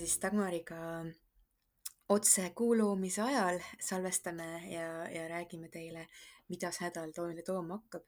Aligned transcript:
siis 0.00 0.18
Dagmariga 0.22 0.80
otse 2.08 2.50
kuuloomise 2.54 3.22
ajal 3.22 3.60
salvestame 3.82 4.48
ja, 4.70 4.90
ja 5.10 5.28
räägime 5.30 5.70
teile, 5.72 6.06
mida 6.48 6.70
see 6.74 6.86
nädal 6.88 7.14
meile 7.16 7.42
tooma 7.46 7.80
hakkab. 7.80 8.04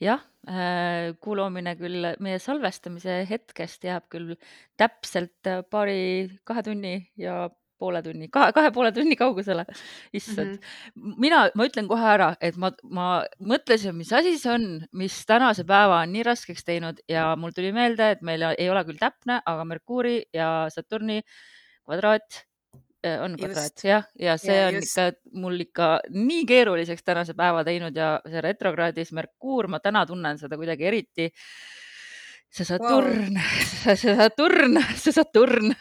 jah, 0.00 0.20
äh, 0.46 1.14
kuuloomine 1.20 1.74
küll 1.80 2.12
meie 2.22 2.38
salvestamise 2.38 3.22
hetkest 3.30 3.84
jääb 3.88 4.06
küll 4.12 4.36
täpselt 4.78 5.50
paari, 5.70 6.28
kahe 6.44 6.62
tunni 6.62 6.94
ja 7.16 7.48
poole 7.78 8.02
tunni, 8.02 8.28
kahe, 8.32 8.52
kahe 8.56 8.72
poole 8.74 8.92
tunni 8.94 9.16
kaugusele. 9.18 9.64
issand 10.12 10.56
mm, 10.56 10.58
-hmm. 10.58 11.14
mina, 11.24 11.44
ma 11.54 11.68
ütlen 11.68 11.88
kohe 11.90 12.08
ära, 12.14 12.32
et 12.40 12.56
ma, 12.56 12.72
ma 12.82 13.08
mõtlesin, 13.40 13.96
mis 13.96 14.12
asi 14.12 14.36
see 14.38 14.52
on, 14.52 14.66
mis 14.92 15.20
tänase 15.26 15.64
päeva 15.68 16.02
on 16.02 16.12
nii 16.12 16.26
raskeks 16.26 16.66
teinud 16.66 17.00
ja 17.08 17.30
mul 17.36 17.54
tuli 17.56 17.72
meelde, 17.72 18.10
et 18.16 18.22
meil 18.22 18.42
ei 18.50 18.68
ole 18.70 18.84
küll 18.88 19.00
täpne, 19.00 19.40
aga 19.46 19.64
Merkuuri 19.64 20.18
ja 20.34 20.68
Saturni 20.74 21.22
kvadraat 21.84 22.42
äh, 23.06 23.20
on 23.24 23.36
kvadraat 23.38 23.84
jah, 23.84 24.06
ja 24.18 24.36
see 24.36 24.56
ja, 24.56 24.68
on 24.68 24.80
just. 24.80 24.96
ikka 24.98 25.40
mul 25.40 25.60
ikka 25.66 25.90
nii 26.14 26.46
keeruliseks 26.46 27.04
tänase 27.04 27.34
päeva 27.38 27.64
teinud 27.64 27.96
ja 27.96 28.18
see 28.26 28.42
retrokraadis 28.44 29.12
Merkuur, 29.12 29.68
ma 29.68 29.80
täna 29.80 30.06
tunnen 30.06 30.38
seda 30.38 30.58
kuidagi 30.60 30.90
eriti 30.90 31.30
see 32.50 32.64
Saturn 32.64 33.36
wow., 33.36 33.94
see 34.00 34.14
Saturn, 34.16 34.78
see 34.96 35.12
Saturn 35.12 35.74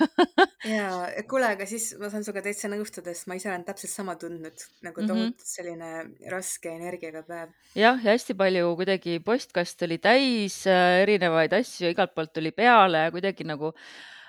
ja 0.67 0.89
kuule, 1.29 1.53
aga 1.55 1.67
siis 1.69 1.93
ma 1.99 2.09
saan 2.11 2.25
sinuga 2.25 2.43
täitsa 2.45 2.69
nõustuda, 2.71 3.13
sest 3.15 3.29
ma 3.31 3.37
ise 3.39 3.49
olen 3.51 3.63
täpselt 3.67 3.93
sama 3.93 4.17
tundnud 4.19 4.65
nagu 4.85 5.01
mhm. 5.01 5.07
tohutult 5.07 5.37
mm 5.37 5.37
-hmm. 5.37 5.53
selline 5.53 6.31
raske 6.33 6.73
energiaga 6.73 7.23
päev. 7.27 7.55
jah, 7.75 8.03
ja 8.03 8.11
hästi 8.11 8.35
palju 8.37 8.75
kuidagi 8.81 9.19
postkast 9.23 9.81
oli 9.87 9.97
täis 9.97 10.59
äh, 10.67 11.01
erinevaid 11.05 11.53
asju, 11.53 11.93
igalt 11.95 12.13
poolt 12.15 12.33
tuli 12.33 12.51
peale 12.51 13.07
ja 13.07 13.11
kuidagi 13.11 13.47
nagu 13.47 13.73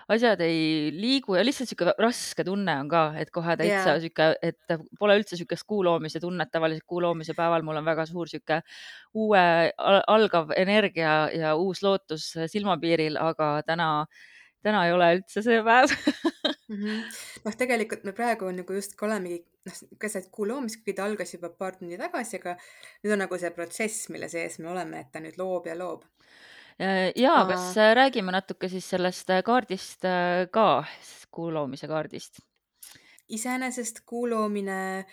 asjad 0.09 0.41
ei 0.45 0.89
liigu 0.95 1.37
ja 1.37 1.45
lihtsalt 1.45 1.69
sihuke 1.69 1.93
raske 2.01 2.45
tunne 2.47 2.75
on 2.81 2.89
ka, 2.91 3.03
et 3.21 3.31
kohe 3.35 3.57
täitsa 3.61 3.93
yeah. 3.95 4.01
sihuke, 4.01 4.29
et 4.43 4.77
pole 5.01 5.19
üldse 5.21 5.37
sihukest 5.37 5.67
kuu 5.69 5.83
loomise 5.85 6.21
tunnet, 6.23 6.51
tavaliselt 6.53 6.87
kuu 6.89 7.03
loomise 7.05 7.37
päeval 7.37 7.67
mul 7.67 7.81
on 7.81 7.89
väga 7.89 8.07
suur 8.09 8.31
sihuke 8.31 8.63
uue 9.19 9.45
algav 10.15 10.55
energia 10.57 11.21
ja 11.35 11.55
uus 11.61 11.83
lootus 11.85 12.31
silmapiiril, 12.55 13.21
aga 13.21 13.51
täna, 13.69 13.91
täna 14.65 14.87
ei 14.89 14.97
ole 14.97 15.13
üldse 15.19 15.45
see 15.45 15.61
päev 15.67 15.93
mm 15.93 16.77
-hmm. 16.77 17.23
noh, 17.45 17.61
tegelikult 17.65 18.05
me 18.09 18.17
praegu 18.17 18.51
nagu 18.53 18.81
justkui 18.81 19.09
olemegi 19.11 19.43
noh, 19.69 19.81
keset 20.01 20.31
kuu 20.33 20.49
loomist, 20.49 20.81
kuigi 20.81 20.97
ta 20.97 21.05
algas 21.05 21.35
juba 21.35 21.51
paar 21.51 21.77
tundi 21.77 22.01
tagasi, 22.01 22.41
aga 22.41 22.57
nüüd 23.05 23.13
on 23.13 23.27
nagu 23.27 23.39
see 23.39 23.51
protsess, 23.51 24.09
mille 24.09 24.29
sees 24.29 24.59
me 24.59 24.73
oleme, 24.73 25.05
et 25.05 25.13
ta 25.13 25.21
nüüd 25.21 25.37
loob 25.37 25.69
ja 25.69 25.77
loob 25.77 26.09
Äh, 26.79 27.11
jaa, 27.19 27.41
kas 27.49 27.73
äh, 27.77 27.91
räägime 27.99 28.31
natuke 28.31 28.69
siis 28.71 28.87
sellest 28.87 29.31
äh, 29.35 29.43
kaardist 29.43 30.07
ka, 30.55 30.69
kuu 31.35 31.51
loomise 31.55 31.89
kaardist? 31.91 32.39
iseenesest 33.29 34.05
kuu 34.09 34.23
loomine 34.31 35.05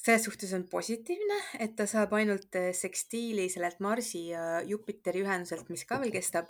selles 0.00 0.22
suhtes 0.24 0.52
on 0.56 0.62
positiivne, 0.70 1.36
et 1.60 1.74
ta 1.76 1.84
saab 1.90 2.14
ainult 2.16 2.56
sekstiili 2.72 3.50
sellelt 3.52 3.82
Marsi 3.84 4.28
ja 4.30 4.62
Jupiteri 4.64 5.20
ühenduselt, 5.26 5.68
mis 5.68 5.84
ka 5.84 5.98
veel 6.00 6.14
kestab. 6.14 6.48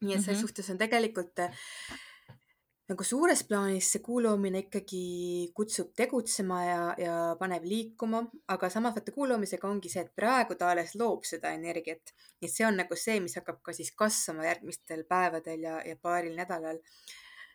nii 0.00 0.14
et 0.14 0.22
selles 0.22 0.26
mm 0.26 0.32
-hmm. 0.32 0.40
suhtes 0.40 0.70
on 0.70 0.78
tegelikult 0.78 1.42
nagu 2.86 3.04
suures 3.04 3.42
plaanis 3.48 3.88
see 3.92 4.02
kuuloomine 4.04 4.62
ikkagi 4.64 5.02
kutsub 5.56 5.90
tegutsema 5.98 6.58
ja, 6.64 6.82
ja 7.02 7.14
paneb 7.40 7.66
liikuma, 7.66 8.22
aga 8.54 8.70
samas 8.70 8.94
vaata 8.94 9.14
kuuloomisega 9.16 9.68
ongi 9.68 9.90
see, 9.90 10.04
et 10.06 10.12
praegu 10.20 10.54
ta 10.58 10.70
alles 10.70 10.94
loob 11.00 11.26
seda 11.26 11.50
energiat. 11.58 12.14
et 12.40 12.52
see 12.52 12.66
on 12.66 12.78
nagu 12.78 12.98
see, 12.98 13.18
mis 13.20 13.34
hakkab 13.38 13.58
ka 13.66 13.74
siis 13.74 13.90
kasvama 14.02 14.46
järgmistel 14.46 15.02
päevadel 15.08 15.66
ja, 15.66 15.80
ja 15.82 15.96
paaril 16.02 16.36
nädalal 16.38 16.78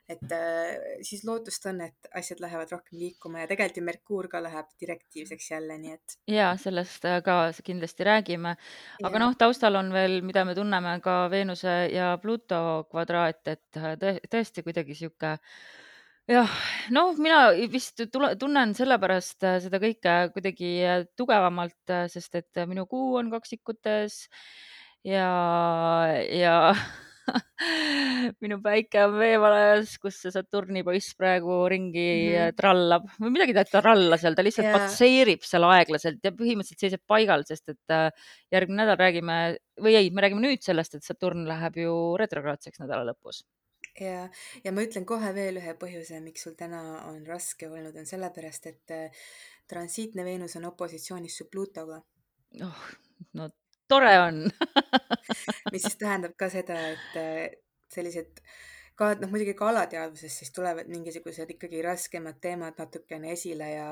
et 0.09 0.33
äh, 0.35 1.01
siis 1.05 1.23
lootust 1.27 1.65
on, 1.69 1.81
et 1.85 2.09
asjad 2.17 2.41
lähevad 2.43 2.71
rohkem 2.73 2.99
liikuma 2.99 3.43
ja 3.43 3.49
tegelikult 3.49 3.77
ju 3.77 3.83
Merkuur 3.85 4.27
ka 4.31 4.41
läheb 4.43 4.71
direktiivseks 4.81 5.51
jälle, 5.53 5.77
nii 5.81 5.93
et. 5.95 6.15
ja 6.31 6.51
sellest 6.59 7.05
äh, 7.09 7.19
ka 7.25 7.37
kindlasti 7.65 8.07
räägime, 8.07 8.55
aga 9.03 9.21
noh, 9.21 9.35
taustal 9.39 9.77
on 9.79 9.91
veel, 9.93 10.19
mida 10.25 10.45
me 10.47 10.55
tunneme 10.57 10.97
ka 11.03 11.23
Veenuse 11.31 11.75
ja 11.93 12.15
Pluto 12.21 12.87
kvadraat, 12.91 13.43
et 13.53 13.79
äh, 13.79 14.19
tõesti 14.31 14.65
kuidagi 14.65 14.97
sihuke 14.97 15.37
jah, 16.31 16.57
noh, 16.95 17.13
mina 17.21 17.43
vist 17.71 18.03
tule, 18.13 18.33
tunnen 18.39 18.75
sellepärast 18.77 19.47
seda 19.67 19.79
kõike 19.83 20.17
kuidagi 20.35 20.73
tugevamalt, 21.19 21.95
sest 22.11 22.41
et 22.41 22.65
minu 22.69 22.85
kuu 22.89 23.15
on 23.21 23.31
kaksikutes 23.33 24.25
ja, 25.07 25.29
ja 26.29 26.57
minu 28.43 28.57
päike 28.63 29.05
on 29.05 29.15
veevalajas, 29.19 29.95
kus 30.01 30.17
see 30.23 30.33
Saturni 30.33 30.83
poiss 30.87 31.15
praegu 31.17 31.63
ringi 31.71 32.07
mm 32.33 32.57
trallab 32.57 33.05
või 33.21 33.31
midagi 33.33 33.53
ta 33.55 33.63
ei 33.63 33.71
tralla 33.71 34.17
seal, 34.19 34.35
ta 34.35 34.43
lihtsalt 34.43 34.67
yeah. 34.67 34.75
patseerib 34.77 35.45
seal 35.45 35.65
aeglaselt 35.67 36.25
ja 36.25 36.33
põhimõtteliselt 36.35 36.85
seisab 36.85 37.03
paigal, 37.09 37.45
sest 37.47 37.71
et 37.73 37.93
äh, 37.93 38.09
järgmine 38.53 38.81
nädal 38.83 38.99
räägime 38.99 39.37
või 39.81 39.95
ei, 39.99 40.11
me 40.13 40.25
räägime 40.25 40.43
nüüd 40.43 40.65
sellest, 40.65 40.97
et 40.97 41.07
Saturn 41.07 41.45
läheb 41.49 41.79
ju 41.83 41.93
retrograadseks 42.19 42.81
nädala 42.83 43.07
lõpus 43.11 43.43
ja, 43.99 44.27
ja 44.63 44.73
ma 44.75 44.85
ütlen 44.85 45.07
kohe 45.07 45.31
veel 45.35 45.59
ühe 45.61 45.73
põhjuse, 45.79 46.19
miks 46.23 46.45
sul 46.47 46.55
täna 46.59 46.81
on 47.09 47.21
raske 47.27 47.69
olnud, 47.69 47.95
on 47.97 48.09
sellepärast, 48.09 48.69
et 48.71 48.95
äh, 48.95 49.23
transiitne 49.71 50.25
Veenus 50.27 50.57
on 50.59 50.67
opositsioonis 50.71 51.37
su 51.41 51.49
Plutoga. 51.51 52.01
oh, 52.67 52.85
no 53.37 53.49
tore 53.91 54.13
on. 54.23 54.43
Mis 55.73 55.85
siis 55.85 55.99
tähendab 55.99 56.35
ka 56.39 56.49
seda, 56.53 56.77
et 56.95 57.19
äh, 57.19 57.45
sellised 57.91 58.41
ka 58.99 59.13
noh, 59.19 59.31
muidugi 59.31 59.55
ka 59.57 59.69
alateadvusest 59.71 60.43
siis 60.43 60.53
tulevad 60.55 60.89
mingisugused 60.91 61.55
ikkagi 61.55 61.83
raskemad 61.85 62.39
teemad 62.43 62.79
natukene 62.79 63.33
esile 63.35 63.69
ja 63.73 63.87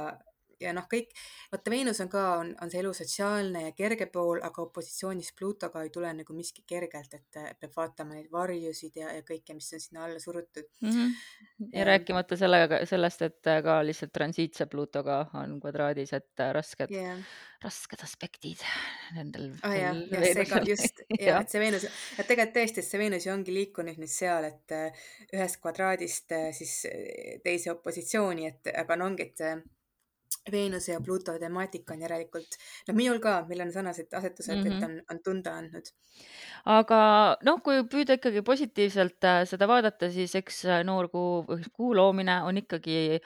ja 0.61 0.73
noh, 0.75 0.85
kõik, 0.91 1.11
vaata 1.51 1.71
Veenus 1.73 2.01
on 2.03 2.09
ka, 2.11 2.23
on, 2.41 2.51
on 2.61 2.71
see 2.71 2.81
elu 2.81 2.91
sotsiaalne 2.95 3.63
ja 3.67 3.73
kerge 3.77 4.09
pool, 4.11 4.41
aga 4.45 4.63
opositsioonis 4.65 5.31
Plutoga 5.37 5.83
ei 5.85 5.91
tule 5.93 6.11
nagu 6.15 6.35
miski 6.35 6.63
kergelt, 6.67 7.13
et 7.15 7.39
peab 7.59 7.75
vaatama 7.75 8.17
neid 8.17 8.29
varjusid 8.33 8.99
ja, 8.99 9.13
ja 9.15 9.25
kõike, 9.25 9.55
mis 9.57 9.69
on 9.75 9.83
sinna 9.83 10.05
alla 10.07 10.19
surutud 10.19 10.67
mm. 10.81 10.89
-hmm. 10.89 11.13
ja, 11.71 11.79
ja 11.79 11.85
rääkimata 11.93 12.37
sellega, 12.39 12.83
sellest, 12.89 13.21
et 13.29 13.53
ka 13.63 13.79
lihtsalt 13.85 14.13
transiitse 14.13 14.65
Plutoga 14.71 15.25
on 15.39 15.59
kvadraadis, 15.61 16.13
et 16.13 16.45
rasked 16.53 16.91
yeah., 16.91 17.23
rasked 17.63 18.03
aspektid 18.03 18.61
nendel 19.15 19.49
oh,. 19.63 19.73
jah, 19.75 19.97
ja 20.11 20.21
see 20.23 20.45
ka 20.47 20.61
just 20.67 21.01
ja 21.27 21.41
et 21.41 21.51
see 21.51 21.59
Veenus, 21.59 21.87
et 22.17 22.27
tegelikult 22.27 22.55
tõesti, 22.55 22.83
et 22.83 22.87
see 22.87 23.01
Veenus 23.01 23.27
ju 23.27 23.33
ongi 23.33 23.55
liikunud 23.55 23.99
nüüd 23.99 24.11
seal, 24.11 24.47
et 24.47 24.77
ühest 25.35 25.59
kvadraadist 25.63 26.35
siis 26.55 26.75
teise 27.43 27.73
opositsiooni, 27.75 28.47
et 28.47 28.71
aga 28.79 28.99
no 28.99 29.09
ongi, 29.11 29.27
et 29.29 29.67
Veenuse 30.51 30.93
ja 30.93 31.01
Pluto 31.01 31.33
temaatika 31.39 31.93
on 31.93 32.03
järelikult, 32.05 32.57
no 32.87 32.95
minul 32.97 33.19
ka, 33.23 33.35
meil 33.49 33.63
on 33.65 33.71
sarnased 33.73 34.13
asetused 34.17 34.55
mm, 34.55 34.63
-hmm. 34.63 34.71
et 34.71 34.79
mhm. 34.79 34.83
on, 34.85 35.01
on 35.11 35.19
tunda 35.23 35.55
andnud. 35.57 35.91
aga 36.65 36.99
noh, 37.47 37.61
kui 37.63 37.83
püüda 37.91 38.17
ikkagi 38.17 38.41
positiivselt 38.45 39.23
äh, 39.23 39.43
seda 39.49 39.67
vaadata, 39.67 40.11
siis 40.11 40.35
eks 40.35 40.63
äh, 40.65 40.81
noorkuu, 40.83 41.59
kuu 41.73 41.93
loomine 41.95 42.41
on 42.43 42.57
ikkagi 42.57 43.19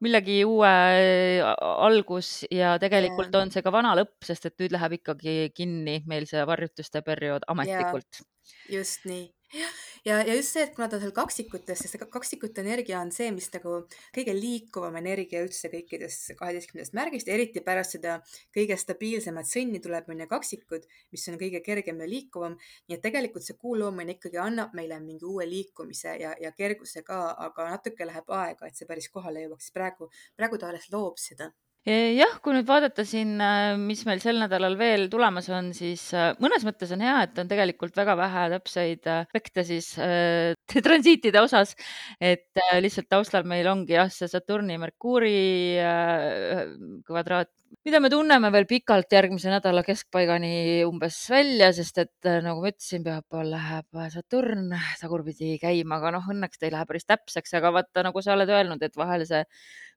millegi 0.00 0.42
uue 0.44 0.74
äh, 0.74 1.54
algus 1.88 2.44
ja 2.50 2.78
tegelikult 2.78 3.32
yeah. 3.32 3.42
on 3.42 3.54
see 3.54 3.62
ka 3.62 3.72
vana 3.72 3.94
lõpp, 3.98 4.16
sest 4.24 4.50
et 4.50 4.58
nüüd 4.60 4.76
läheb 4.76 4.98
ikkagi 5.00 5.38
kinni 5.54 6.02
meil 6.06 6.28
see 6.30 6.44
varjutuste 6.46 7.02
periood 7.02 7.46
ametlikult 7.48 8.24
just 8.68 9.08
nii 9.08 9.24
ja, 10.08 10.18
ja 10.26 10.34
just 10.34 10.54
see, 10.54 10.64
et 10.66 10.74
kuna 10.74 10.88
ta 10.88 10.98
on 10.98 11.02
seal 11.04 11.14
kaksikutes, 11.16 11.82
sest 11.84 12.04
kaksikute 12.12 12.62
energia 12.64 13.00
on 13.00 13.10
see, 13.14 13.30
mis 13.34 13.48
nagu 13.54 13.76
kõige 14.14 14.34
liikuvam 14.36 14.96
energia 15.00 15.42
üldse 15.44 15.70
kõikidest 15.72 16.34
kaheteistkümnendast 16.40 16.96
märgist, 16.98 17.30
eriti 17.32 17.62
pärast 17.64 17.96
seda 17.96 18.18
kõige 18.54 18.78
stabiilsemat 18.80 19.50
sõnni 19.50 19.82
tuleb 19.84 20.10
onju 20.10 20.28
kaksikud, 20.30 20.88
mis 21.14 21.26
on 21.30 21.38
kõige 21.40 21.62
kergem 21.64 22.02
ja 22.02 22.10
liikuvam. 22.10 22.56
nii 22.88 22.98
et 22.98 23.04
tegelikult 23.04 23.46
see 23.46 23.58
kuu 23.60 23.76
loomine 23.78 24.18
ikkagi 24.18 24.40
annab 24.42 24.74
meile 24.74 25.00
mingi 25.00 25.26
uue 25.28 25.46
liikumise 25.48 26.16
ja, 26.20 26.34
ja 26.40 26.52
kerguse 26.52 27.04
ka, 27.06 27.20
aga 27.48 27.70
natuke 27.74 28.06
läheb 28.06 28.34
aega, 28.40 28.66
et 28.66 28.76
see 28.76 28.88
päris 28.90 29.10
kohale 29.10 29.46
jõuaks. 29.46 29.70
praegu, 29.74 30.10
praegu 30.36 30.58
ta 30.58 30.72
alles 30.72 30.90
loob 30.92 31.20
seda 31.20 31.52
jah, 31.84 32.38
kui 32.40 32.54
nüüd 32.56 32.68
vaadata 32.68 33.04
siin, 33.04 33.34
äh, 33.44 33.74
mis 33.76 34.04
meil 34.08 34.20
sel 34.22 34.38
nädalal 34.40 34.76
veel 34.80 35.08
tulemas 35.12 35.50
on, 35.52 35.68
siis 35.76 36.06
äh, 36.16 36.30
mõnes 36.40 36.64
mõttes 36.64 36.94
on 36.96 37.02
hea, 37.04 37.18
et 37.26 37.40
on 37.40 37.50
tegelikult 37.50 37.96
väga 37.98 38.14
vähe 38.16 38.44
täpseid 38.54 39.08
äh, 39.10 39.26
aspekte 39.26 39.66
siis 39.68 39.90
äh, 40.00 40.54
transiitide 40.86 41.42
osas. 41.44 41.74
et 42.20 42.48
äh, 42.56 42.78
lihtsalt 42.80 43.10
taustal 43.12 43.44
meil 43.44 43.68
ongi 43.68 43.98
jah, 43.98 44.08
see 44.08 44.30
Saturni, 44.32 44.78
Merkuuri 44.80 45.76
äh, 45.84 46.72
kvadraat 47.04 47.52
mida 47.84 48.00
me 48.00 48.08
tunneme 48.08 48.48
veel 48.52 48.64
pikalt 48.68 49.12
järgmise 49.12 49.50
nädala 49.52 49.82
keskpaigani 49.84 50.82
umbes 50.88 51.18
välja, 51.28 51.68
sest 51.76 51.98
et 52.00 52.28
nagu 52.44 52.62
ma 52.62 52.70
ütlesin, 52.72 53.04
pühapäeval 53.04 53.50
läheb 53.52 53.98
Saturn 54.14 54.70
tagurpidi 55.00 55.58
käima, 55.60 55.98
aga 55.98 56.14
noh, 56.16 56.28
õnneks 56.32 56.60
ta 56.60 56.68
ei 56.68 56.72
lähe 56.72 56.88
päris 56.88 57.04
täpseks, 57.04 57.52
aga 57.60 57.74
vaata, 57.76 58.06
nagu 58.06 58.22
sa 58.24 58.32
oled 58.38 58.48
öelnud, 58.48 58.84
et 58.86 58.96
vahel 58.96 59.26
see 59.28 59.42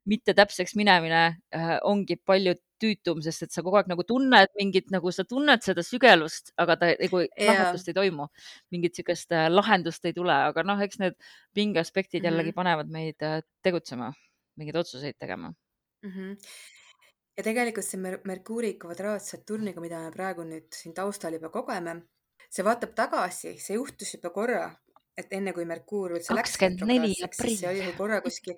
mitte 0.07 0.35
täpseks 0.35 0.75
minemine 0.79 1.21
äh, 1.55 1.73
ongi 1.87 2.17
palju 2.19 2.57
tüütum, 2.81 3.21
sest 3.23 3.47
et 3.47 3.55
sa 3.55 3.63
kogu 3.63 3.79
aeg 3.79 3.89
nagu 3.91 4.03
tunned 4.07 4.51
mingit, 4.59 4.91
nagu 4.93 5.11
sa 5.15 5.23
tunned 5.27 5.63
seda 5.63 5.83
sügelust, 5.83 6.51
aga 6.59 6.75
ta 6.79 6.91
nagu 6.99 7.23
plahvatust 7.39 7.91
ei 7.91 7.97
toimu. 7.97 8.27
mingit 8.71 8.97
niisugust 8.97 9.31
äh, 9.35 9.47
lahendust 9.51 10.05
ei 10.05 10.15
tule, 10.15 10.35
aga 10.51 10.63
noh, 10.67 10.83
eks 10.83 10.99
need 10.99 11.15
pingeaspektid 11.55 12.19
mm 12.19 12.27
-hmm. 12.27 12.33
jällegi 12.33 12.55
panevad 12.55 12.91
meid 12.91 13.23
äh, 13.23 13.39
tegutsema, 13.63 14.11
mingeid 14.59 14.75
otsuseid 14.83 15.15
tegema 15.19 15.53
mm. 16.03 16.11
-hmm 16.11 16.76
ja 17.37 17.45
tegelikult 17.45 17.85
see 17.85 18.01
Mer 18.01 18.19
Merkuuri 18.27 18.73
kvadraat 18.81 19.25
Saturniga, 19.25 19.81
mida 19.83 20.01
me 20.01 20.11
praegu 20.13 20.45
nüüd 20.47 20.73
siin 20.73 20.95
taustal 20.97 21.37
juba 21.37 21.51
kogeme, 21.53 21.99
see 22.49 22.65
vaatab 22.65 22.95
tagasi, 22.97 23.55
see 23.61 23.77
juhtus 23.77 24.15
juba 24.17 24.33
korra, 24.35 24.65
et 25.17 25.31
enne 25.37 25.53
kui 25.53 25.67
Merkuur 25.69 26.17
üldse 26.17 26.35
läks 26.35 26.57
kakskümmend 26.57 26.89
neli 26.89 27.15
aprill. 27.25 27.57
see 27.61 27.69
oli 27.69 27.85
ju 27.85 27.95
korra 27.97 28.21
kuskil 28.25 28.57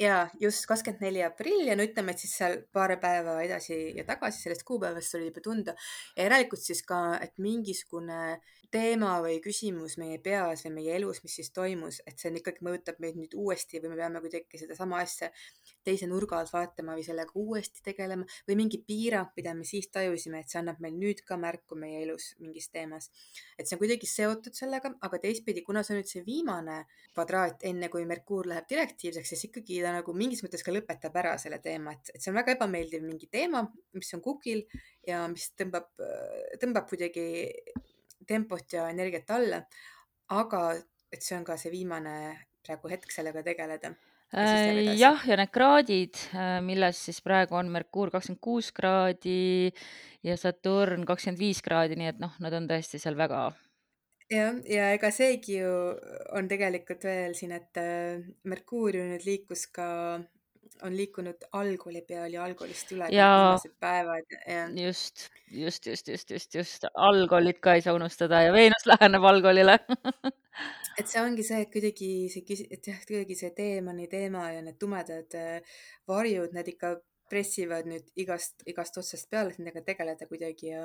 ja 0.00 0.24
just 0.40 0.66
kakskümmend 0.70 1.04
neli 1.04 1.22
aprill 1.24 1.68
ja 1.68 1.76
no 1.76 1.86
ütleme, 1.86 2.14
et 2.14 2.24
siis 2.24 2.34
seal 2.40 2.58
paar 2.72 2.96
päeva 3.02 3.36
edasi 3.44 3.78
ja 3.98 4.06
tagasi 4.08 4.46
sellest 4.46 4.64
kuupäevast 4.68 5.18
oli 5.18 5.28
juba 5.30 5.44
tunda 5.44 5.76
ja 6.16 6.26
järelikult 6.26 6.64
siis 6.64 6.82
ka, 6.88 7.00
et 7.22 7.36
mingisugune 7.38 8.40
teema 8.74 9.18
või 9.22 9.38
küsimus 9.44 9.98
meie 10.00 10.18
peas 10.18 10.64
või 10.66 10.74
meie 10.80 10.96
elus, 10.98 11.22
mis 11.22 11.36
siis 11.38 11.52
toimus, 11.54 12.00
et 12.08 12.18
see 12.18 12.32
on 12.32 12.40
ikkagi 12.40 12.64
mõjutab 12.66 12.98
meid 13.04 13.20
nüüd 13.20 13.36
uuesti 13.38 13.82
või 13.84 13.92
me 13.92 14.00
peame 14.00 14.24
kuidagi 14.24 14.64
sedasama 14.64 15.04
asja 15.04 15.30
teise 15.84 16.08
nurga 16.10 16.38
alt 16.40 16.52
vaatama 16.52 16.96
või 16.96 17.04
sellega 17.06 17.36
uuesti 17.38 17.82
tegelema 17.84 18.26
või 18.48 18.56
mingi 18.58 18.80
piirang, 18.86 19.32
mida 19.36 19.54
me 19.54 19.66
siis 19.68 19.90
tajusime, 19.94 20.40
et 20.40 20.52
see 20.52 20.60
annab 20.60 20.80
meil 20.84 20.96
nüüd 20.98 21.22
ka 21.28 21.38
märku 21.40 21.78
meie 21.78 22.02
elus 22.04 22.32
mingis 22.40 22.70
teemas. 22.72 23.10
et 23.58 23.66
see 23.66 23.76
on 23.76 23.82
kuidagi 23.82 24.08
seotud 24.10 24.56
sellega, 24.56 24.94
aga 25.06 25.20
teistpidi, 25.22 25.62
kuna 25.66 25.82
see 25.82 25.94
on 25.94 26.00
nüüd 26.00 26.10
see 26.10 26.24
viimane 26.26 26.78
kvadraat, 27.12 27.66
enne 27.70 27.90
kui 27.92 28.06
Merkuur 28.08 28.48
läheb 28.50 28.68
direktiivseks, 28.70 29.34
siis 29.34 29.48
ikkagi 29.50 29.80
ta 29.84 29.92
nagu 29.94 30.14
mingis 30.16 30.42
mõttes 30.44 30.64
ka 30.64 30.74
lõpetab 30.74 31.16
ära 31.22 31.36
selle 31.40 31.60
teema, 31.64 31.94
et, 31.94 32.14
et 32.14 32.22
see 32.22 32.32
on 32.32 32.40
väga 32.40 32.56
ebameeldiv 32.56 33.04
mingi 33.04 33.28
teema, 33.32 33.64
mis 33.94 34.14
on 34.16 34.24
kukil 34.24 34.64
ja 35.06 35.24
mis 35.30 35.50
tõmbab, 35.58 35.90
tõmbab 36.62 36.88
kuidagi 36.90 37.26
tempot 38.26 38.72
ja 38.72 38.88
energiat 38.92 39.30
alla. 39.36 39.62
aga 40.32 40.60
et 41.12 41.22
see 41.22 41.36
on 41.36 41.44
ka 41.44 41.56
see 41.60 41.70
viimane 41.70 42.14
praegu 42.64 42.88
hetk 42.88 43.12
sellega 43.12 43.42
tegeleda 43.44 43.92
jah, 44.98 45.20
ja 45.28 45.36
need 45.38 45.52
kraadid, 45.54 46.18
äh, 46.34 46.58
milles 46.64 46.98
siis 47.06 47.20
praegu 47.22 47.58
on 47.58 47.70
Merkuur 47.70 48.10
kakskümmend 48.10 48.42
kuus 48.42 48.72
kraadi 48.74 49.70
ja 50.26 50.36
Saturn 50.40 51.06
kakskümmend 51.06 51.38
viis 51.38 51.62
kraadi, 51.62 51.98
nii 51.98 52.10
et 52.10 52.22
noh, 52.22 52.34
nad 52.42 52.56
on 52.56 52.66
tõesti 52.70 52.98
seal 52.98 53.18
väga. 53.18 53.46
jah, 54.32 54.56
ja 54.66 54.90
ega 54.96 55.10
seegi 55.14 55.60
ju 55.60 55.74
on 56.34 56.48
tegelikult 56.50 57.04
veel 57.06 57.36
siin, 57.38 57.54
et 57.54 57.78
äh, 57.78 58.24
Merkuur 58.50 58.96
ju 58.96 59.04
nüüd 59.12 59.26
liikus 59.28 59.68
ka, 59.70 59.88
on 60.82 60.96
liikunud 60.96 61.46
algoli 61.52 62.02
peal 62.08 62.32
ja 62.34 62.44
algolist 62.44 62.92
üle 62.92 63.08
ja 63.14 63.28
viimased 63.32 63.74
päevad 63.80 64.36
ja. 64.48 64.64
just, 64.86 65.28
just, 65.50 65.86
just, 65.86 66.08
just, 66.08 66.30
just, 66.30 66.54
just. 66.54 66.88
Algolit 66.94 67.60
ka 67.64 67.74
ei 67.74 67.84
saa 67.84 67.94
unustada 67.94 68.42
ja 68.42 68.52
Veenus 68.52 68.86
läheneb 68.90 69.24
algolile. 69.24 69.78
Et 70.98 71.10
see 71.10 71.18
ongi 71.18 71.42
see, 71.42 71.58
et 71.64 71.70
kuidagi 71.72 72.08
see, 72.30 72.66
et 72.70 72.86
jah, 72.86 73.00
kuidagi 73.02 73.34
see 73.34 73.48
teemani 73.56 74.04
teema 74.06 74.44
ja 74.54 74.60
need 74.62 74.76
tumedad 74.78 75.34
äh, 75.34 75.80
varjud, 76.06 76.52
need 76.54 76.70
ikka 76.70 76.92
pressivad 77.26 77.88
nüüd 77.90 78.12
igast, 78.20 78.62
igast 78.70 79.00
otsast 79.00 79.26
peale, 79.32 79.50
et 79.50 79.58
nendega 79.58 79.82
tegeleda 79.82 80.28
kuidagi 80.30 80.70
ja 80.70 80.84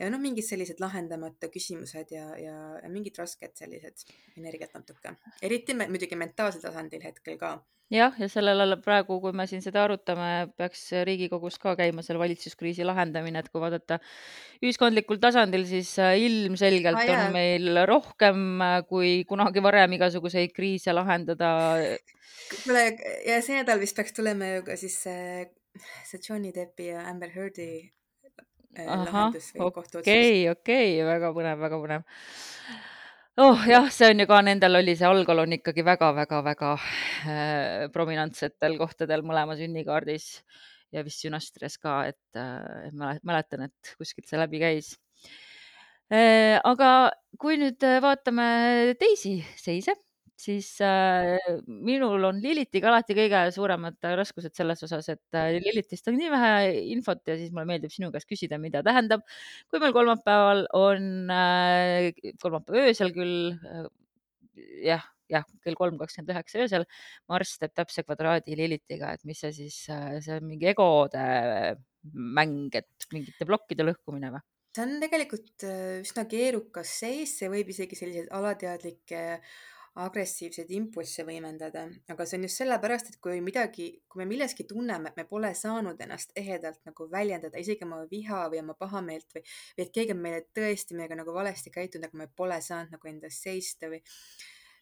ja 0.00 0.08
noh, 0.12 0.20
mingid 0.20 0.46
sellised 0.46 0.80
lahendamata 0.80 1.50
küsimused 1.52 2.12
ja, 2.14 2.26
ja, 2.40 2.56
ja 2.80 2.92
mingid 2.92 3.18
rasked 3.20 3.56
sellised 3.58 4.04
energiat 4.36 4.72
natuke, 4.76 5.12
eriti 5.44 5.76
me, 5.76 5.88
muidugi 5.92 6.16
mentaalsel 6.20 6.64
tasandil 6.64 7.04
hetkel 7.04 7.36
ka 7.40 7.54
jah, 7.90 8.14
ja 8.18 8.28
sellel 8.30 8.76
praegu, 8.84 9.18
kui 9.22 9.34
me 9.36 9.46
siin 9.50 9.62
seda 9.64 9.82
arutame, 9.84 10.50
peaks 10.58 10.82
Riigikogus 11.06 11.58
ka 11.62 11.74
käima 11.78 12.04
selle 12.06 12.22
valitsuskriisi 12.22 12.86
lahendamine, 12.86 13.42
et 13.42 13.50
kui 13.50 13.62
vaadata 13.62 13.98
ühiskondlikul 14.62 15.20
tasandil, 15.22 15.66
siis 15.68 15.92
äh, 16.02 16.14
ilmselgelt 16.22 17.02
ah, 17.02 17.12
on 17.16 17.36
meil 17.36 17.82
rohkem 17.90 18.64
äh, 18.64 18.76
kui 18.88 19.14
kunagi 19.28 19.62
varem 19.64 19.96
igasuguseid 19.98 20.54
kriise 20.56 20.94
lahendada. 20.96 21.52
kuule, 22.50 22.84
ja 23.26 23.40
see 23.42 23.58
nädal 23.58 23.82
vist 23.82 23.98
peaks 23.98 24.14
tulema 24.16 24.54
ju 24.56 24.66
ka 24.66 24.78
siis 24.80 25.00
see, 25.06 25.48
see 26.06 26.22
Johnny 26.22 26.54
Deppi 26.54 26.92
ja 26.92 27.06
Amber 27.10 27.32
Heardi 27.34 27.72
äh, 28.78 28.86
lahendus 28.86 29.50
või 29.56 29.74
kohtuotsus. 29.74 30.06
okei, 30.06 30.46
okei, 30.52 30.94
väga 31.06 31.34
põnev, 31.34 31.66
väga 31.66 31.82
põnev 31.82 32.88
oh 33.40 33.62
jah, 33.68 33.88
see 33.92 34.10
on 34.12 34.20
ju 34.20 34.26
ka, 34.28 34.40
nendel 34.44 34.80
oli 34.80 34.94
see 34.98 35.08
algol 35.08 35.42
on 35.44 35.54
ikkagi 35.56 35.84
väga-väga-väga 35.86 36.72
äh, 36.76 37.86
prominentsetel 37.94 38.76
kohtadel 38.80 39.24
mõlema 39.26 39.56
sünnikaardis 39.58 40.26
ja 40.92 41.04
vist 41.06 41.24
sünastrias 41.24 41.78
ka, 41.80 42.02
et 42.10 42.40
äh, 42.40 42.90
mäletan, 42.92 43.68
et 43.70 43.94
kuskilt 43.96 44.28
see 44.28 44.40
läbi 44.40 44.60
käis 44.62 44.92
äh,. 46.12 46.58
aga 46.60 47.12
kui 47.40 47.56
nüüd 47.60 47.84
vaatame 48.04 48.50
teisi 49.00 49.38
seise 49.56 49.96
siis 50.40 50.68
äh, 50.84 51.36
minul 51.66 52.24
on 52.28 52.40
Lilitiga 52.42 52.90
alati 52.90 53.16
kõige 53.18 53.42
suuremad 53.54 53.98
raskused 54.20 54.56
selles 54.56 54.82
osas, 54.86 55.10
et 55.12 55.38
äh, 55.38 55.52
Lilitist 55.60 56.08
on 56.10 56.16
nii 56.18 56.32
vähe 56.32 56.50
infot 56.94 57.22
ja 57.28 57.36
siis 57.38 57.52
mulle 57.52 57.68
meeldib 57.68 57.92
sinu 57.94 58.10
käest 58.14 58.28
küsida, 58.30 58.58
mida 58.62 58.84
tähendab. 58.86 59.24
kui 59.70 59.82
meil 59.82 59.94
kolmapäeval 59.96 60.66
on 60.78 61.32
äh,, 61.34 62.10
kolmapäeva 62.42 62.90
öösel 62.90 63.12
küll 63.16 63.52
äh,, 63.52 63.88
jah, 64.86 65.04
jah, 65.30 65.46
kell 65.64 65.78
kolm 65.78 65.98
kakskümmend 66.00 66.32
üheksa 66.34 66.62
öösel, 66.64 66.86
Marss 67.30 67.60
teeb 67.60 67.74
täpse 67.76 68.04
kvadraadi 68.06 68.56
Lilitiga, 68.58 69.14
et 69.14 69.26
mis 69.28 69.42
see 69.44 69.52
siis, 69.56 69.82
äh, 69.92 70.18
see 70.24 70.38
on 70.40 70.48
mingi 70.48 70.70
egode 70.72 71.26
mäng, 72.14 72.72
et 72.74 73.10
mingite 73.12 73.48
plokkide 73.48 73.86
lõhkumine 73.86 74.32
või? 74.36 74.46
see 74.70 74.86
on 74.86 75.00
tegelikult 75.02 75.64
äh, 75.66 75.98
üsna 76.04 76.24
keerukas 76.30 76.92
seis, 77.02 77.34
see 77.40 77.50
võib 77.50 77.72
isegi 77.72 77.98
selliseid 77.98 78.30
alateadlikke 78.36 79.22
agressiivseid 80.04 80.70
impulsse 80.76 81.24
võimendada, 81.26 81.86
aga 82.12 82.26
see 82.26 82.38
on 82.38 82.46
just 82.46 82.60
sellepärast, 82.60 83.10
et 83.12 83.18
kui 83.22 83.40
midagi, 83.44 83.88
kui 84.10 84.22
me 84.22 84.28
milleski 84.30 84.66
tunneme, 84.68 85.10
et 85.10 85.18
me 85.20 85.26
pole 85.28 85.50
saanud 85.56 86.00
ennast 86.04 86.32
ehedalt 86.38 86.80
nagu 86.88 87.08
väljendada, 87.10 87.60
isegi 87.60 87.86
oma 87.86 88.02
viha 88.10 88.46
või 88.52 88.62
oma 88.62 88.76
pahameelt 88.78 89.36
või, 89.36 89.44
või 89.76 89.86
et 89.86 89.92
keegi 89.96 90.16
on 90.16 90.22
meile 90.24 90.40
tõesti 90.56 90.96
meiega 90.98 91.18
nagu 91.20 91.34
valesti 91.36 91.72
käitunud, 91.74 92.08
aga 92.08 92.22
me 92.22 92.30
pole 92.36 92.60
saanud 92.64 92.96
nagu 92.96 93.12
endas 93.12 93.42
seista 93.42 93.90
või 93.92 94.00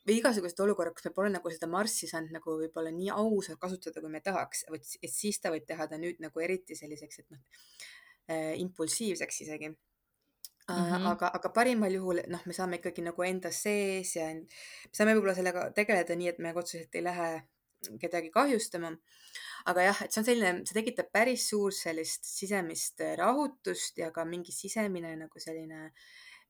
või 0.09 0.23
igasugused 0.23 0.61
olukorrad, 0.65 0.95
kus 0.97 1.05
me 1.05 1.13
pole 1.17 1.29
nagu 1.35 1.51
seda 1.53 1.67
marssi 1.69 2.09
saanud 2.09 2.33
nagu 2.33 2.55
võib-olla 2.63 2.89
nii 2.95 3.11
ausalt 3.13 3.61
kasutada, 3.61 4.01
kui 4.01 4.13
me 4.13 4.23
tahaks, 4.25 4.65
et 4.73 5.13
siis 5.13 5.37
ta 5.43 5.53
võib 5.53 5.67
teha 5.69 5.85
ta 5.91 5.99
nüüd 6.01 6.23
nagu 6.25 6.41
eriti 6.41 6.79
selliseks, 6.79 7.21
et 7.25 7.35
noh 7.35 7.43
äh,, 8.31 8.55
impulsiivseks 8.63 9.43
isegi 9.45 9.75
Mm 10.69 10.85
-hmm. 10.85 11.07
aga, 11.09 11.31
aga 11.33 11.49
parimal 11.49 11.93
juhul 11.93 12.19
noh, 12.29 12.43
me 12.47 12.53
saame 12.53 12.77
ikkagi 12.77 13.03
nagu 13.03 13.23
enda 13.25 13.51
sees 13.51 14.11
ja 14.17 14.27
me 14.35 14.97
saame 14.99 15.15
võib-olla 15.17 15.35
sellega 15.39 15.63
tegeleda 15.79 16.17
nii, 16.17 16.29
et 16.29 16.39
me 16.45 16.53
otseselt 16.55 16.95
ei 16.95 17.05
lähe 17.07 17.29
kedagi 18.03 18.31
kahjustama. 18.31 18.91
aga 19.71 19.83
jah, 19.83 20.03
et 20.05 20.13
see 20.13 20.21
on 20.21 20.27
selline, 20.27 20.53
see 20.69 20.77
tekitab 20.77 21.09
päris 21.13 21.49
suurt 21.51 21.77
sellist 21.77 22.25
sisemist 22.25 23.01
rahutust 23.21 23.99
ja 23.99 24.11
ka 24.11 24.25
mingi 24.25 24.53
sisemine 24.53 25.17
nagu 25.17 25.41
selline 25.41 25.91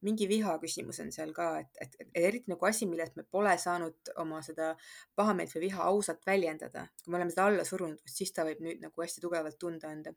mingi 0.06 0.28
viha 0.30 0.52
küsimus 0.62 1.00
on 1.02 1.10
seal 1.14 1.32
ka, 1.34 1.48
et, 1.62 1.70
et, 1.82 1.96
et 2.02 2.20
eriti 2.28 2.52
nagu 2.52 2.66
asi, 2.66 2.86
millest 2.90 3.16
me 3.18 3.24
pole 3.36 3.54
saanud 3.58 4.12
oma 4.22 4.42
seda 4.46 4.72
pahameelt 5.18 5.54
või 5.56 5.64
viha 5.66 5.88
ausalt 5.92 6.26
väljendada. 6.26 6.86
kui 7.04 7.12
me 7.12 7.18
oleme 7.18 7.34
seda 7.34 7.46
alla 7.50 7.64
surunud, 7.64 8.02
siis 8.06 8.34
ta 8.34 8.46
võib 8.46 8.62
nüüd 8.66 8.82
nagu 8.82 9.02
hästi 9.02 9.24
tugevalt 9.24 9.58
tunda 9.58 9.90
anda 9.94 10.14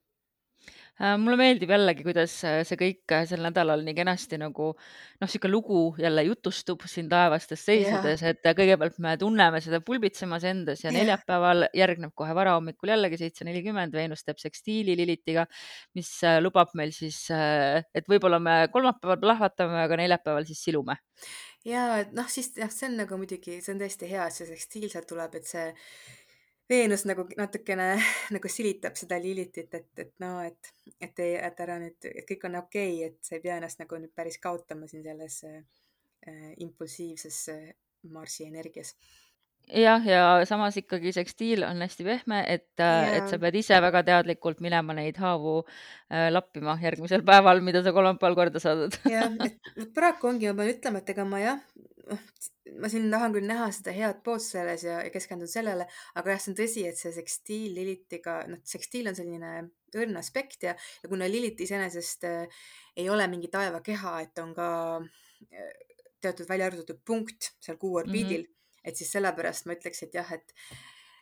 Äh, 1.01 1.15
mulle 1.17 1.33
meeldib 1.39 1.71
jällegi, 1.71 2.03
kuidas 2.05 2.33
äh, 2.45 2.59
see 2.67 2.77
kõik 2.77 3.13
äh, 3.15 3.23
sel 3.25 3.41
nädalal 3.41 3.81
nii 3.81 3.95
kenasti 3.97 4.37
nagu 4.37 4.67
noh, 4.75 5.23
niisugune 5.23 5.49
lugu 5.49 5.79
jälle 5.97 6.21
jutustub 6.27 6.83
siin 6.85 7.07
taevastes 7.09 7.63
seisudes, 7.65 8.21
et 8.27 8.45
kõigepealt 8.59 8.99
me 9.01 9.15
tunneme 9.17 9.63
seda 9.65 9.79
pulbitsemas 9.87 10.45
endas 10.45 10.83
ja 10.85 10.93
neljapäeval 10.93 11.71
järgneb 11.77 12.13
kohe 12.13 12.35
varahommikul 12.37 12.93
jällegi 12.93 13.17
seitse 13.23 13.47
nelikümmend 13.47 13.97
Veenus 13.97 14.21
teeb 14.27 14.37
sekstiili 14.43 14.93
Lilitiga, 14.99 15.47
mis 15.97 16.11
lubab 16.43 16.75
meil 16.77 16.93
siis, 16.93 17.23
et 17.31 18.11
võib-olla 18.11 18.37
me 18.43 18.57
kolmapäeval 18.73 19.21
plahvatame, 19.23 19.81
aga 19.87 19.97
neljapäeval 20.03 20.45
siis 20.45 20.61
silume. 20.67 20.99
ja 21.65 21.87
et 22.03 22.13
noh, 22.13 22.29
siis 22.29 22.53
jah, 22.61 22.69
see 22.69 22.91
on 22.91 23.01
nagu 23.01 23.17
muidugi, 23.17 23.57
see 23.63 23.73
on 23.73 23.81
tõesti 23.81 24.11
hea, 24.11 24.29
et 24.29 24.37
see 24.37 24.53
sekstiil 24.53 24.91
sealt 24.93 25.09
tuleb, 25.09 25.39
et 25.41 25.49
see 25.49 25.71
Veenus 26.71 27.03
nagu 27.03 27.25
natukene 27.35 27.87
nagu 28.35 28.49
silitab 28.51 28.95
seda 28.99 29.17
Lilitit, 29.19 29.73
et, 29.75 29.89
et 29.99 30.13
no, 30.23 30.37
et, 30.47 30.71
et 31.03 31.19
ei, 31.19 31.33
et 31.35 31.63
ära 31.65 31.75
nüüd, 31.81 32.07
et 32.07 32.27
kõik 32.29 32.45
on 32.47 32.55
okei 32.61 32.93
okay,, 32.95 33.09
et 33.09 33.27
sa 33.27 33.35
ei 33.35 33.43
pea 33.43 33.57
ennast 33.59 33.81
nagu 33.81 33.99
nüüd 33.99 34.13
päris 34.15 34.39
kaotama 34.43 34.87
siin 34.87 35.03
selles 35.03 35.41
äh, 35.49 36.53
impulsiivses 36.63 37.41
äh, 37.51 37.65
Marsi 38.15 38.47
energias 38.47 38.95
jah, 39.67 40.05
ja 40.05 40.23
samas 40.49 40.77
ikkagi 40.81 41.13
sekstiil 41.15 41.65
on 41.67 41.81
hästi 41.83 42.05
pehme, 42.07 42.41
et, 42.47 42.69
et 42.79 43.27
sa 43.29 43.39
pead 43.41 43.57
ise 43.59 43.77
väga 43.83 44.03
teadlikult 44.07 44.61
minema 44.63 44.95
neid 44.97 45.19
haavu 45.21 45.61
äh, 45.61 46.29
lappima 46.31 46.77
järgmisel 46.81 47.25
päeval, 47.27 47.63
mida 47.65 47.83
sa 47.85 47.93
kolmapäeval 47.95 48.37
korda 48.39 48.63
saadad 48.63 48.97
jah, 49.09 49.31
et 49.81 49.93
paraku 49.95 50.31
ongi, 50.31 50.49
ma 50.51 50.61
pean 50.61 50.73
ütlema, 50.75 51.03
et 51.03 51.13
ega 51.13 51.27
ma 51.27 51.41
jah, 51.43 51.61
noh, 52.09 52.23
ma 52.81 52.91
siin 52.91 53.07
tahan 53.11 53.35
küll 53.35 53.47
näha 53.47 53.69
seda 53.75 53.93
head 53.95 54.23
poolt 54.25 54.43
selles 54.45 54.85
ja, 54.87 55.01
keskendun 55.13 55.51
sellele, 55.51 55.87
aga 56.19 56.35
jah, 56.35 56.41
see 56.43 56.53
on 56.53 56.59
tõsi, 56.59 56.87
et 56.87 56.99
see 56.99 57.13
sekstiil 57.15 57.75
Lilitiga, 57.77 58.41
noh, 58.51 58.63
sekstiil 58.67 59.11
on 59.11 59.17
selline 59.17 59.53
õrn 59.97 60.19
aspekt 60.19 60.67
ja, 60.67 60.75
ja 61.03 61.11
kuna 61.11 61.27
Lilit 61.29 61.59
iseenesest 61.63 62.27
äh, 62.29 62.63
ei 62.99 63.09
ole 63.11 63.27
mingi 63.31 63.51
taevakeha, 63.51 64.17
et 64.25 64.43
on 64.43 64.55
ka 64.55 64.69
äh, 64.99 65.71
teatud 66.21 66.49
välja 66.49 66.69
arvutatud 66.69 67.01
punkt 67.05 67.53
seal 67.59 67.79
kuu 67.81 67.99
mm. 67.99 68.11
-hmm. 68.11 68.57
Et 68.83 68.97
siis 68.97 69.11
sellepärast 69.13 69.67
ma 69.67 69.77
ütleks, 69.77 70.03
et 70.07 70.17
jah, 70.17 70.33
et, 70.33 70.55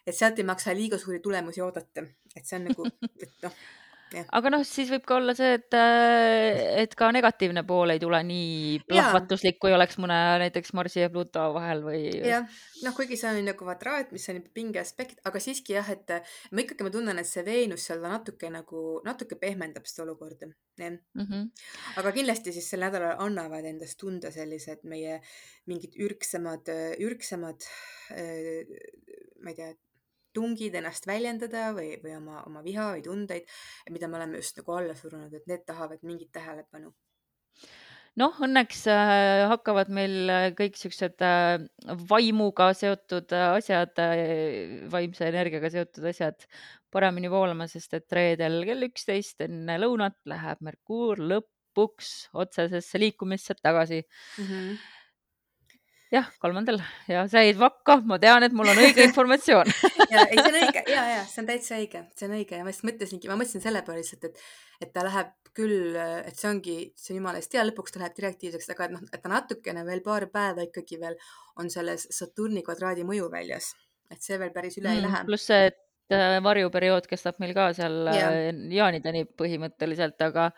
et 0.08 0.16
sealt 0.16 0.40
ei 0.40 0.48
maksa 0.48 0.74
liiga 0.78 1.00
suuri 1.02 1.20
tulemusi 1.24 1.62
oodata, 1.66 2.06
et 2.36 2.46
see 2.46 2.60
on 2.60 2.70
nagu, 2.72 2.90
et 3.26 3.46
noh. 3.46 3.62
Aga 4.10 4.52
noh, 4.54 4.64
siis 4.68 4.90
võib 4.94 5.04
ka 5.08 5.18
olla 5.20 5.34
see, 5.38 5.52
et, 5.60 5.76
äh, 5.78 6.82
et 6.84 6.94
ka 6.98 7.10
negatiivne 7.14 7.64
pool 7.68 7.94
ei 7.94 8.02
tule 8.02 8.20
nii 8.26 8.80
plahvatuslik, 8.90 9.60
kui 9.62 9.74
oleks 9.76 10.00
mõne 10.02 10.18
näiteks 10.44 10.74
Marsi 10.78 11.04
ja 11.04 11.10
Pluto 11.14 11.44
vahel 11.56 11.84
või 11.86 12.02
jah, 12.28 12.48
noh, 12.86 12.96
kuigi 12.98 13.20
see 13.20 13.32
on 13.32 13.42
nagu 13.46 13.60
kvadraat, 13.60 14.14
mis 14.16 14.28
on 14.34 14.42
pinge 14.56 14.82
aspekt, 14.82 15.22
aga 15.30 15.42
siiski 15.44 15.76
jah, 15.78 15.92
et 15.94 16.16
ma 16.52 16.64
ikkagi, 16.66 16.86
ma 16.86 16.94
tunnen, 16.94 17.22
et 17.22 17.30
see 17.30 17.46
Veenus 17.48 17.86
seal 17.90 18.02
natuke 18.06 18.52
nagu, 18.54 18.86
natuke 19.06 19.38
pehmendab 19.42 19.88
seda 19.90 20.08
olukorda, 20.08 20.50
mm. 20.50 20.98
-hmm. 21.20 21.50
aga 22.02 22.16
kindlasti 22.16 22.56
siis 22.56 22.70
sel 22.72 22.86
nädalal 22.86 23.20
annavad 23.26 23.66
endast 23.66 24.00
tunda 24.00 24.32
sellised 24.32 24.86
meie 24.90 25.20
mingid 25.70 26.00
ürgsemad, 26.02 26.72
ürgsemad, 27.04 27.68
ma 28.10 29.54
ei 29.54 29.56
tea, 29.56 29.74
tungid 30.34 30.76
ennast 30.80 31.08
väljendada 31.10 31.70
või, 31.76 31.94
või 32.04 32.16
oma, 32.18 32.44
oma 32.48 32.64
viha 32.66 32.92
või 32.96 33.06
tundeid, 33.06 33.54
mida 33.90 34.08
me 34.08 34.20
oleme 34.22 34.42
just 34.42 34.60
nagu 34.62 34.78
alla 34.78 34.96
surunud, 34.98 35.34
et 35.34 35.48
need 35.50 35.66
tahavad 35.68 36.04
mingit 36.08 36.32
tähelepanu 36.36 36.94
noh, 38.20 38.36
õnneks 38.44 38.84
äh, 38.92 39.46
hakkavad 39.52 39.92
meil 39.94 40.32
äh, 40.32 40.48
kõik 40.58 40.78
siuksed 40.80 41.22
äh, 41.26 41.62
vaimuga 42.10 42.72
seotud 42.78 43.32
asjad 43.38 44.02
vaimse 44.92 45.30
energiaga 45.30 45.72
seotud 45.74 46.10
asjad 46.12 46.48
paremini 46.94 47.30
voolama, 47.32 47.70
sest 47.70 47.94
et 47.98 48.18
reedel 48.18 48.64
kell 48.68 48.88
üksteist 48.90 49.46
enne 49.46 49.78
lõunat 49.82 50.18
läheb 50.30 50.64
Merkuur 50.66 51.22
lõpuks 51.22 52.32
otsesesse 52.34 53.02
liikumisse 53.02 53.56
tagasi 53.62 54.02
mm. 54.04 54.48
-hmm 54.48 54.80
jah, 56.14 56.30
kolmandal. 56.42 56.80
Ja 57.10 57.26
sa 57.30 57.44
jäid 57.44 57.60
vakka, 57.60 58.00
ma 58.08 58.18
tean, 58.22 58.44
et 58.46 58.56
mul 58.56 58.70
on 58.72 58.82
õige 58.82 59.04
informatsioon. 59.10 59.70
Ja 60.10 60.26
ei, 60.26 60.40
see 60.40 60.48
on 60.48 60.58
õige. 60.62 60.84
Ja, 60.90 61.04
ja 61.14 61.26
see 61.30 61.44
on 61.44 61.50
täitsa 61.50 61.78
õige, 61.78 62.06
see 62.18 62.30
on 62.30 62.38
õige. 62.40 62.58
Ja 62.58 62.66
ma 62.66 62.74
just 62.74 62.86
mõtlesingi, 62.88 63.30
ma 63.30 63.38
mõtlesin 63.40 63.64
selle 63.64 63.84
peale 63.86 64.02
lihtsalt, 64.02 64.30
et, 64.30 64.48
et 64.82 64.94
ta 64.96 65.06
läheb 65.06 65.36
küll, 65.58 65.98
et 65.98 66.38
see 66.38 66.50
ongi, 66.50 66.78
see 66.98 67.14
on 67.14 67.20
jumala 67.22 67.42
eest 67.42 67.54
hea, 67.56 67.66
lõpuks 67.68 67.94
ta 67.94 68.02
läheb 68.04 68.16
direktiivseks, 68.18 68.70
aga 68.74 68.88
et 68.88 68.96
noh, 68.96 69.04
et 69.10 69.22
ta 69.22 69.32
natukene 69.32 69.84
veel 69.88 70.02
paar 70.06 70.28
päeva 70.32 70.66
ikkagi 70.66 71.00
veel 71.02 71.18
on 71.60 71.72
selles 71.74 72.08
Saturni 72.16 72.64
kvadraadi 72.66 73.06
mõju 73.08 73.30
väljas, 73.34 73.74
et 74.14 74.22
see 74.24 74.38
veel 74.40 74.54
päris 74.56 74.78
üle 74.80 74.92
mm, 74.92 75.00
ei 75.00 75.06
lähe. 75.06 75.24
pluss 75.28 75.50
see, 75.50 75.72
et 75.72 76.16
äh, 76.16 76.38
varjuperiood 76.46 77.10
kestab 77.10 77.42
meil 77.44 77.56
ka 77.58 77.72
seal 77.78 77.98
ja. 78.14 78.30
äh, 78.30 78.48
jaanideni 78.78 79.26
põhimõtteliselt, 79.42 80.22
aga, 80.30 80.52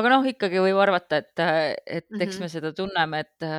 aga 0.00 0.14
noh, 0.16 0.26
ikkagi 0.32 0.64
võib 0.64 0.80
arvata, 0.82 1.22
et, 1.22 1.32
et 1.36 2.08
eks 2.08 2.16
mm 2.16 2.26
-hmm. 2.26 2.42
me 2.42 2.52
seda 2.56 2.74
tunneme, 2.76 3.24
et 3.26 3.50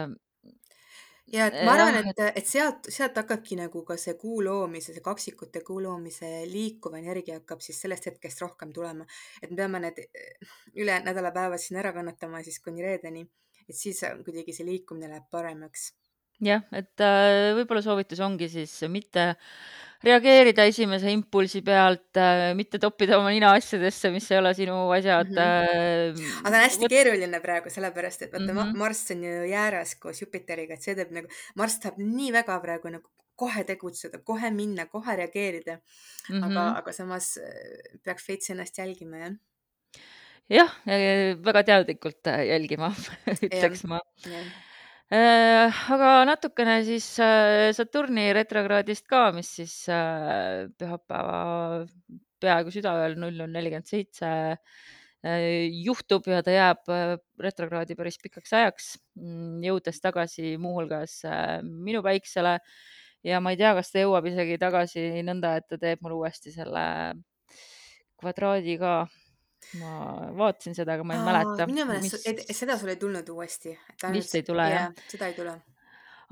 ja 1.34 1.48
et 1.50 1.58
ma 1.66 1.74
arvan, 1.78 1.98
et, 2.12 2.22
et 2.40 2.48
sealt, 2.48 2.88
sealt 2.94 3.18
hakkabki 3.18 3.58
nagu 3.60 3.84
ka 3.88 3.98
see 4.00 4.16
kuu 4.20 4.42
loomise, 4.46 4.94
see 4.94 5.04
kaksikute 5.06 5.64
kuu 5.66 5.82
loomise 5.84 6.30
liikuv 6.50 6.98
energia 7.00 7.40
hakkab 7.40 7.64
siis 7.66 7.82
sellest 7.84 8.10
hetkest 8.12 8.44
rohkem 8.44 8.74
tulema. 8.76 9.08
et 9.42 9.50
me 9.50 9.58
peame 9.58 9.82
need 9.84 10.04
eh, 10.04 10.54
üle 10.84 11.00
nädalapäevad 11.06 11.62
siin 11.62 11.82
ära 11.82 11.94
kannatama 11.96 12.44
siis 12.46 12.62
kuni 12.64 12.86
reedeni, 12.86 13.26
et 13.68 13.78
siis 13.78 14.04
kuidagi 14.26 14.56
see 14.56 14.68
liikumine 14.68 15.12
läheb 15.12 15.30
paremaks. 15.34 15.92
jah, 16.44 16.66
et 16.72 17.02
äh, 17.02 17.54
võib-olla 17.58 17.84
soovitus 17.86 18.22
ongi 18.26 18.50
siis 18.52 18.76
mitte 18.90 19.34
reageerida 20.04 20.66
esimese 20.68 21.12
impulsi 21.14 21.62
pealt, 21.66 22.10
äh, 22.20 22.52
mitte 22.58 22.80
toppida 22.82 23.18
oma 23.20 23.32
nina 23.34 23.54
asjadesse, 23.58 24.12
mis 24.14 24.30
ei 24.32 24.40
ole 24.40 24.54
sinu 24.58 24.76
asjad 24.96 25.32
mm. 25.32 26.18
-hmm. 26.18 26.40
aga 26.44 26.56
on 26.58 26.64
hästi 26.66 26.86
Võt... 26.86 26.96
keeruline 26.96 27.40
praegu, 27.44 27.72
sellepärast 27.74 28.26
et 28.28 28.34
vaata 28.34 28.52
mm 28.52 28.60
-hmm. 28.60 28.78
Marss 28.84 29.12
on 29.16 29.24
ju 29.24 29.46
jääras 29.52 29.96
koos 29.96 30.22
Jupiteriga, 30.22 30.74
et 30.74 30.82
see 30.82 30.96
teeb 30.96 31.12
nagu, 31.12 31.28
Marss 31.56 31.80
tahab 31.80 32.02
nii 32.02 32.32
väga 32.34 32.60
praegu 32.60 32.92
nagu 32.98 33.10
kohe 33.36 33.64
tegutseda, 33.64 34.20
kohe 34.24 34.52
minna, 34.52 34.86
kohe 34.86 35.16
reageerida 35.16 35.80
mm. 35.80 36.36
-hmm. 36.36 36.46
aga, 36.46 36.68
aga 36.84 36.92
samas 36.94 37.38
äh, 37.38 37.98
peaks 38.04 38.28
veits 38.28 38.50
ennast 38.50 38.78
jälgima, 38.78 39.18
jah 39.18 39.34
jah, 40.50 40.72
väga 41.46 41.64
teadlikult 41.64 42.28
jälgima 42.48 42.94
ütleks 43.48 43.88
ma 43.88 44.00
ja 44.26 44.44
Äh, 44.44 44.73
aga 45.14 46.24
natukene 46.26 46.80
siis 46.88 47.06
äh, 47.22 47.70
Saturni 47.76 48.32
retrokraadist 48.34 49.06
ka, 49.10 49.28
mis 49.36 49.52
siis 49.60 49.76
äh, 49.92 50.66
pühapäeva 50.80 51.84
peaaegu 52.42 52.74
südaööl 52.74 53.16
null 53.20 53.38
null 53.38 53.54
nelikümmend 53.54 53.88
seitse 53.88 54.34
juhtub 55.24 56.26
ja 56.28 56.42
ta 56.44 56.52
jääb 56.52 56.90
retrokraadi 57.40 57.96
päris 57.96 58.18
pikaks 58.20 58.52
ajaks, 58.60 58.88
jõudes 59.64 60.02
tagasi 60.04 60.58
muuhulgas 60.60 61.22
minu 61.64 62.02
päiksele. 62.04 62.58
Ja 63.24 63.40
ma 63.40 63.54
ei 63.54 63.60
tea, 63.62 63.72
kas 63.78 63.94
ta 63.94 64.04
jõuab 64.04 64.28
isegi 64.28 64.58
tagasi 64.60 65.24
nõnda, 65.24 65.54
et 65.62 65.70
ta 65.72 65.80
teeb 65.80 66.04
mul 66.04 66.18
uuesti 66.18 66.52
selle 66.52 66.84
kvadraadi 68.20 68.76
ka 68.82 68.98
ma 69.82 69.94
vaatasin 70.38 70.76
seda, 70.78 70.98
aga 70.98 71.06
ma 71.08 71.16
ei 71.16 71.22
Aa, 71.22 71.28
mäleta. 71.28 71.68
minu 71.70 71.86
meelest 71.90 72.28
mis... 72.28 72.50
seda 72.58 72.78
sul 72.80 72.94
ei 72.94 73.00
tulnud 73.02 73.30
uuesti. 73.34 73.76
vist 74.14 74.36
ei 74.38 74.46
tule 74.48 74.68
jah? 74.72 74.90
seda 75.12 75.30
ei 75.32 75.38
tule. 75.38 75.56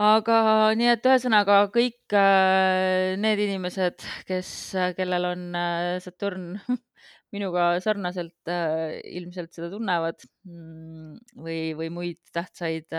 aga 0.02 0.38
nii 0.78 0.92
et 0.94 1.10
ühesõnaga 1.10 1.58
kõik 1.74 2.16
äh, 2.18 3.18
need 3.22 3.44
inimesed, 3.48 4.06
kes, 4.30 4.50
kellel 4.98 5.30
on 5.34 5.48
äh, 5.58 5.98
Saturn 6.04 6.56
minuga 7.36 7.74
sarnaselt 7.84 8.52
äh, 8.52 9.00
ilmselt 9.20 9.54
seda 9.56 9.72
tunnevad 9.74 10.20
mm, 10.48 11.16
või, 11.46 11.62
või 11.80 11.94
muid 11.94 12.22
tähtsaid 12.36 12.92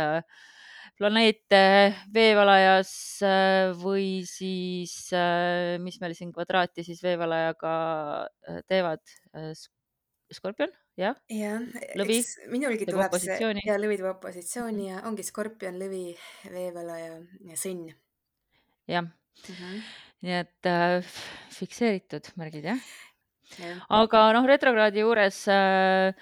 planeete 0.98 1.62
veevalajas 2.14 2.92
või 3.80 4.22
siis, 4.28 4.92
mis 5.82 5.96
meil 6.02 6.14
siin 6.14 6.30
kvadraati 6.34 6.84
siis 6.86 7.00
veevalajaga 7.02 7.72
teevad 8.68 9.00
Skorpion, 10.36 10.72
jah. 11.00 11.16
jah, 11.32 11.62
lõvi. 11.98 12.18
minulgi 12.52 12.88
tuleb 12.88 13.16
see 13.22 13.38
ja 13.66 13.78
lõvi 13.80 13.98
tuleb 14.00 14.16
opositsiooni 14.16 14.88
ja 14.90 15.02
ongi 15.08 15.26
Skorpion, 15.26 15.78
lõvi, 15.80 16.04
veevala 16.52 16.98
ja, 17.00 17.14
ja 17.50 17.58
sõnn. 17.60 17.92
jah 18.90 19.06
mm 19.06 19.54
-hmm., 19.54 19.80
nii 20.22 20.36
et 20.38 20.70
äh, 20.70 21.16
fikseeritud 21.50 22.32
märgid 22.36 22.70
jah 22.70 22.84
ja.. 23.58 23.74
aga 23.88 24.28
noh, 24.36 24.46
retrokraadi 24.48 25.02
juures 25.02 25.42
äh, 25.50 26.14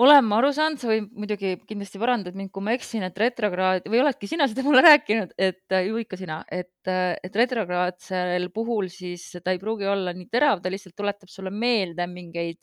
olen 0.00 0.24
ma 0.24 0.38
aru 0.40 0.50
saanud, 0.54 0.80
sa 0.80 0.88
võid 0.90 1.10
muidugi 1.12 1.52
kindlasti 1.68 2.00
parandad 2.00 2.36
mind, 2.38 2.50
kui 2.54 2.64
ma 2.64 2.74
eksin, 2.76 3.04
et 3.06 3.18
retrokraad 3.18 3.86
või 3.90 4.00
oledki 4.02 4.30
sina 4.30 4.48
seda 4.50 4.64
mulle 4.66 4.82
rääkinud, 4.84 5.34
et 5.36 5.74
äh, 5.74 5.86
ju 5.88 6.00
ikka 6.00 6.18
sina, 6.20 6.40
et, 6.50 6.74
äh, 6.90 7.14
et 7.22 7.36
retrograadsel 7.38 8.48
puhul 8.54 8.90
siis 8.92 9.28
ta 9.42 9.54
ei 9.54 9.60
pruugi 9.62 9.88
olla 9.90 10.14
nii 10.16 10.30
terav, 10.32 10.62
ta 10.62 10.72
lihtsalt 10.72 10.96
tuletab 10.98 11.32
sulle 11.32 11.52
meelde 11.52 12.08
mingeid 12.10 12.62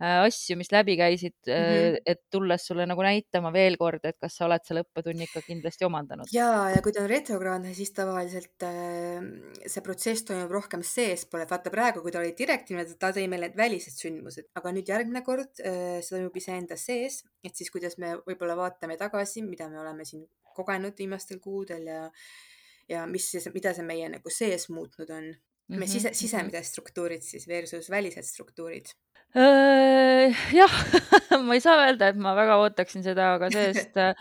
asju, 0.00 0.56
mis 0.58 0.72
läbi 0.74 0.96
käisid 0.98 1.36
mm, 1.46 1.54
-hmm. 1.54 1.98
et 2.06 2.20
tulles 2.30 2.66
sulle 2.66 2.86
nagu 2.86 3.02
näitama 3.02 3.52
veel 3.52 3.76
kord, 3.78 4.04
et 4.04 4.16
kas 4.20 4.36
sa 4.36 4.46
oled 4.48 4.64
selle 4.66 4.82
õppetunni 4.82 5.28
ikka 5.28 5.42
kindlasti 5.46 5.86
omandanud. 5.86 6.26
ja, 6.32 6.70
ja 6.74 6.82
kui 6.82 6.92
ta 6.92 7.04
on 7.04 7.10
retrokraadne, 7.10 7.74
siis 7.74 7.92
tavaliselt 7.94 8.66
äh, 8.66 9.22
see 9.66 9.82
protsess 9.82 10.24
toimub 10.24 10.50
rohkem 10.50 10.82
seespool, 10.82 11.44
et 11.44 11.50
vaata 11.50 11.70
praegu, 11.70 12.02
kui 12.02 12.12
ta 12.12 12.18
oli 12.18 12.34
direktiivne, 12.38 12.86
ta 12.98 13.12
tõi 13.14 13.28
meile 13.28 13.48
need 13.48 13.56
välised 13.56 13.94
sündmused, 13.94 14.50
aga 14.54 14.72
nüüd 14.72 14.88
järgmine 14.88 15.22
kord 15.22 15.62
äh, 15.62 16.00
see 16.00 16.16
toimub 16.16 16.36
iseenda 16.36 16.76
sees, 16.76 17.22
et 17.44 17.54
siis 17.54 17.70
kuidas 17.70 17.98
me 17.98 18.16
võib-olla 18.26 18.56
vaatame 18.58 18.96
tagasi, 18.96 19.42
mida 19.46 19.68
me 19.68 19.80
oleme 19.80 20.04
siin 20.08 20.26
kogenud 20.54 20.98
viimastel 20.98 21.40
kuudel 21.42 21.86
ja 21.86 22.10
ja 22.88 23.06
mis 23.06 23.30
siis, 23.30 23.48
mida 23.54 23.72
see 23.74 23.84
meie 23.86 24.08
nagu 24.12 24.32
sees 24.32 24.68
muutnud 24.72 25.10
on. 25.14 25.34
Meie 25.68 25.78
mm 25.78 25.82
-hmm. 25.82 25.92
sise, 25.92 26.14
sisemised 26.14 26.64
struktuurid 26.64 27.22
siis 27.22 27.48
versus 27.48 27.90
välised 27.90 28.24
struktuurid 28.24 28.92
Äh, 29.34 30.30
jah 30.54 30.70
ma 31.46 31.56
ei 31.56 31.62
saa 31.62 31.88
öelda, 31.88 32.12
et 32.12 32.18
ma 32.22 32.36
väga 32.38 32.54
ootaksin 32.62 33.02
seda, 33.02 33.32
aga 33.34 33.48
see-eest 33.50 33.96
äh, 34.04 34.12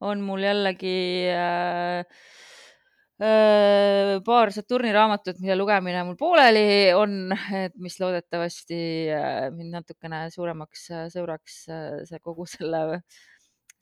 on 0.00 0.22
mul 0.24 0.40
jällegi 0.40 1.28
äh, 1.28 2.06
äh, 3.20 4.14
paar 4.24 4.52
Saturni 4.56 4.94
raamatut, 4.96 5.42
mille 5.44 5.58
lugemine 5.60 6.06
mul 6.08 6.16
pooleli 6.16 6.88
on, 6.96 7.34
et 7.58 7.76
mis 7.84 7.98
loodetavasti 8.00 8.80
mind 9.58 9.76
natukene 9.76 10.24
suuremaks 10.32 10.88
sõbraks 11.12 11.58
see 12.08 12.24
kogu 12.24 12.48
selle 12.48 13.02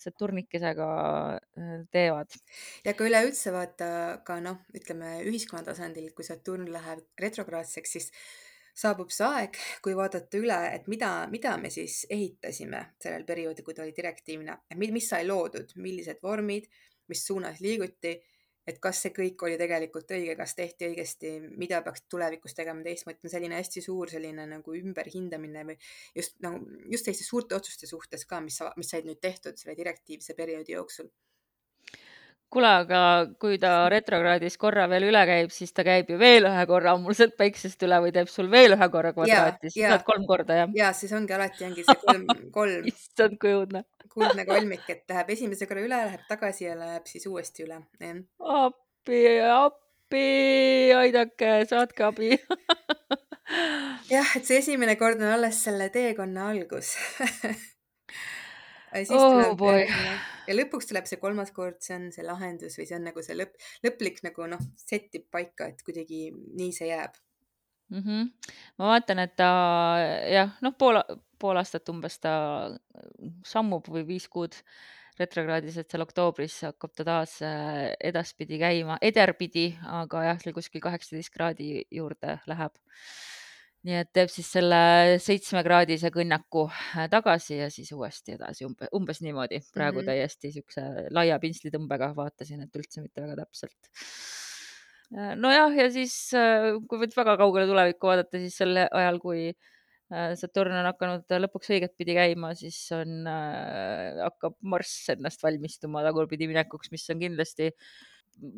Saturnikesega 0.01 0.91
äh, 1.37 1.73
teevad. 1.93 2.37
ja 2.85 2.95
ka 2.97 3.09
üleüldse 3.09 3.53
vaata 3.55 3.91
ka 4.27 4.39
noh, 4.45 4.63
ütleme 4.77 5.19
ühiskonna 5.29 5.65
tasandil, 5.67 6.11
kui 6.17 6.27
Saturn 6.27 6.71
läheb 6.73 7.05
retrograadseks, 7.21 7.97
siis 7.97 8.11
saabub 8.81 9.11
see 9.13 9.27
aeg, 9.27 9.59
kui 9.85 9.97
vaadata 9.99 10.41
üle, 10.41 10.59
et 10.75 10.87
mida, 10.89 11.11
mida 11.33 11.57
me 11.61 11.71
siis 11.75 12.05
ehitasime 12.11 12.85
sellel 13.03 13.27
perioodil, 13.29 13.67
kui 13.67 13.77
ta 13.77 13.85
oli 13.85 13.95
direktiivne, 13.97 14.57
mis 14.81 15.09
sai 15.11 15.27
loodud, 15.27 15.75
millised 15.77 16.23
vormid, 16.23 16.71
mis 17.11 17.25
suunas 17.27 17.61
liiguti 17.61 18.15
et 18.71 18.81
kas 18.83 19.03
see 19.05 19.15
kõik 19.17 19.45
oli 19.47 19.59
tegelikult 19.61 20.13
õige, 20.17 20.37
kas 20.39 20.55
tehti 20.59 20.89
õigesti, 20.91 21.33
mida 21.61 21.83
peaks 21.87 22.05
tulevikus 22.11 22.57
tegema 22.57 22.85
teistmoodi, 22.87 23.33
selline 23.33 23.59
hästi 23.61 23.85
suur 23.85 24.13
selline 24.13 24.47
nagu 24.51 24.77
ümberhindamine 24.81 25.65
või 25.73 25.79
just 26.17 26.39
nagu 26.45 26.63
just 26.91 27.09
selliste 27.09 27.27
suurte 27.27 27.59
otsuste 27.59 27.91
suhtes 27.91 28.27
ka, 28.31 28.43
mis, 28.45 28.61
mis 28.81 28.95
said 28.95 29.09
nüüd 29.09 29.21
tehtud 29.23 29.59
selle 29.61 29.77
direktiivse 29.79 30.39
perioodi 30.39 30.79
jooksul 30.79 31.11
kuule, 32.51 32.71
aga 32.85 33.01
kui 33.41 33.59
ta 33.63 33.73
retrokraadis 33.93 34.57
korra 34.61 34.87
veel 34.91 35.07
üle 35.11 35.23
käib, 35.29 35.53
siis 35.55 35.73
ta 35.77 35.85
käib 35.87 36.11
ju 36.11 36.19
veel 36.21 36.49
ühe 36.51 36.65
korra 36.71 36.97
ammuselt 36.97 37.37
päiksest 37.39 37.83
üle 37.87 38.01
või 38.05 38.13
teeb 38.17 38.31
sul 38.33 38.51
veel 38.51 38.75
ühe 38.77 38.89
korra 38.93 39.15
kvadraati, 39.17 39.71
siis 39.71 39.87
saad 39.87 40.05
kolm 40.09 40.27
korda, 40.29 40.59
jah? 40.65 40.75
ja 40.77 40.91
siis 40.97 41.15
ongi 41.17 41.37
alati 41.37 41.69
ongi 41.69 41.87
see 41.87 41.99
kolm, 42.03 42.27
kolm 42.59 42.91
issand, 42.91 43.39
kui 43.43 43.55
õudne 43.55 43.85
kuldne 44.11 44.45
kolmik, 44.47 44.87
et 44.91 45.05
läheb 45.13 45.35
esimese 45.37 45.69
korra 45.71 45.85
üle, 45.87 46.03
läheb 46.11 46.27
tagasi 46.29 46.67
ja 46.67 46.75
läheb 46.79 47.07
siis 47.07 47.27
uuesti 47.31 47.67
üle. 47.67 47.79
appi, 48.59 49.23
appi, 49.47 50.27
aidake, 50.99 51.53
saatke 51.71 52.09
abi 52.09 52.33
jah, 54.11 54.37
et 54.37 54.47
see 54.47 54.59
esimene 54.59 54.97
kord 54.99 55.23
on 55.23 55.37
alles 55.37 55.63
selle 55.65 55.91
teekonna 55.95 56.51
algus 56.51 56.97
siis 58.95 59.17
oh, 59.17 59.33
tuleb 59.35 59.57
boy. 59.61 59.87
ja 60.49 60.57
lõpuks 60.57 60.91
tuleb 60.91 61.09
see 61.09 61.21
kolmas 61.23 61.55
kord, 61.57 61.81
see 61.85 61.97
on 61.97 62.11
see 62.15 62.27
lahendus 62.27 62.79
või 62.79 62.87
see 62.91 62.99
on 62.99 63.09
nagu 63.11 63.25
see 63.25 63.39
lõpp, 63.39 63.57
lõplik 63.87 64.23
nagu 64.27 64.47
noh, 64.51 64.63
settib 64.81 65.29
paika, 65.33 65.71
et 65.71 65.83
kuidagi 65.87 66.29
nii 66.35 66.71
see 66.77 66.91
jääb 66.91 67.19
mm. 67.91 68.05
-hmm. 68.05 68.55
ma 68.79 68.95
vaatan, 68.95 69.25
et 69.25 69.37
ta 69.37 69.51
jah, 70.31 70.55
noh, 70.65 70.77
pool, 70.79 71.01
pool 71.39 71.61
aastat 71.61 71.89
umbes 71.93 72.19
ta 72.19 72.33
sammub 73.47 73.89
või 73.89 74.07
viis 74.15 74.29
kuud 74.29 74.57
retrokraadis, 75.21 75.77
et 75.81 75.91
seal 75.91 76.05
oktoobris 76.05 76.61
hakkab 76.69 76.95
ta 76.97 77.05
taas 77.05 77.37
äh, 77.45 77.91
edaspidi 78.11 78.61
käima, 78.61 78.97
ederpidi, 79.03 79.71
aga 80.01 80.25
jah, 80.31 80.41
seal 80.41 80.57
kuskil 80.57 80.83
kaheksateist 80.85 81.33
kraadi 81.35 81.85
juurde 81.91 82.39
läheb. 82.51 82.79
Nii 83.89 83.97
et 84.03 84.11
teeb 84.13 84.29
siis 84.29 84.51
selle 84.53 84.81
seitsmekraadise 85.25 86.11
kõnnaku 86.13 86.67
äh, 86.69 87.07
tagasi 87.13 87.63
ja 87.63 87.71
siis 87.73 87.93
uuesti 87.97 88.37
edasi 88.37 88.67
umbe, 88.69 88.91
umbes 88.97 89.23
niimoodi. 89.25 89.63
praegu 89.75 90.01
mm 90.01 90.03
-hmm. 90.03 90.07
täiesti 90.07 90.53
siukse 90.53 90.87
laia 91.11 91.39
pintslitõmbega 91.39 92.13
vaatasin, 92.17 92.63
et 92.63 92.77
üldse 92.77 93.01
mitte 93.01 93.23
väga 93.23 93.37
täpselt 93.45 93.91
äh, 95.17 95.35
nojah, 95.37 95.73
ja 95.77 95.91
siis 95.91 96.31
kui 96.89 96.99
nüüd 96.99 97.17
väga 97.17 97.37
kaugele 97.37 97.67
tulevikku 97.67 98.07
vaadata, 98.07 98.39
siis 98.39 98.57
sel 98.57 98.77
ajal, 98.77 99.19
kui 99.19 99.49
äh, 99.49 99.71
Äh, 100.11 100.33
Saturn 100.35 100.75
on 100.75 100.89
hakanud 100.89 101.31
lõpuks 101.45 101.71
õiget 101.71 101.93
pidi 101.99 102.17
käima, 102.17 102.51
siis 102.59 102.79
on 102.97 103.29
äh,, 103.31 104.19
hakkab 104.25 104.57
Marss 104.73 105.07
ennast 105.13 105.45
valmistuma 105.45 106.03
tagurpidi 106.03 106.49
minekuks, 106.51 106.91
mis 106.91 107.05
on 107.15 107.21
kindlasti 107.23 107.69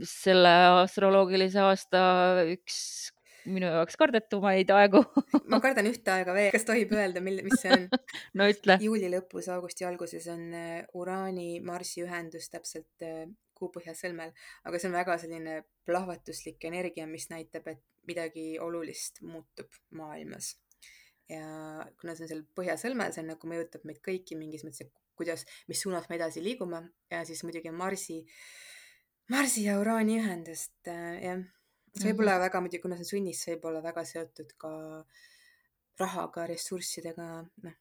selle 0.09 0.53
astroloogilise 0.81 1.61
aasta 1.61 2.01
üks 2.55 2.79
minu 3.47 3.69
jaoks 3.71 3.97
kardetumaid 4.01 4.71
aegu 4.75 5.03
ma 5.53 5.61
kardan 5.65 5.89
ühte 5.91 6.15
aega 6.15 6.35
veel, 6.37 6.51
kas 6.55 6.67
tohib 6.69 6.93
öelda, 6.97 7.23
mil, 7.25 7.41
mis 7.47 7.61
see 7.63 7.73
on? 7.75 7.89
No 8.39 8.49
ütle. 8.51 8.79
juuli 8.83 9.11
lõpus, 9.13 9.49
augusti 9.53 9.87
alguses 9.89 10.29
on 10.33 10.49
äh, 10.57 10.83
Uraani 10.99 11.61
Marsi 11.65 12.05
ühendus 12.05 12.51
täpselt 12.53 13.07
äh, 13.07 13.27
kuupõhja 13.59 13.95
sõlmel, 13.97 14.33
aga 14.67 14.81
see 14.81 14.91
on 14.91 14.99
väga 14.99 15.17
selline 15.23 15.61
plahvatuslik 15.87 16.65
energia, 16.67 17.07
mis 17.11 17.29
näitab, 17.31 17.69
et 17.71 17.83
midagi 18.09 18.57
olulist 18.63 19.23
muutub 19.27 19.71
maailmas. 19.99 20.57
Ja 21.31 21.87
kuna 22.01 22.17
see 22.17 22.27
on 22.27 22.33
seal 22.33 22.43
põhjasõlmel, 22.59 23.15
see 23.15 23.25
nagu 23.25 23.49
mõjutab 23.49 23.87
meid 23.89 24.03
kõiki 24.05 24.37
mingis 24.39 24.67
mõttes, 24.67 24.89
et 24.89 25.03
kuidas, 25.19 25.47
mis 25.71 25.81
suunas 25.81 26.09
me 26.11 26.19
edasi 26.19 26.43
liigume. 26.45 26.83
Ja 27.13 27.23
siis 27.29 27.45
muidugi 27.47 27.73
Marsi, 27.75 28.23
Marsi 29.33 29.67
ja 29.69 29.79
Uraani 29.81 30.19
ühendust 30.21 30.91
äh,, 30.91 31.23
jah. 31.23 31.45
See 31.93 32.13
-hmm. 32.13 32.41
väga 32.47 32.61
muidugi, 32.61 32.83
kuna 32.83 32.97
see 32.97 33.11
sunnis, 33.13 33.43
see 33.45 33.55
võib 33.55 33.71
olla 33.71 33.83
väga 33.85 34.05
seotud 34.05 34.53
ka 34.65 34.73
rahaga, 36.01 36.47
ressurssidega, 36.49 37.27
noh, 37.67 37.75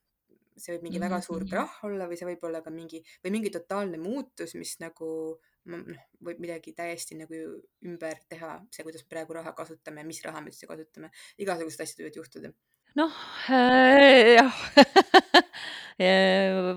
see 0.57 0.73
võib 0.75 0.83
mingi 0.87 0.99
mm 0.99 1.03
-hmm. 1.03 1.09
väga 1.09 1.21
suur 1.27 1.45
krahh 1.51 1.77
olla 1.87 2.07
või 2.09 2.17
see 2.19 2.27
võib 2.31 2.43
olla 2.49 2.61
ka 2.61 2.69
mingi 2.69 2.99
või 3.23 3.31
mingi 3.37 3.53
totaalne 3.57 3.97
muutus, 3.97 4.55
mis 4.55 4.73
nagu 4.83 5.39
noh, 5.71 5.85
võib 6.27 6.39
midagi 6.43 6.73
täiesti 6.73 7.15
nagu 7.15 7.39
ümber 7.85 8.19
teha, 8.27 8.51
see, 8.71 8.83
kuidas 8.83 9.03
me 9.05 9.13
praegu 9.13 9.33
raha 9.39 9.53
kasutame, 9.53 10.03
mis 10.03 10.21
raha 10.25 10.41
me 10.41 10.51
üldse 10.51 10.67
kasutame, 10.67 11.11
igasugused 11.37 11.81
asjad 11.85 12.03
võivad 12.03 12.19
juhtuda 12.21 12.53
noh 12.99 13.13
äh,, 13.49 14.35
jah 14.37 14.53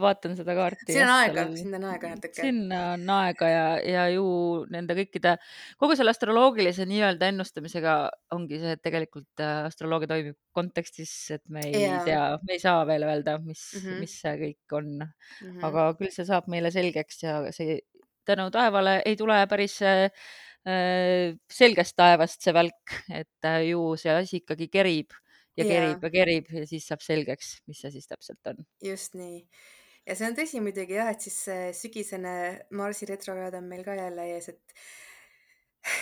vaatan 0.00 0.34
seda 0.36 0.54
kaarti. 0.56 0.92
siin 0.92 1.04
on 1.06 1.12
aega, 1.14 1.44
sinna 1.56 1.78
on 1.78 1.86
aega 1.88 2.10
natuke. 2.12 2.40
sinna 2.40 2.80
on 2.92 3.10
aega 3.16 3.48
ja, 3.48 3.64
ja 3.88 4.04
ju 4.12 4.26
nende 4.72 4.96
kõikide, 4.98 5.36
kogu 5.80 5.96
selle 5.96 6.12
astroloogilise 6.14 6.86
nii-öelda 6.90 7.30
ennustamisega 7.32 7.96
ongi 8.36 8.60
see, 8.60 8.74
et 8.76 8.82
tegelikult 8.84 9.44
äh, 9.44 9.64
astroloogia 9.70 10.10
toimib 10.10 10.38
kontekstis, 10.56 11.14
et 11.38 11.44
me 11.48 11.64
ei 11.64 11.86
yeah. 11.86 12.04
tea, 12.06 12.22
me 12.44 12.58
ei 12.58 12.62
saa 12.62 12.84
veel 12.88 13.06
öelda, 13.08 13.38
mis 13.40 13.64
mm, 13.72 13.86
-hmm. 13.86 14.04
mis 14.04 14.20
see 14.20 14.36
kõik 14.44 14.78
on 14.78 14.92
mm. 14.98 15.10
-hmm. 15.40 15.66
aga 15.70 15.90
küll 16.00 16.12
see 16.14 16.28
saab 16.28 16.50
meile 16.52 16.74
selgeks 16.74 17.22
ja 17.24 17.40
see 17.54 17.80
tänu 18.28 18.50
taevale 18.52 19.00
ei 19.04 19.16
tule 19.16 19.40
päris 19.48 19.80
äh, 19.82 20.08
selgest 21.50 21.96
taevast 21.96 22.42
see 22.42 22.54
välk, 22.56 22.98
et 23.08 23.48
äh, 23.48 23.62
ju 23.70 23.94
see 24.00 24.12
asi 24.12 24.42
ikkagi 24.42 24.68
kerib 24.68 25.23
ja 25.58 25.66
kerib 25.68 26.04
ja 26.04 26.10
kerib 26.16 26.50
ja 26.58 26.66
siis 26.68 26.86
saab 26.90 27.04
selgeks, 27.04 27.56
mis 27.70 27.80
see 27.84 27.94
siis 27.94 28.10
täpselt 28.10 28.52
on. 28.52 28.64
just 28.84 29.16
nii. 29.18 29.40
ja 30.08 30.18
see 30.18 30.28
on 30.28 30.36
tõsi 30.38 30.62
muidugi 30.64 30.98
jah, 30.98 31.12
et 31.14 31.24
siis 31.24 31.38
see 31.48 31.70
sügisene 31.76 32.34
Marsi 32.76 33.08
retrokraad 33.10 33.58
on 33.60 33.70
meil 33.70 33.84
ka 33.86 33.96
jälle 33.98 34.28
ees, 34.34 34.50
et 34.54 34.76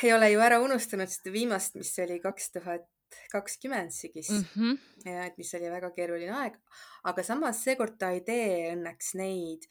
ei 0.07 0.13
ole 0.15 0.33
ju 0.33 0.43
ära 0.45 0.61
unustanud 0.63 1.11
seda 1.11 1.35
viimast, 1.35 1.79
mis 1.79 1.93
oli 2.03 2.21
kaks 2.23 2.53
tuhat 2.59 2.89
kakskümmend 3.33 3.93
sügis 3.93 4.31
mm. 4.33 4.45
-hmm. 4.55 5.11
ja 5.11 5.27
et 5.27 5.37
mis 5.39 5.55
oli 5.59 5.71
väga 5.71 5.91
keeruline 5.97 6.33
aeg, 6.45 6.55
aga 7.05 7.25
samas 7.27 7.61
seekord 7.65 7.99
ta 8.01 8.13
ei 8.17 8.23
tee 8.25 8.71
õnneks 8.73 9.13
neid 9.21 9.69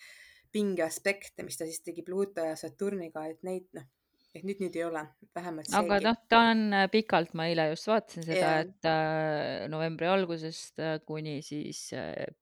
pingeaspekte, 0.52 1.44
mis 1.48 1.58
ta 1.58 1.66
siis 1.66 1.82
tegi 1.82 2.04
Pluto 2.04 2.44
ja 2.46 2.56
Saturniga, 2.60 3.26
et 3.32 3.42
neid 3.48 3.66
noh 3.74 3.88
et 4.36 4.46
nüüd, 4.48 4.62
nüüd 4.64 4.76
ei 4.80 4.86
ole, 4.88 5.04
vähemalt 5.36 5.68
seegi. 5.68 5.80
aga 5.82 6.00
noh, 6.06 6.20
ta 6.32 6.42
on 6.54 6.64
äh, 6.76 6.88
pikalt, 6.92 7.34
ma 7.38 7.48
eile 7.52 7.68
just 7.74 7.90
vaatasin 7.92 8.26
seda 8.26 8.40
yeah., 8.40 8.62
et 8.64 8.88
äh, 8.90 9.68
novembri 9.72 10.08
algusest 10.08 10.80
äh, 10.80 11.00
kuni 11.08 11.40
siis 11.46 11.90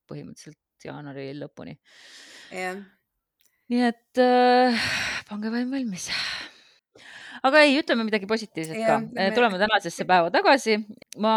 põhimõtteliselt 0.10 0.86
jaanuari 0.86 1.32
lõpuni. 1.40 1.76
jah 2.54 2.78
yeah.. 2.78 2.84
nii 3.74 3.88
et 3.90 4.22
äh, 4.22 4.86
pange 5.30 5.52
vaim 5.54 5.74
valmis. 5.74 6.06
aga 7.50 7.64
ei, 7.66 7.80
ütleme 7.82 8.06
midagi 8.06 8.30
positiivset 8.30 8.78
yeah, 8.78 8.92
ka. 8.94 9.00
Me... 9.16 9.32
tuleme 9.34 9.58
tänasesse 9.62 10.06
päeva 10.10 10.30
tagasi. 10.34 10.78
ma 11.26 11.34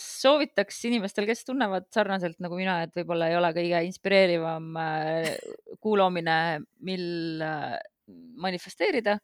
soovitaks 0.00 0.80
inimestel, 0.88 1.28
kes 1.28 1.44
tunnevad 1.44 1.90
sarnaselt 1.92 2.40
nagu 2.40 2.56
mina, 2.56 2.80
et 2.86 2.96
võib-olla 2.96 3.28
ei 3.28 3.36
ole 3.36 3.52
kõige 3.60 3.84
inspireerivam 3.90 4.72
kuulamine, 5.84 6.40
mil 6.88 7.06
manifesteerida 8.40 9.18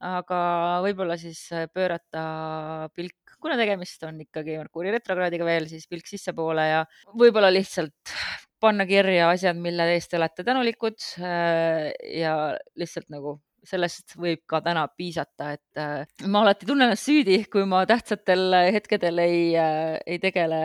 aga 0.00 0.40
võib-olla 0.84 1.16
siis 1.20 1.42
äh, 1.52 1.66
pöörata 1.72 2.88
pilk, 2.96 3.36
kuna 3.40 3.56
tegemist 3.60 4.02
on 4.08 4.22
ikkagi 4.24 4.56
Merkuuri 4.60 4.94
retrokraadiga 4.94 5.46
veel, 5.48 5.68
siis 5.68 5.86
pilk 5.90 6.08
sissepoole 6.08 6.64
ja 6.70 6.80
võib-olla 7.12 7.52
lihtsalt 7.52 8.14
panna 8.60 8.86
kirja 8.88 9.30
asjad, 9.32 9.60
mille 9.60 9.86
eest 9.94 10.10
te 10.12 10.20
olete 10.20 10.44
tänulikud 10.46 10.98
äh, 11.20 11.90
ja 12.16 12.34
lihtsalt 12.80 13.10
nagu 13.12 13.38
sellest 13.60 14.16
võib 14.16 14.40
ka 14.48 14.62
täna 14.64 14.86
piisata, 14.88 15.50
et 15.52 15.80
äh, 15.80 16.08
ma 16.32 16.46
alati 16.46 16.68
tunnen 16.68 16.88
ennast 16.88 17.04
süüdi, 17.04 17.42
kui 17.52 17.66
ma 17.68 17.82
tähtsatel 17.88 18.56
hetkedel 18.72 19.20
ei, 19.20 19.52
ei 19.52 20.20
tegele 20.22 20.60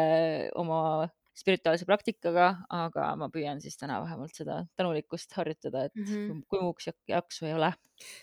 oma 0.56 1.10
spirituaalse 1.36 1.86
praktikaga, 1.88 2.50
aga 2.74 3.10
ma 3.20 3.30
püüan 3.34 3.62
siis 3.64 3.78
täna 3.80 4.00
vähemalt 4.04 4.36
seda 4.38 4.62
tänulikkust 4.80 5.36
harjutada, 5.38 5.86
et 5.86 5.96
mm 5.96 6.06
-hmm. 6.06 6.44
kui 6.48 6.62
muuks 6.62 6.90
jaksu 7.08 7.46
ei 7.46 7.54
ole. 7.54 7.74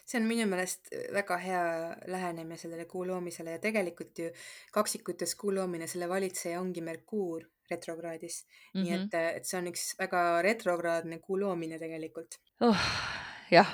see 0.05 0.21
on 0.21 0.27
minu 0.29 0.47
meelest 0.47 0.91
väga 1.13 1.37
hea 1.41 1.63
lähenemine 2.07 2.57
sellele 2.61 2.85
kuu 2.85 3.07
loomisele 3.07 3.51
ja 3.51 3.59
tegelikult 3.59 4.19
ju 4.19 4.31
kaksikutes 4.73 5.35
kuu 5.35 5.55
loomine, 5.55 5.87
selle 5.87 6.09
valitseja 6.09 6.61
ongi 6.61 6.81
Merkuur 6.81 7.49
retrokraadis 7.71 8.45
mm. 8.45 8.83
-hmm. 8.83 8.85
nii 8.85 8.95
et, 8.95 9.37
et 9.37 9.45
see 9.45 9.59
on 9.59 9.67
üks 9.73 9.85
väga 9.99 10.43
retrokraadne 10.43 11.19
kuu 11.19 11.41
loomine 11.41 11.79
tegelikult 11.79 12.41
oh 12.61 12.89
jah 13.53 13.69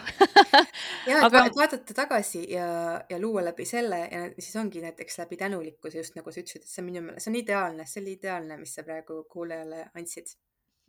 ja, 1.06 1.18
et, 1.18 1.24
aga... 1.24 1.44
vaadata 1.56 1.94
tagasi 1.94 2.44
ja, 2.52 2.68
ja 3.10 3.20
luua 3.20 3.44
läbi 3.46 3.66
selle 3.68 4.00
ja 4.04 4.24
siis 4.38 4.56
ongi 4.60 4.82
näiteks 4.84 5.18
läbi 5.22 5.38
tänulikkuse, 5.40 5.98
just 6.02 6.18
nagu 6.18 6.32
sa 6.32 6.42
ütlesid, 6.42 6.64
et 6.64 6.72
see 6.72 6.82
on 6.82 6.88
minu 6.90 7.04
meelest, 7.06 7.26
see 7.26 7.32
on 7.32 7.40
ideaalne, 7.40 7.86
see 7.86 8.02
oli 8.02 8.16
ideaalne, 8.18 8.58
mis 8.60 8.74
sa 8.74 8.84
praegu 8.86 9.22
kuulajale 9.30 9.86
andsid. 9.94 10.34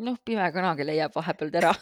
noh, 0.05 0.17
pime 0.25 0.51
kanagi 0.55 0.87
leiab 0.87 1.15
vahepeal 1.15 1.53
tera 1.53 1.73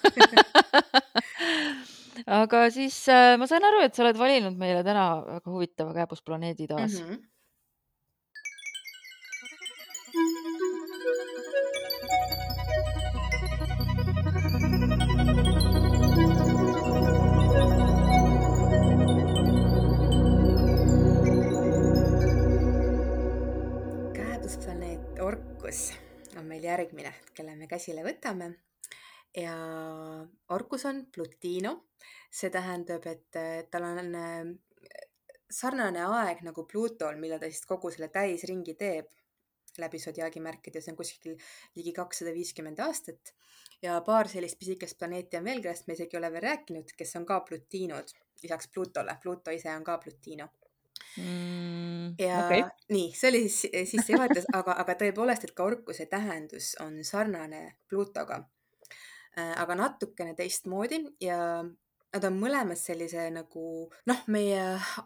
aga 2.41 2.67
siis 2.73 2.97
äh, 3.13 3.35
ma 3.39 3.47
sain 3.49 3.65
aru, 3.67 3.83
et 3.85 3.95
sa 3.95 4.05
oled 4.05 4.19
valinud 4.19 4.57
meile 4.59 4.83
täna 4.85 5.07
väga 5.25 5.51
huvitava 5.51 5.95
kääbusplaneedi 5.97 6.67
taas 6.67 6.99
mm. 6.99 7.09
-hmm. 7.09 7.25
Järgmine, 26.88 27.13
kelle 27.36 27.56
me 27.60 27.67
käsile 27.67 28.04
võtame 28.06 28.54
ja 29.36 29.54
Orkus 30.56 30.86
on 30.86 31.06
Plutino. 31.12 31.84
see 32.32 32.50
tähendab, 32.54 33.06
et 33.08 33.38
tal 33.71 33.86
on 33.88 34.15
äh, 34.15 34.47
sarnane 35.50 36.04
aeg 36.06 36.43
nagu 36.45 36.65
Plutol, 36.67 37.17
millal 37.19 37.39
ta 37.39 37.50
siis 37.50 37.65
kogu 37.65 37.91
selle 37.91 38.10
täisringi 38.13 38.76
teeb 38.78 39.08
läbi 39.82 40.00
sodiaagimärkide, 40.02 40.82
see 40.82 40.91
on 40.91 40.97
kuskil 40.97 41.36
ligi 41.78 41.93
kakssada 41.93 42.34
viiskümmend 42.34 42.80
aastat. 42.80 43.34
ja 43.82 44.00
paar 44.02 44.28
sellist 44.28 44.60
pisikest 44.60 44.97
planeeti 44.97 45.38
on 45.38 45.45
veel, 45.45 45.62
kellest 45.62 45.88
me 45.88 45.93
isegi 45.93 46.17
ei 46.17 46.21
ole 46.21 46.32
veel 46.34 46.47
rääkinud, 46.50 46.93
kes 46.97 47.15
on 47.19 47.26
ka 47.26 47.39
Plutinod, 47.45 48.13
lisaks 48.43 48.71
Plutole. 48.73 49.17
Pluto 49.21 49.52
ise 49.52 49.69
on 49.76 49.84
ka 49.84 49.97
Plutino 49.97 50.50
mm,. 51.17 52.15
ja 52.19 52.43
okay. 52.45 52.63
nii, 52.93 53.10
see 53.15 53.32
oli 53.32 53.47
siis 53.49 53.91
sissejuhatus, 53.91 54.49
aga, 54.53 54.77
aga 54.84 54.97
tõepoolest, 55.01 55.49
et 55.49 55.58
ka 55.58 55.67
orkuse 55.67 56.06
tähendus 56.12 56.75
on 56.84 57.01
sarnane 57.03 57.65
Plutoga 57.89 58.43
Äh, 59.38 59.53
aga 59.62 59.75
natukene 59.77 60.34
teistmoodi 60.34 60.97
ja 61.21 61.38
nad 61.62 62.23
on 62.25 62.38
mõlemad 62.41 62.80
sellise 62.80 63.27
nagu 63.30 63.65
noh, 64.10 64.21
meie 64.34 64.62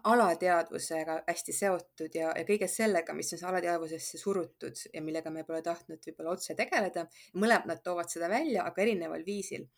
alateadvusega 0.08 1.18
hästi 1.26 1.52
seotud 1.52 2.16
ja, 2.16 2.30
ja 2.38 2.46
kõige 2.48 2.68
sellega, 2.70 3.12
mis 3.18 3.34
on 3.36 3.42
alateadvusesse 3.50 4.20
surutud 4.22 4.86
ja 4.94 5.02
millega 5.04 5.32
me 5.34 5.44
pole 5.44 5.60
tahtnud 5.66 6.00
võib-olla 6.08 6.32
otse 6.38 6.56
tegeleda. 6.56 7.04
mõlemad 7.34 7.68
nad 7.74 7.82
toovad 7.84 8.08
seda 8.08 8.30
välja, 8.32 8.64
aga 8.64 8.84
erineval 8.86 9.26
viisil. 9.26 9.68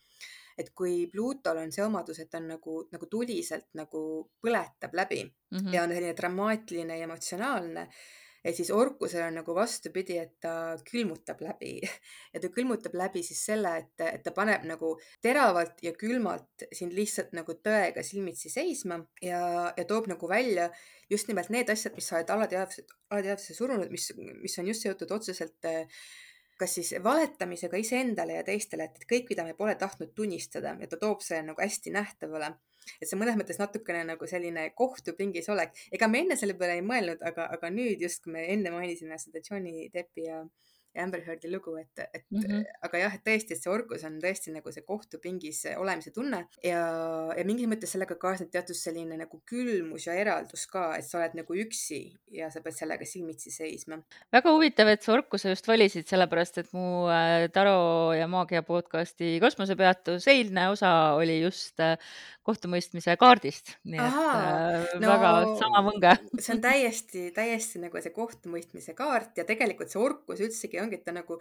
Et 0.59 0.71
kui 0.75 1.07
Pluutol 1.13 1.63
on 1.63 1.73
see 1.75 1.85
omadus, 1.85 2.21
et 2.23 2.31
ta 2.31 2.39
on 2.43 2.53
nagu, 2.55 2.81
nagu 2.93 3.09
tuliselt 3.11 3.71
nagu 3.75 4.03
põletab 4.43 4.95
läbi 4.95 5.25
mm 5.25 5.59
-hmm. 5.59 5.73
ja 5.75 5.83
on 5.83 5.95
selline 5.95 6.17
dramaatiline 6.17 6.99
ja 6.99 7.05
emotsionaalne 7.05 7.89
et 8.45 8.57
siis 8.57 8.71
orkusel 8.75 9.25
on 9.25 9.39
nagu 9.39 9.55
vastupidi, 9.57 10.19
et 10.21 10.35
ta 10.41 10.77
külmutab 10.91 11.41
läbi 11.45 11.79
ja 12.35 12.41
ta 12.43 12.51
külmutab 12.53 12.97
läbi 12.99 13.23
siis 13.25 13.41
selle, 13.49 13.73
et, 13.81 14.05
et 14.05 14.23
ta 14.25 14.35
paneb 14.37 14.67
nagu 14.69 14.95
teravalt 15.25 15.81
ja 15.85 15.95
külmalt 15.97 16.67
sind 16.73 16.93
lihtsalt 16.97 17.33
nagu 17.37 17.57
tõega 17.65 18.05
silmitsi 18.05 18.53
seisma 18.53 19.01
ja, 19.25 19.41
ja 19.77 19.87
toob 19.89 20.11
nagu 20.13 20.29
välja 20.29 20.69
just 21.11 21.29
nimelt 21.29 21.51
need 21.55 21.73
asjad, 21.73 21.97
mis 21.97 22.09
sa 22.09 22.21
oled 22.21 22.35
alateadvusse, 22.37 22.87
alateadvusse 23.11 23.57
surunud, 23.57 23.91
mis, 23.93 24.11
mis 24.43 24.59
on 24.61 24.69
just 24.69 24.85
seotud 24.85 25.17
otseselt 25.17 25.73
kas 26.61 26.77
siis 26.79 26.95
valetamisega 27.03 27.79
iseendale 27.81 28.39
ja 28.39 28.45
teistele, 28.47 28.87
et 28.87 29.09
kõik, 29.11 29.31
mida 29.33 29.45
me 29.47 29.57
pole 29.59 29.75
tahtnud 29.79 30.15
tunnistada 30.15 30.77
ja 30.81 30.89
ta 30.91 31.01
toob 31.01 31.25
selle 31.25 31.43
nagu 31.51 31.61
hästi 31.61 31.95
nähtavale 31.95 32.55
et 33.01 33.09
see 33.09 33.19
mõnes 33.19 33.37
mõttes 33.39 33.59
natukene 33.61 34.03
nagu 34.07 34.27
selline 34.29 34.69
kohtupingis 34.77 35.49
olek. 35.53 35.75
ega 35.93 36.09
me 36.09 36.21
enne 36.25 36.37
selle 36.37 36.57
peale 36.59 36.79
ei 36.79 36.85
mõelnud, 36.85 37.23
aga, 37.31 37.49
aga 37.57 37.71
nüüd 37.73 38.03
just, 38.05 38.23
kui 38.25 38.35
me 38.37 38.47
enne 38.53 38.73
mainisime 38.75 39.19
seda 39.21 39.43
Johnny 39.45 39.89
Deppi 39.95 40.29
ja 40.29 40.43
Amber 40.95 41.23
Heardi 41.27 41.51
lugu, 41.51 41.77
et, 41.81 41.99
et 42.13 42.25
mm 42.31 42.41
-hmm. 42.41 42.65
aga 42.87 42.99
jah, 42.99 43.15
et 43.15 43.25
tõesti, 43.27 43.55
et 43.55 43.63
see 43.63 43.73
orkus 43.73 44.05
on 44.05 44.19
tõesti 44.23 44.53
nagu 44.55 44.73
see 44.73 44.85
kohtupingis 44.87 45.65
olemise 45.77 46.11
tunne 46.15 46.45
ja, 46.63 46.83
ja 47.37 47.45
mingis 47.45 47.69
mõttes 47.71 47.95
sellega 47.95 48.15
kaasneb 48.21 48.51
teatud 48.51 48.77
selline 48.77 49.17
nagu 49.19 49.41
külmus 49.47 50.07
ja 50.07 50.15
eraldus 50.15 50.67
ka, 50.71 50.97
et 50.99 51.05
sa 51.05 51.19
oled 51.19 51.35
nagu 51.35 51.57
üksi 51.65 52.01
ja 52.31 52.51
sa 52.51 52.61
pead 52.61 52.77
sellega 52.77 53.07
silmitsi 53.09 53.51
seisma. 53.51 53.99
väga 54.33 54.53
huvitav, 54.55 54.89
et 54.89 55.03
sa 55.03 55.13
orkuse 55.17 55.49
just 55.49 55.69
valisid, 55.69 56.07
sellepärast 56.07 56.59
et 56.63 56.73
mu 56.73 57.09
äh, 57.09 57.49
Taro 57.55 58.13
ja 58.13 58.29
maagia 58.29 58.63
podcasti 58.63 59.39
kosmosepeatus 59.41 60.29
eilne 60.29 60.69
osa 60.69 61.15
oli 61.19 61.41
just 61.41 61.81
äh, 61.81 61.99
kohtumõistmise 62.45 63.17
kaardist, 63.17 63.77
nii 63.89 64.01
Aha, 64.05 64.25
et 64.31 64.95
äh, 64.95 65.01
no, 65.01 65.11
väga 65.11 65.31
sama 65.61 65.85
võnge 65.89 66.15
see 66.39 66.55
on 66.55 66.63
täiesti, 66.65 67.27
täiesti 67.35 67.83
nagu 67.83 68.03
see 68.05 68.15
kohtumõistmise 68.15 68.95
kaart 68.95 69.41
ja 69.41 69.47
tegelikult 69.49 69.93
see 69.93 70.03
orkus 70.03 70.43
üldsegi 70.45 70.81
ongi, 70.85 71.01
et 71.01 71.05
ta 71.07 71.15
nagu, 71.17 71.39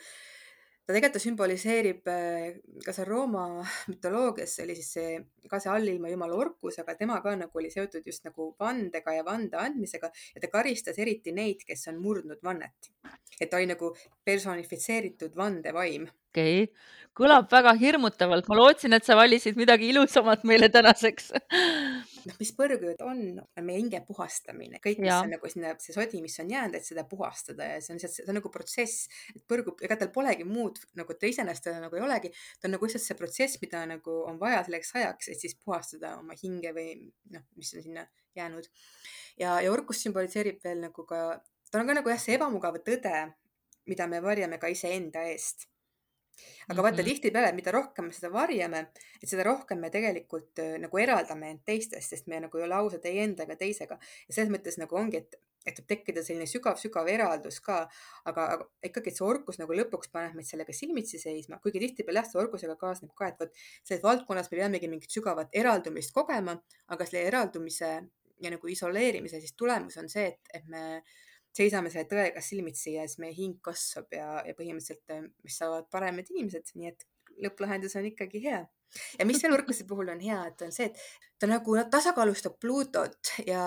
ta 0.84 0.96
tegelikult 0.96 1.24
sümboliseerib 1.24 2.10
äh, 2.12 2.58
ka 2.86 2.96
seal 2.96 3.08
Rooma 3.10 3.46
mütoloogias 3.92 4.56
oli 4.64 4.78
siis 4.80 4.90
see, 4.98 5.20
ka 5.52 5.60
see 5.64 5.72
allilma 5.74 6.12
jumal 6.12 6.36
Orkus, 6.38 6.80
aga 6.84 6.98
tema 7.00 7.20
ka 7.24 7.36
nagu 7.40 7.62
oli 7.62 7.72
seotud 7.74 8.08
just 8.10 8.26
nagu 8.28 8.52
vandega 8.60 9.16
ja 9.18 9.28
vande 9.28 9.60
andmisega 9.60 10.10
ja 10.10 10.44
ta 10.44 10.52
karistas 10.52 11.00
eriti 11.00 11.36
neid, 11.36 11.64
kes 11.68 11.88
on 11.94 12.02
murdnud 12.04 12.44
vannet. 12.44 12.92
et 13.40 13.50
ta 13.50 13.58
oli 13.58 13.70
nagu 13.70 13.94
personifitseeritud 14.26 15.36
vandevaim 15.36 16.10
okei 16.34 16.64
okay., 16.64 16.74
kõlab 17.14 17.46
väga 17.52 17.76
hirmutavalt, 17.78 18.48
ma 18.50 18.58
lootsin, 18.58 18.94
et 18.98 19.06
sa 19.06 19.16
valisid 19.16 19.60
midagi 19.60 19.92
ilusamat 19.94 20.44
meile 20.50 20.70
tänaseks 20.74 21.32
noh, 22.28 22.38
mis 22.40 22.52
põrgud 22.58 23.02
on, 23.06 23.22
on 23.42 23.66
meie 23.68 23.80
hinge 23.80 24.00
puhastamine, 24.08 24.80
kõik, 24.84 25.02
mis 25.04 25.12
ja. 25.12 25.20
on 25.24 25.34
nagu 25.36 25.50
sinna, 25.52 25.74
see 25.82 25.96
sodi, 25.96 26.22
mis 26.24 26.38
on 26.44 26.52
jäänud, 26.54 26.78
et 26.78 26.88
seda 26.88 27.06
puhastada 27.10 27.68
ja 27.74 27.82
see 27.84 27.94
on 27.94 28.00
lihtsalt, 28.00 28.16
see 28.20 28.32
on 28.32 28.38
nagu 28.40 28.52
protsess, 28.54 29.08
et 29.34 29.44
põrgub, 29.50 29.82
ega 29.86 29.98
tal 30.00 30.12
polegi 30.16 30.48
muud 30.48 30.80
nagu 31.00 31.18
ta 31.20 31.30
iseenesest 31.30 31.68
teda 31.70 31.82
nagu 31.84 32.00
ei 32.00 32.06
olegi, 32.06 32.34
ta 32.60 32.70
on 32.70 32.76
nagu 32.78 32.90
lihtsalt 32.90 33.06
see 33.06 33.20
protsess, 33.20 33.60
mida 33.64 33.84
nagu 33.90 34.20
on 34.30 34.40
vaja 34.42 34.64
selleks 34.68 34.94
ajaks, 35.00 35.32
et 35.34 35.46
siis 35.46 35.58
puhastada 35.60 36.16
oma 36.22 36.38
hinge 36.40 36.74
või 36.76 36.96
noh, 37.34 37.46
mis 37.60 37.74
on 37.78 37.86
sinna 37.86 38.08
jäänud. 38.38 38.70
ja, 39.40 39.60
ja 39.62 39.72
orkus 39.72 40.04
sümboliseerib 40.06 40.64
veel 40.64 40.84
nagu 40.88 41.06
ka, 41.10 41.24
ta 41.72 41.82
on 41.82 41.90
ka 41.90 42.00
nagu 42.00 42.14
jah, 42.14 42.22
see 42.22 42.38
ebamugav 42.40 42.80
tõde, 42.86 43.28
mida 43.90 44.08
me 44.08 44.24
varjame 44.24 44.60
ka 44.62 44.72
iseenda 44.72 45.28
eest 45.34 45.68
aga 46.68 46.82
vaata 46.82 46.98
mm 46.98 47.00
-hmm. 47.00 47.10
tihtipeale, 47.10 47.52
mida 47.54 47.72
rohkem 47.72 48.06
me 48.06 48.14
seda 48.14 48.32
varjame, 48.34 48.88
et 49.22 49.30
seda 49.30 49.44
rohkem 49.44 49.80
me 49.80 49.90
tegelikult 49.90 50.60
äh, 50.60 50.78
nagu 50.80 50.98
eraldame 50.98 51.50
end 51.50 51.64
teistest, 51.66 52.10
sest 52.10 52.28
me 52.28 52.40
nagu 52.40 52.58
ei 52.58 52.64
ole 52.64 52.76
ausad 52.76 53.06
ei 53.06 53.20
enda 53.20 53.44
ega 53.44 53.56
teisega. 53.56 54.00
ja 54.28 54.34
selles 54.34 54.52
mõttes 54.54 54.78
nagu 54.78 54.96
ongi, 54.96 55.18
et, 55.18 55.36
et 55.66 55.80
võib 55.80 55.88
tekkida 55.88 56.24
selline 56.24 56.46
sügav-sügav 56.46 57.08
eraldus 57.08 57.60
ka, 57.60 57.90
aga, 58.26 58.48
ikkagi, 58.84 59.10
et 59.10 59.18
see 59.18 59.28
orkus 59.28 59.60
nagu 59.60 59.74
lõpuks 59.74 60.12
paneb 60.12 60.36
meid 60.36 60.48
sellega 60.48 60.74
silmitsi 60.74 61.20
seisma, 61.20 61.60
kuigi 61.64 61.80
tihtipeale 61.80 62.20
jah, 62.20 62.32
see 62.32 62.42
orkusega 62.42 62.76
kaasneb 62.76 63.14
ka, 63.16 63.28
et 63.28 63.40
vot 63.40 63.52
selles 63.84 64.04
valdkonnas 64.04 64.52
me 64.52 64.58
peamegi 64.58 64.88
mingit 64.88 65.12
sügavat 65.12 65.50
eraldumist 65.52 66.14
kogema, 66.14 66.58
aga 66.88 67.06
selle 67.06 67.24
eraldumise 67.28 67.94
ja 68.44 68.52
nagu 68.52 68.68
isoleerimise 68.68 69.40
siis 69.40 69.56
tulemus 69.60 69.98
on 70.02 70.10
see, 70.10 70.28
et, 70.34 70.52
et 70.54 70.68
me 70.68 71.04
seisame 71.54 71.92
selle 71.94 72.08
tõega 72.10 72.42
silmitsi 72.42 72.96
ja 72.96 73.08
siis 73.08 73.20
meie 73.22 73.36
hing 73.38 73.60
kasvab 73.66 74.14
ja, 74.16 74.30
ja 74.48 74.56
põhimõtteliselt 74.58 75.18
meist 75.46 75.60
saavad 75.62 75.90
paremad 75.94 76.32
inimesed, 76.34 76.74
nii 76.76 76.92
et 76.92 77.06
lõpplahendus 77.46 77.98
on 78.00 78.10
ikkagi 78.10 78.42
hea 78.48 78.64
ja 79.20 79.28
mis 79.30 79.44
veel 79.44 79.58
Urkuse 79.58 79.88
puhul 79.90 80.12
on 80.14 80.24
hea, 80.24 80.40
et 80.50 80.66
on 80.66 80.74
see, 80.76 80.90
et 80.92 81.30
ta 81.44 81.48
nagu 81.50 81.74
tasakaalustab 81.92 82.54
Pluutot 82.62 83.32
ja 83.48 83.64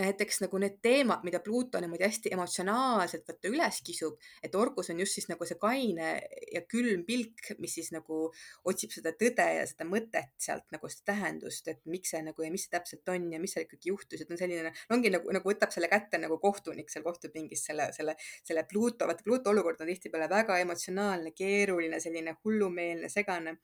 näiteks 0.00 0.40
nagu 0.42 0.58
need 0.58 0.80
teemad, 0.82 1.22
mida 1.22 1.38
Pluuto 1.44 1.78
niimoodi 1.80 2.02
hästi 2.02 2.32
emotsionaalselt 2.34 3.28
vaata 3.28 3.52
üles 3.52 3.78
kisub, 3.86 4.16
et 4.42 4.54
Orkus 4.58 4.90
on 4.90 4.98
just 5.04 5.14
siis 5.14 5.28
nagu 5.30 5.46
see 5.46 5.60
kaine 5.62 6.08
ja 6.54 6.64
külm 6.66 7.04
pilk, 7.06 7.52
mis 7.62 7.76
siis 7.78 7.92
nagu 7.94 8.24
otsib 8.66 8.90
seda 8.96 9.14
tõde 9.20 9.46
ja 9.58 9.62
seda 9.70 9.86
mõtet 9.86 10.34
sealt 10.42 10.66
nagu 10.74 10.90
seda 10.90 11.12
tähendust, 11.12 11.70
et 11.70 11.78
miks 11.86 12.10
see 12.16 12.24
nagu 12.26 12.42
ja 12.42 12.50
mis 12.50 12.66
see 12.66 12.74
täpselt 12.74 13.14
on 13.14 13.30
ja 13.36 13.42
mis 13.42 13.54
seal 13.54 13.68
ikkagi 13.68 13.92
juhtus, 13.92 14.26
et 14.26 14.34
on 14.34 14.42
selline, 14.42 14.74
ongi 14.90 15.14
nagu, 15.14 15.30
nagu 15.38 15.52
võtab 15.52 15.70
selle 15.74 15.92
kätte 15.92 16.18
nagu 16.18 16.42
kohtunik 16.42 16.90
seal 16.90 17.06
kohtupingis 17.06 17.68
selle, 17.70 17.92
selle, 17.94 18.18
selle 18.42 18.66
Pluuto, 18.66 19.06
vaata 19.06 19.22
Pluuto 19.22 19.54
olukord 19.54 19.86
on 19.86 19.94
tihtipeale 19.94 20.26
väga 20.32 20.58
emotsionaalne, 20.66 21.36
keeruline, 21.38 22.02
selline 22.02 22.34
hullumeelne, 22.42 23.12
segane 23.12 23.60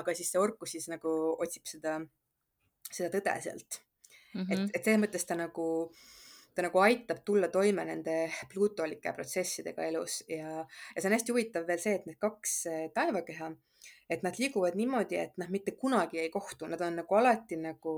aga 0.00 0.14
siis 0.14 0.32
see 0.32 0.42
orkus 0.42 0.74
siis 0.76 0.88
nagu 0.92 1.12
otsib 1.42 1.66
seda, 1.70 1.98
seda 2.90 3.10
tõde 3.14 3.34
sealt 3.46 3.80
mm. 4.34 4.40
-hmm. 4.40 4.52
et, 4.52 4.58
mhm. 4.58 4.70
et 4.74 4.84
selles 4.84 5.02
mõttes 5.04 5.26
ta 5.28 5.36
nagu, 5.38 5.66
ta 6.54 6.66
nagu 6.66 6.82
aitab 6.86 7.22
tulla 7.24 7.48
toime 7.48 7.84
nende 7.84 8.16
pluutolike 8.52 9.12
protsessidega 9.12 9.86
elus 9.90 10.22
ja, 10.28 10.64
ja 10.64 11.00
see 11.00 11.10
on 11.10 11.16
hästi 11.18 11.36
huvitav 11.36 11.66
veel 11.68 11.82
see, 11.82 11.94
et 12.00 12.06
need 12.10 12.20
kaks 12.20 12.56
eh, 12.72 12.84
taevakeha, 12.94 13.50
et 14.10 14.22
nad 14.26 14.38
liiguvad 14.38 14.76
niimoodi, 14.78 15.20
et 15.20 15.36
nad 15.40 15.50
mitte 15.50 15.76
kunagi 15.80 16.22
ei 16.22 16.30
kohtu, 16.30 16.66
nad 16.70 16.80
on 16.80 17.02
nagu 17.02 17.20
alati 17.20 17.58
nagu 17.60 17.94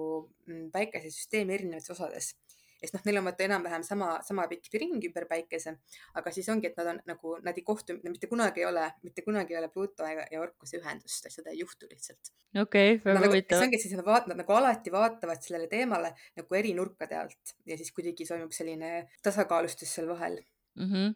mm, 0.47 0.71
päikesesüsteemi 0.75 1.55
erinevates 1.59 1.95
osades 1.95 2.35
sest 2.81 2.97
noh, 2.97 3.05
neil 3.07 3.21
on 3.21 3.27
vaata 3.29 3.47
enam-vähem 3.47 3.85
sama, 3.87 4.11
sama 4.27 4.47
pikk 4.51 4.75
ring 4.81 5.05
ümber 5.09 5.27
päikese, 5.31 5.77
aga 6.21 6.33
siis 6.35 6.49
ongi, 6.53 6.71
et 6.71 6.81
nad 6.81 6.91
on 6.93 7.01
nagu, 7.09 7.37
nad 7.45 7.57
ei 7.57 7.65
kohtu, 7.67 7.99
mitte 8.05 8.31
kunagi 8.31 8.63
ei 8.63 8.69
ole, 8.69 8.87
mitte 9.07 9.25
kunagi 9.27 9.57
ei 9.57 9.61
ole 9.61 9.71
Pluto 9.73 10.09
ja, 10.09 10.27
ja 10.33 10.43
Orkuse 10.43 10.81
ühendust, 10.81 11.29
seda 11.33 11.53
ei 11.53 11.61
juhtu 11.63 11.89
lihtsalt. 11.91 12.33
okei 12.55 12.97
okay,, 12.97 13.05
väga 13.05 13.21
nagu, 13.21 13.33
huvitav. 13.33 13.61
see 13.61 13.71
ongi 13.71 13.83
siis, 13.83 13.97
nad 13.99 14.07
vaatavad 14.07 14.43
nagu 14.43 14.57
alati 14.59 14.93
vaatavad 14.95 15.45
sellele 15.45 15.71
teemale 15.73 16.13
nagu 16.39 16.59
eri 16.61 16.75
nurkade 16.77 17.19
alt 17.19 17.57
ja 17.67 17.79
siis 17.79 17.93
kuidagi 17.97 18.29
toimub 18.29 18.53
selline 18.57 18.93
tasakaalustus 19.25 19.97
seal 19.97 20.09
vahel 20.13 20.39
mm. 20.77 20.91
-hmm. 20.91 21.15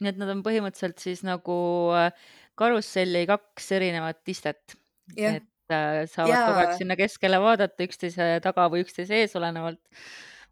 nii 0.00 0.12
et 0.12 0.20
nad 0.20 0.32
on 0.34 0.44
põhimõtteliselt 0.46 1.02
siis 1.02 1.24
nagu 1.26 1.56
äh, 1.96 2.12
karusselli 2.60 3.26
kaks 3.30 3.72
erinevat 3.78 4.28
istet. 4.28 4.76
et 5.16 5.72
äh, 5.74 6.04
saavad 6.10 6.46
kogu 6.46 6.64
aeg 6.64 6.74
sinna 6.78 6.96
keskele 6.98 7.40
vaadata 7.42 7.86
üksteise 7.86 8.32
taga 8.44 8.68
või 8.72 8.84
üksteise 8.84 9.22
ees, 9.22 9.36
olenevalt 9.38 9.80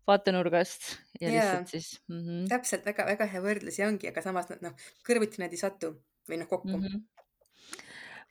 vaatenurgast 0.08 0.88
ja 1.20 1.28
Jaa, 1.28 1.36
lihtsalt 1.36 1.74
siis 1.74 1.92
mhm. 2.08 2.48
täpselt, 2.50 2.86
väga 2.88 3.06
väga 3.08 3.28
hea 3.32 3.44
võrdlus 3.44 3.78
ja 3.80 3.88
ongi, 3.90 4.10
aga 4.10 4.24
samas 4.24 4.50
noh, 4.64 4.74
kõrvuti 5.06 5.42
nad 5.42 5.54
ei 5.54 5.60
satu 5.60 5.94
või 6.28 6.40
noh, 6.42 6.50
kokku. 6.50 6.74
Mhm. 6.74 7.04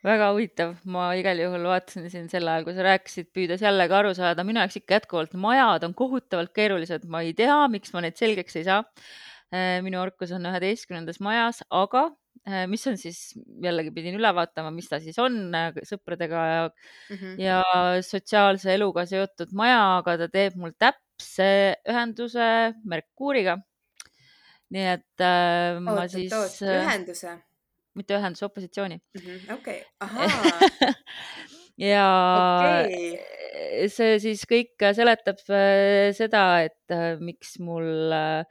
väga 0.06 0.30
huvitav, 0.34 0.76
ma 0.86 1.10
igal 1.20 1.40
juhul 1.42 1.70
vaatasin 1.70 2.10
siin 2.14 2.28
sel 2.32 2.48
ajal, 2.48 2.68
kui 2.68 2.76
sa 2.78 2.86
rääkisid, 2.86 3.32
püüdes 3.36 3.64
jällegi 3.66 3.98
aru 3.98 4.14
saada, 4.18 4.46
minu 4.48 4.62
jaoks 4.62 4.78
ikka 4.82 5.00
jätkuvalt 5.00 5.34
majad 5.48 5.88
on 5.88 5.96
kohutavalt 5.98 6.54
keerulised, 6.56 7.08
ma 7.10 7.24
ei 7.26 7.34
tea, 7.38 7.58
miks 7.74 7.96
ma 7.96 8.06
neid 8.06 8.20
selgeks 8.20 8.60
ei 8.62 8.68
saa. 8.68 8.84
Äh, 9.48 9.80
minu 9.80 10.02
orkus 10.04 10.34
on 10.36 10.44
üheteistkümnendas 10.50 11.22
majas, 11.24 11.62
aga 11.72 12.10
mis 12.72 12.86
on 12.88 12.98
siis, 13.00 13.22
jällegi 13.64 13.92
pidin 13.96 14.16
üle 14.20 14.32
vaatama, 14.36 14.72
mis 14.72 14.88
ta 14.88 15.02
siis 15.04 15.18
on 15.20 15.40
äh, 15.58 15.80
sõpradega 15.88 16.44
ja 16.48 16.62
mm, 16.68 17.18
-hmm. 17.18 17.34
ja 17.44 17.62
sotsiaalse 18.06 18.74
eluga 18.76 19.06
seotud 19.10 19.52
maja, 19.58 19.82
aga 19.98 20.18
ta 20.24 20.30
teeb 20.32 20.56
mul 20.56 20.72
täpse 20.80 21.50
ühenduse 21.90 22.74
Merkuuriga. 22.86 23.58
nii 24.72 24.88
et 24.94 25.24
äh, 25.24 25.80
ma 25.80 26.00
oot, 26.00 26.12
siis 26.12 26.34
oot, 26.36 26.56
ühenduse? 26.72 27.38
mitte 27.96 28.16
ühenduse, 28.16 28.46
opositsiooni 28.46 29.00
-hmm.. 29.00 29.54
okei 29.54 29.84
ahaa 30.00 30.28
ja 31.92 32.08
okay. 32.72 33.88
see 33.92 34.18
siis 34.24 34.44
kõik 34.50 34.88
seletab 34.98 35.42
äh, 35.50 36.14
seda, 36.18 36.64
et 36.66 36.96
äh, 36.96 37.20
miks 37.20 37.58
mul 37.60 38.14
äh, 38.14 38.44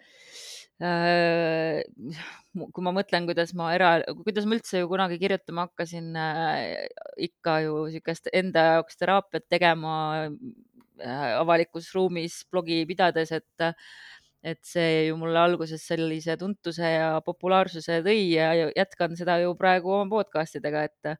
kui 2.73 2.85
ma 2.85 2.93
mõtlen, 2.93 3.25
kuidas 3.29 3.55
ma 3.57 3.71
era, 3.73 3.91
kuidas 4.25 4.45
ma 4.49 4.59
üldse 4.59 4.83
ju 4.83 4.89
kunagi 4.91 5.17
kirjutama 5.23 5.67
hakkasin, 5.69 6.11
ikka 7.29 7.61
ju 7.65 7.79
niisugust 7.87 8.29
enda 8.37 8.67
jaoks 8.75 9.01
teraapiat 9.01 9.47
tegema 9.49 9.95
avalikus 11.41 11.89
ruumis 11.97 12.43
blogi 12.53 12.85
pidades, 12.89 13.33
et 13.33 13.73
et 14.47 14.61
see 14.63 15.09
ju 15.09 15.17
mulle 15.19 15.41
alguses 15.41 15.83
sellise 15.83 16.37
tuntuse 16.39 16.87
ja 16.87 17.09
populaarsuse 17.27 17.99
tõi 18.05 18.21
ja 18.37 18.53
jätkan 18.77 19.17
seda 19.19 19.41
ju 19.43 19.57
praegu 19.59 19.91
oma 19.91 20.07
podcast 20.13 20.61
idega, 20.61 20.85
et 20.87 21.17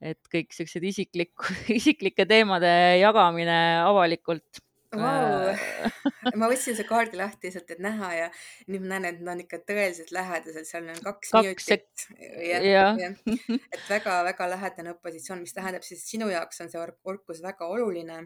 et 0.00 0.18
kõik 0.32 0.54
siuksed 0.56 0.84
isikliku, 0.88 1.44
isiklike 1.78 2.24
teemade 2.26 2.72
jagamine 3.02 3.60
avalikult 3.84 4.62
wow. 4.96 5.54
ma 6.40 6.48
võtsin 6.50 6.76
see 6.78 6.86
kaardi 6.88 7.20
lahti 7.20 7.48
lihtsalt, 7.48 7.70
et 7.74 7.82
näha 7.84 8.10
ja 8.16 8.30
nüüd 8.68 8.84
ma 8.84 8.96
näen, 8.96 9.08
et 9.10 9.20
nad 9.20 9.34
on 9.36 9.44
ikka 9.44 9.60
tõeliselt 9.68 10.12
lähedased, 10.14 10.66
seal 10.68 10.88
on 10.90 10.98
kaks, 11.04 11.30
kaks 11.36 11.70
minutit. 11.70 12.06
jah, 12.46 12.98
et 12.98 13.84
väga-väga 13.90 14.50
lähedane 14.54 14.94
opositsioon, 14.96 15.44
mis 15.44 15.54
tähendab 15.56 15.86
siis, 15.86 16.02
sinu 16.08 16.30
jaoks 16.32 16.64
on 16.64 16.72
see 16.72 16.80
or 16.80 16.96
orkus 17.04 17.42
väga 17.44 17.70
oluline 17.70 18.24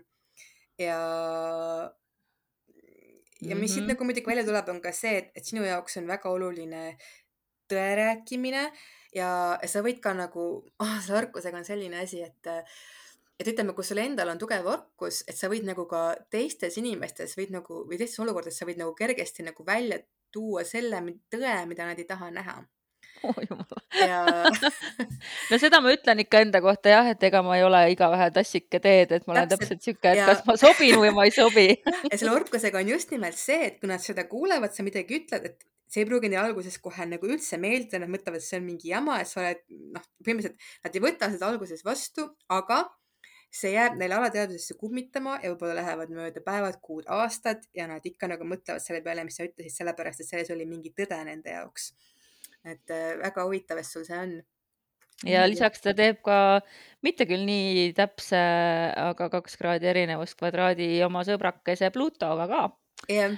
ja 0.80 0.98
ja 3.44 3.56
mis 3.56 3.60
mm 3.60 3.60
-hmm. 3.60 3.68
siit 3.68 3.84
Mhm. 3.84 3.88
nagu 3.92 4.04
muidugi 4.04 4.26
välja 4.26 4.44
tuleb, 4.44 4.68
on 4.68 4.80
ka 4.80 4.92
see, 4.92 5.16
et, 5.18 5.30
et 5.36 5.44
sinu 5.44 5.64
jaoks 5.64 5.96
on 5.96 6.06
väga 6.06 6.30
oluline 6.30 6.96
tõe 7.68 7.96
rääkimine 7.96 8.72
ja 9.14 9.58
sa 9.66 9.82
võid 9.82 10.00
ka 10.00 10.14
nagu 10.14 10.64
oh,, 10.80 11.00
selle 11.04 11.18
orkusega 11.18 11.56
on 11.56 11.64
selline 11.64 12.00
asi, 12.00 12.22
et 12.22 12.46
et 13.40 13.48
ütleme, 13.50 13.72
kui 13.74 13.84
sul 13.86 13.98
endal 14.02 14.30
on 14.30 14.38
tugev 14.38 14.66
orkus, 14.70 15.22
et 15.28 15.36
sa 15.38 15.48
võid 15.50 15.66
nagu 15.66 15.86
ka 15.90 16.04
teistes 16.30 16.76
inimestes 16.80 17.34
võid 17.38 17.50
nagu 17.54 17.82
või 17.88 17.98
teistes 17.98 18.20
olukordades 18.22 18.58
sa 18.60 18.68
võid 18.68 18.78
nagu 18.78 18.94
kergesti 18.98 19.42
nagu 19.46 19.66
välja 19.66 19.98
tuua 20.34 20.64
selle 20.66 21.00
tõe, 21.30 21.56
mida 21.70 21.86
nad 21.88 21.98
ei 21.98 22.08
taha 22.08 22.30
näha. 22.34 22.60
Oh 23.24 23.36
jumal. 23.40 23.78
Ja 23.96 24.18
no 25.50 25.56
seda 25.62 25.78
ma 25.80 25.92
ütlen 25.94 26.18
ikka 26.20 26.42
enda 26.44 26.60
kohta 26.60 26.90
jah, 26.92 27.06
et 27.14 27.22
ega 27.24 27.40
ma 27.46 27.54
ei 27.56 27.62
ole 27.64 27.78
igaühe 27.94 28.26
tassike 28.34 28.80
teed, 28.84 29.14
et 29.16 29.24
ma 29.26 29.32
olen 29.36 29.48
Täpselt. 29.48 29.70
täpselt 29.70 29.86
sihuke, 29.86 30.10
et 30.10 30.18
Ja- 30.18 30.26
kas 30.28 30.42
ma 30.44 30.56
sobin 30.60 30.98
või 31.00 31.12
ma 31.16 31.24
ei 31.24 31.32
sobi. 31.32 31.64
Ja 32.10 32.18
selle 32.18 32.34
orkusega 32.34 32.82
on 32.82 32.90
just 32.90 33.14
nimelt 33.14 33.38
see, 33.40 33.60
et 33.70 33.78
kui 33.80 33.88
nad 33.88 34.02
seda 34.04 34.26
kuulevad, 34.28 34.74
sa 34.76 34.84
midagi 34.84 35.22
ütled, 35.22 35.46
et 35.48 35.64
see 35.88 36.02
ei 36.02 36.08
pruugi 36.10 36.28
neile 36.28 36.42
alguses 36.50 36.76
kohe 36.84 37.06
nagu 37.08 37.30
üldse 37.30 37.56
meeldida, 37.62 38.02
nad 38.02 38.12
mõtlevad, 38.12 38.42
et 38.42 38.48
see 38.48 38.58
on 38.60 38.66
mingi 38.66 38.90
jama, 38.92 39.20
et 39.22 39.30
sa 39.30 39.40
oled 39.40 39.62
noh, 39.94 40.04
põhimõtteliselt 40.26 40.68
nad 40.84 40.98
ei 40.98 41.04
võta 41.06 41.30
seda 41.32 41.48
alguses 41.54 41.84
vastu, 41.86 42.26
aga 42.52 42.82
see 43.54 43.74
jääb 43.74 43.98
neile 43.98 44.16
alateadvusesse 44.18 44.74
kummitama 44.78 45.36
ja 45.42 45.52
võib-olla 45.52 45.76
lähevad 45.78 46.10
mööda 46.14 46.42
päevad, 46.44 46.80
kuud, 46.82 47.06
aastad 47.12 47.62
ja 47.76 47.86
nad 47.90 48.04
ikka 48.06 48.28
nagu 48.30 48.46
mõtlevad 48.48 48.82
selle 48.82 49.02
peale, 49.04 49.24
mis 49.26 49.38
sa 49.38 49.46
ütlesid, 49.46 49.76
sellepärast 49.76 50.24
et 50.24 50.30
selles 50.30 50.50
oli 50.54 50.66
mingi 50.66 50.90
tõde 50.96 51.20
nende 51.28 51.54
jaoks. 51.54 51.92
et 52.64 52.90
äh, 52.90 53.14
väga 53.20 53.44
huvitav, 53.44 53.78
et 53.78 53.86
sul 53.86 54.06
see 54.08 54.18
on. 54.18 54.34
ja 55.28 55.44
lisaks 55.46 55.84
ta 55.84 55.94
teeb 55.94 56.18
ka 56.26 56.38
mitte 57.06 57.28
küll 57.30 57.46
nii 57.46 57.92
täpse, 57.94 58.40
aga 59.04 59.30
kaks 59.36 59.56
kraadi 59.60 59.86
erinevust 59.92 60.38
kvadraadi 60.40 60.88
oma 61.06 61.22
sõbrakese 61.22 61.92
Plutoga 61.94 62.48
ka. 62.50 62.64
Jah, 63.08 63.34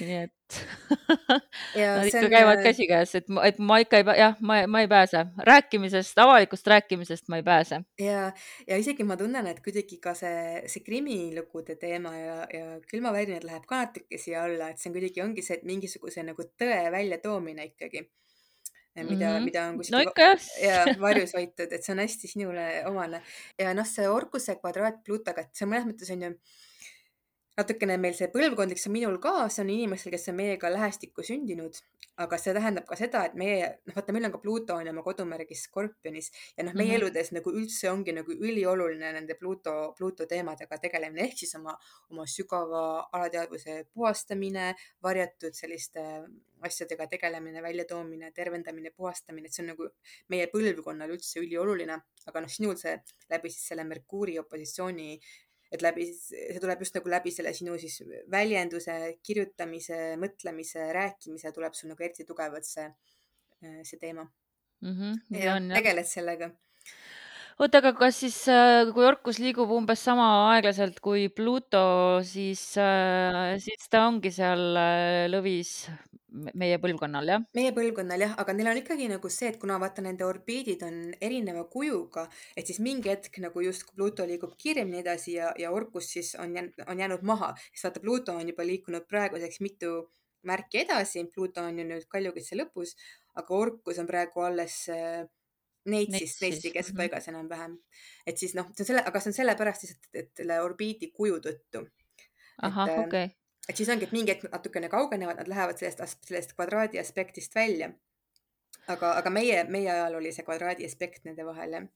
nii 0.00 0.18
et 0.24 0.36
ja 1.80 1.96
nad 1.96 2.08
ikka 2.08 2.22
on 2.24 2.30
käivad 2.32 2.58
äh, 2.58 2.64
käsikäes, 2.64 3.14
et 3.14 3.26
et 3.44 3.58
ma 3.58 3.78
ikka 3.82 4.00
ei, 4.00 4.06
jah, 4.18 4.36
ma, 4.40 4.60
ma 4.66 4.82
ei 4.82 4.88
pääse 4.90 5.24
rääkimisest, 5.46 6.18
avalikust 6.18 6.66
rääkimisest 6.66 7.28
ma 7.28 7.40
ei 7.40 7.42
pääse. 7.46 7.80
ja, 7.98 8.32
ja 8.66 8.78
isegi 8.78 9.04
ma 9.06 9.16
tunnen, 9.16 9.46
et 9.46 9.60
kuidagi 9.64 10.00
ka 10.02 10.14
see, 10.18 10.62
see 10.70 10.84
krimilugude 10.86 11.76
teema 11.80 12.14
ja, 12.16 12.38
ja 12.54 12.78
külmavärinad 12.90 13.46
läheb 13.46 13.66
ka 13.68 13.84
natuke 13.84 14.18
siia 14.18 14.44
alla, 14.44 14.70
et 14.70 14.82
see 14.82 14.90
on 14.90 14.96
kuidagi 14.98 15.22
ongi 15.24 15.44
see, 15.46 15.60
et 15.60 15.68
mingisuguse 15.68 16.24
nagu 16.26 16.48
tõe 16.62 16.80
väljatoomine 16.92 17.70
ikkagi. 17.72 18.08
mida 19.00 19.14
mm. 19.14 19.36
-hmm. 19.36 19.44
mida 19.44 19.66
on 19.68 19.76
no 19.76 19.78
kuskil 19.78 20.10
jah 20.18 20.48
ja 20.62 20.94
varjus 21.06 21.34
hoitud, 21.34 21.72
et 21.72 21.84
see 21.84 21.92
on 21.92 22.02
hästi 22.02 22.28
sinule 22.28 22.66
omane. 22.86 23.22
ja 23.58 23.74
noh, 23.74 23.86
see 23.86 24.08
Orkuse 24.08 24.56
kvadraat 24.56 25.04
Plutoga, 25.04 25.40
et 25.46 25.54
see 25.54 25.66
mõnes 25.66 25.86
mõttes 25.86 26.10
on 26.10 26.22
ju 26.22 26.34
natukene 27.58 27.96
meil 28.00 28.14
see 28.16 28.28
põlvkondlik, 28.32 28.78
see 28.80 28.90
on 28.90 28.94
minul 28.94 29.18
ka, 29.22 29.48
see 29.52 29.64
on 29.64 29.70
inimestel, 29.72 30.12
kes 30.14 30.28
on 30.32 30.36
meiega 30.38 30.70
lähestikku 30.72 31.24
sündinud, 31.26 31.76
aga 32.20 32.38
see 32.40 32.54
tähendab 32.56 32.86
ka 32.88 32.96
seda, 32.98 33.24
et 33.28 33.34
meie, 33.38 33.66
noh, 33.88 33.96
vaata, 33.96 34.12
meil 34.12 34.28
on 34.28 34.34
ka 34.34 34.40
Pluto 34.42 34.76
on 34.80 34.88
oma 34.92 35.02
kodumärgis 35.04 35.64
Skorpionis 35.68 36.30
ja 36.56 36.64
noh, 36.64 36.76
meie 36.76 36.92
Mhm. 36.94 37.00
eludes 37.00 37.32
nagu 37.32 37.52
üldse 37.52 37.90
ongi 37.90 38.12
nagu 38.16 38.32
ülioluline 38.32 39.12
nende 39.16 39.36
Pluto, 39.38 39.94
Pluto 39.98 40.26
teemadega 40.26 40.78
tegelemine. 40.78 41.24
Ehk 41.28 41.38
siis 41.38 41.54
oma, 41.56 41.76
oma 42.10 42.26
sügava 42.28 43.08
alateadvuse 43.12 43.86
puhastamine, 43.94 44.74
varjatud 45.02 45.52
selliste 45.56 46.24
asjadega 46.62 47.06
tegelemine, 47.08 47.62
väljatoomine, 47.62 48.32
tervendamine, 48.36 48.90
puhastamine, 48.96 49.46
et 49.46 49.52
see 49.56 49.64
on 49.64 49.70
nagu 49.72 49.88
meie 50.28 50.46
põlvkonnal 50.52 51.08
üldse 51.16 51.40
ülioluline, 51.40 51.96
aga 52.26 52.40
noh, 52.44 52.48
sinul 52.52 52.76
see 52.76 52.98
läbi 53.30 53.48
siis 53.48 53.70
selle 53.72 53.84
Merkuuri 53.88 54.38
opositsiooni 54.38 55.14
et 55.70 55.82
läbi, 55.84 56.06
see 56.18 56.58
tuleb 56.62 56.82
just 56.82 56.96
nagu 56.98 57.12
läbi 57.12 57.32
selle 57.34 57.52
sinu 57.54 57.76
siis 57.78 58.00
väljenduse, 58.32 58.96
kirjutamise, 59.26 60.00
mõtlemise, 60.20 60.88
rääkimise 60.96 61.52
tuleb 61.54 61.76
sul 61.78 61.92
nagu 61.92 62.06
eriti 62.06 62.26
tugevalt 62.26 62.66
see, 62.66 62.88
see 63.60 64.00
teema. 64.00 64.26
Mhm, 64.80 65.22
nii 65.30 65.44
ja 65.44 65.54
on 65.58 65.70
tegeled 65.74 66.08
sellega. 66.08 66.50
Oota, 67.60 67.80
aga 67.82 67.92
kas 67.96 68.20
siis, 68.22 68.36
kui 68.94 69.04
Orkus 69.04 69.40
liigub 69.42 69.70
umbes 69.76 70.00
sama 70.06 70.28
aeglaselt 70.54 71.00
kui 71.04 71.28
Pluto, 71.28 71.82
siis, 72.24 72.62
siis 73.64 73.90
ta 73.92 74.06
ongi 74.08 74.32
seal 74.32 74.78
äh, 74.80 75.26
lõvis 75.28 75.74
me- 76.32 76.54
meie 76.54 76.78
põlvkonnal, 76.80 77.32
jah? 77.32 77.42
meie 77.56 77.72
põlvkonnal 77.76 78.24
jah, 78.24 78.34
aga 78.40 78.54
neil 78.56 78.70
on 78.72 78.80
ikkagi 78.80 79.08
nagu 79.10 79.30
see, 79.32 79.50
et 79.52 79.58
kuna 79.60 79.78
vaata 79.82 80.04
nende 80.04 80.24
orbiidid 80.26 80.84
on 80.86 81.00
erineva 81.20 81.64
kujuga, 81.72 82.26
et 82.56 82.70
siis 82.70 82.80
mingi 82.84 83.10
hetk 83.12 83.40
nagu 83.44 83.64
justkui 83.64 83.98
Pluto 83.98 84.26
liigub 84.28 84.54
kiiremini 84.60 85.02
edasi 85.02 85.36
ja, 85.36 85.50
ja 85.58 85.72
Orkus 85.74 86.12
siis 86.14 86.32
on 86.40 86.54
jäänud, 86.56 86.84
on 86.86 87.02
jäänud 87.04 87.26
maha, 87.32 87.52
sest 87.72 87.88
vaata 87.88 88.04
Pluto 88.04 88.36
on 88.40 88.48
juba 88.52 88.66
liikunud 88.66 89.08
praeguseks 89.10 89.60
mitu 89.60 89.92
märki 90.48 90.84
edasi, 90.86 91.26
Pluto 91.34 91.66
on 91.66 91.82
ju 91.82 91.84
nüüd 91.90 92.08
kaljukitse 92.08 92.56
lõpus, 92.56 92.96
aga 93.36 93.58
Orkus 93.58 94.00
on 94.00 94.08
praegu 94.08 94.46
alles 94.46 94.86
äh, 94.94 95.26
Neitsis, 95.86 96.20
Neitsis, 96.20 96.40
Neitsi 96.40 96.68
mhm. 96.68 96.74
keskpaigas 96.74 97.28
enam-vähem. 97.32 97.78
et 98.26 98.38
siis 98.38 98.54
noh, 98.54 98.68
see 98.74 98.84
on 98.84 98.88
selle, 98.92 99.04
aga 99.06 99.20
see 99.20 99.32
on 99.32 99.36
sellepärast 99.38 99.86
lihtsalt, 99.86 100.08
et 100.14 100.30
selle 100.36 100.60
orbiidi 100.60 101.10
kuju 101.16 101.40
tõttu. 101.46 101.86
ahah, 102.62 102.88
äh, 102.88 102.98
okei 103.00 103.24
okay. 103.24 103.30
et 103.68 103.80
siis 103.80 103.88
ongi, 103.88 104.08
et 104.08 104.12
mingi 104.12 104.34
hetk 104.34 104.50
natukene 104.52 104.90
kaugenevad, 104.92 105.40
nad 105.40 105.48
lähevad 105.48 105.80
sellest, 105.80 106.20
sellest 106.28 106.52
kvadraadi 106.58 107.00
aspektist 107.00 107.54
välja. 107.56 107.92
aga, 108.88 109.14
aga 109.22 109.30
meie, 109.30 109.64
meie 109.64 109.90
ajal 109.90 110.20
oli 110.20 110.34
see 110.36 110.44
kvadraadi 110.44 110.86
aspekt 110.88 111.24
nende 111.24 111.46
vahel 111.48 111.78
jah. 111.78 111.88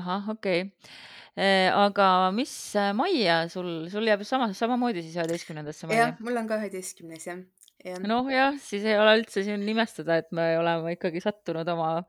ahah, 0.00 0.32
okei 0.32 0.64
okay. 0.64 1.68
aga 1.74 2.08
mis 2.32 2.54
äh, 2.76 2.94
majja 2.96 3.42
sul, 3.52 3.90
sul 3.92 4.08
jääb 4.08 4.24
sama, 4.24 4.52
samamoodi 4.56 5.04
siis 5.04 5.20
üheteistkümnendasse 5.20 5.86
majja? 5.86 6.08
jah, 6.08 6.24
mul 6.24 6.40
on 6.40 6.48
ka 6.48 6.62
üheteistkümnes 6.62 7.28
jah, 7.28 7.44
jah. 7.84 8.00
noh, 8.06 8.26
jah, 8.32 8.58
siis 8.62 8.84
ei 8.86 8.98
ole 8.98 9.18
üldse 9.20 9.44
siin 9.46 9.64
imestada, 9.70 10.18
et 10.22 10.28
me 10.34 10.50
oleme 10.58 10.96
ikkagi 10.96 11.22
sattunud 11.24 11.68
oma 11.74 12.02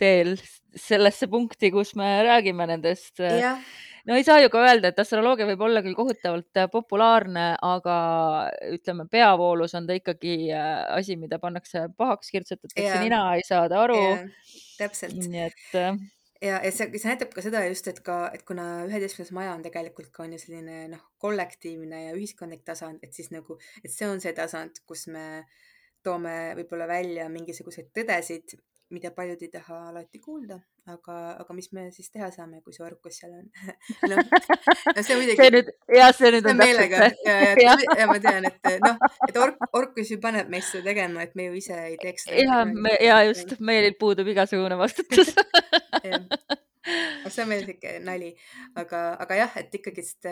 teel 0.00 0.34
sellesse 0.74 1.28
punkti, 1.30 1.70
kus 1.74 1.94
me 1.98 2.08
räägime 2.26 2.66
nendest. 2.70 3.20
jah, 3.22 3.60
no 4.08 4.18
ei 4.18 4.24
saa 4.26 4.40
ju 4.42 4.50
ka 4.52 4.62
öelda, 4.64 4.90
et 4.90 5.00
astroloogia 5.00 5.48
võib 5.48 5.64
olla 5.66 5.82
küll 5.84 5.96
kohutavalt 5.96 6.60
äh, 6.60 6.68
populaarne, 6.72 7.46
aga 7.64 7.98
ütleme, 8.72 9.08
peavoolus 9.10 9.76
on 9.78 9.88
ta 9.88 9.96
ikkagi 9.98 10.36
äh, 10.52 10.72
asi, 10.98 11.16
mida 11.20 11.40
pannakse 11.42 11.86
pahaks, 11.96 12.32
kirtsutatakse 12.34 13.00
nina, 13.04 13.24
ei 13.38 13.46
saada 13.46 13.84
aru. 13.84 14.00
täpselt. 14.78 15.16
nii 15.30 15.46
et 15.48 15.78
äh, 15.80 15.96
ja, 16.44 16.58
ja 16.64 16.72
see, 16.74 16.88
see 17.00 17.10
näitab 17.10 17.32
ka 17.34 17.44
seda 17.44 17.62
just, 17.66 17.88
et 17.90 18.00
ka, 18.04 18.18
et 18.36 18.44
kuna 18.48 18.84
üheteistkümnes 18.88 19.32
maja 19.36 19.54
on 19.56 19.64
tegelikult 19.64 20.10
ka 20.14 20.24
on 20.26 20.34
ju 20.36 20.40
selline 20.42 20.84
noh, 20.92 21.04
kollektiivne 21.22 22.04
ja 22.06 22.16
ühiskondlik 22.16 22.64
tasand, 22.66 23.02
et 23.04 23.16
siis 23.16 23.30
nagu, 23.34 23.58
et 23.82 23.92
see 23.92 24.08
on 24.08 24.22
see 24.22 24.34
tasand, 24.36 24.82
kus 24.88 25.06
me 25.14 25.44
toome 26.04 26.54
võib-olla 26.58 26.88
välja 26.90 27.30
mingisuguseid 27.32 27.90
tõdesid, 27.96 28.58
mida 28.92 29.10
paljud 29.16 29.40
ei 29.42 29.48
taha 29.52 29.78
alati 29.88 30.20
kuulda, 30.20 30.58
aga, 30.92 31.14
aga 31.40 31.56
mis 31.56 31.70
me 31.72 31.86
siis 31.94 32.10
teha 32.12 32.28
saame, 32.34 32.60
kui 32.64 32.74
see 32.76 32.84
orkus 32.84 33.16
seal 33.20 33.32
on 33.38 33.46
no, 34.10 34.18
no 34.18 35.04
see 35.06 35.16
muidugi. 35.16 35.36
see 35.40 35.52
nüüd, 35.54 35.70
jah, 35.96 36.12
see 36.16 36.32
nüüd 36.34 36.48
on 36.50 36.60
see. 36.60 36.88
ja, 37.24 37.38
ja, 37.62 37.76
ja. 37.98 38.08
ma 38.10 38.18
tean, 38.26 38.48
et 38.50 38.68
noh, 38.84 39.00
et 39.28 39.40
ork, 39.40 39.64
orkus 39.80 40.12
ju 40.12 40.20
paneb 40.22 40.52
meist 40.52 40.74
seda 40.74 40.90
tegema, 40.90 41.24
et 41.24 41.32
me 41.38 41.48
ju 41.48 41.56
ise 41.62 41.78
ei 41.86 41.96
teeks 42.02 42.28
ja, 42.28 42.60
ja 43.00 43.22
just, 43.30 43.56
meil 43.64 43.88
puudub 44.00 44.28
igasugune 44.34 44.78
vastutus 44.80 45.32
see 47.32 47.42
on 47.42 47.48
meil 47.48 47.64
sihuke 47.64 47.96
nali, 48.04 48.34
aga, 48.76 49.06
aga 49.24 49.40
jah, 49.40 49.58
et 49.62 49.80
ikkagist, 49.80 50.28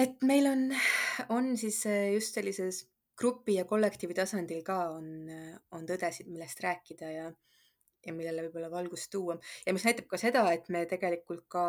et 0.00 0.16
meil 0.24 0.48
on, 0.48 0.66
on 1.36 1.52
siis 1.60 1.82
just 2.16 2.40
sellises 2.40 2.86
grupi 3.18 3.58
ja 3.58 3.64
kollektiivi 3.68 4.16
tasandil 4.16 4.62
ka 4.66 4.78
on, 4.96 5.08
on 5.74 5.88
tõdesid, 5.88 6.28
millest 6.30 6.62
rääkida 6.64 7.10
ja, 7.12 7.26
ja 8.06 8.14
millele 8.14 8.46
võib-olla 8.46 8.70
valgust 8.72 9.10
tuua. 9.12 9.36
Ja 9.66 9.74
mis 9.76 9.84
näitab 9.86 10.08
ka 10.10 10.20
seda, 10.20 10.44
et 10.52 10.68
me 10.72 10.84
tegelikult 10.90 11.44
ka, 11.52 11.66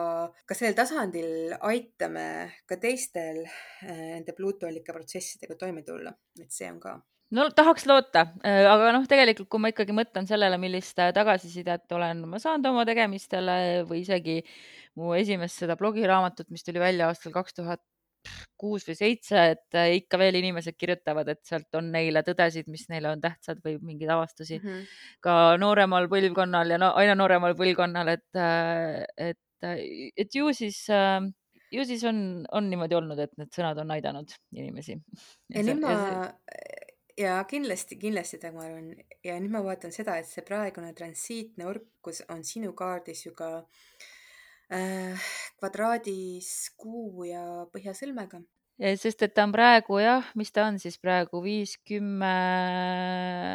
ka 0.47 0.57
sellel 0.57 0.77
tasandil 0.77 1.55
aitame 1.61 2.27
ka 2.69 2.79
teistel 2.81 3.43
äh, 3.45 3.91
nende 4.15 4.35
pluutolike 4.37 4.95
protsessidega 4.95 5.57
toime 5.59 5.85
tulla, 5.87 6.15
et 6.41 6.51
see 6.53 6.69
on 6.71 6.79
ka. 6.83 6.97
No 7.35 7.47
tahaks 7.57 7.87
loota, 7.89 8.27
äh, 8.45 8.63
aga 8.69 8.91
noh, 8.95 9.07
tegelikult 9.09 9.49
kui 9.51 9.61
ma 9.61 9.71
ikkagi 9.73 9.95
mõtlen 9.97 10.27
sellele, 10.29 10.59
millist 10.61 10.99
äh, 11.01 11.13
tagasisidet 11.15 11.91
olen 11.97 12.25
ma 12.29 12.41
saanud 12.41 12.69
oma 12.69 12.85
tegemistele 12.87 13.85
või 13.89 14.03
isegi 14.03 14.41
mu 14.99 15.15
esimest 15.17 15.63
seda 15.63 15.75
blogiraamatut, 15.79 16.51
mis 16.53 16.63
tuli 16.63 16.79
välja 16.79 17.09
aastal 17.09 17.33
kaks 17.35 17.57
tuhat 17.57 17.81
kuus 18.57 18.87
või 18.87 18.97
seitse, 18.97 19.45
et 19.55 19.77
äh, 19.77 19.95
ikka 19.99 20.19
veel 20.21 20.39
inimesed 20.41 20.77
kirjutavad, 20.79 21.29
et 21.33 21.41
sealt 21.47 21.79
on 21.79 21.91
neile 21.93 22.23
tõdesid, 22.27 22.69
mis 22.71 22.87
neile 22.91 23.11
on 23.11 23.23
tähtsad 23.23 23.61
või 23.65 23.77
mingeid 23.81 24.11
avastusi 24.15 24.59
mm 24.59 24.67
-hmm. 24.67 24.99
ka 25.25 25.37
nooremal 25.61 26.09
põlvkonnal 26.11 26.75
ja 26.75 26.81
no 26.81 26.91
aina 26.99 27.15
nooremal 27.15 27.55
põlvkonnal, 27.59 28.13
et, 28.15 28.29
äh, 28.39 29.03
et, 29.31 29.41
äh, 29.63 30.11
et 30.17 30.35
ju 30.35 30.53
siis 30.53 30.85
ju 31.71 31.85
siis 31.85 32.03
on, 32.03 32.45
on 32.51 32.69
niimoodi 32.69 32.95
olnud, 32.95 33.19
et 33.19 33.31
need 33.37 33.51
sõnad 33.51 33.79
on 33.81 33.91
aidanud 33.91 34.31
inimesi. 34.53 34.99
ja 35.53 35.63
nüüd 35.63 35.81
ma 35.81 35.95
ja 37.17 37.43
kindlasti, 37.47 37.97
kindlasti 37.99 38.39
Dagmar 38.41 38.71
on 38.75 38.91
ja 39.23 39.37
nüüd 39.39 39.51
ma 39.51 39.63
vaatan 39.63 39.93
seda, 39.95 40.17
et 40.19 40.27
see 40.29 40.43
praegune 40.45 40.93
transiitne 40.93 41.67
orkus 41.67 42.23
on 42.29 42.43
sinu 42.43 42.73
kaardis 42.77 43.25
ju 43.25 43.33
ka 43.37 43.49
äh, 43.57 43.63
äh, 43.63 44.24
kvadraadis 45.59 46.51
kuu 46.77 47.25
ja 47.29 47.65
põhjasõlmega. 47.73 48.41
sest 48.99 49.23
et 49.23 49.33
ta 49.35 49.45
on 49.47 49.53
praegu 49.55 49.99
jah, 50.01 50.25
mis 50.35 50.51
ta 50.51 50.65
on 50.67 50.79
siis 50.81 50.97
praegu 50.99 51.39
viis, 51.43 51.77
kümme. 51.87 52.33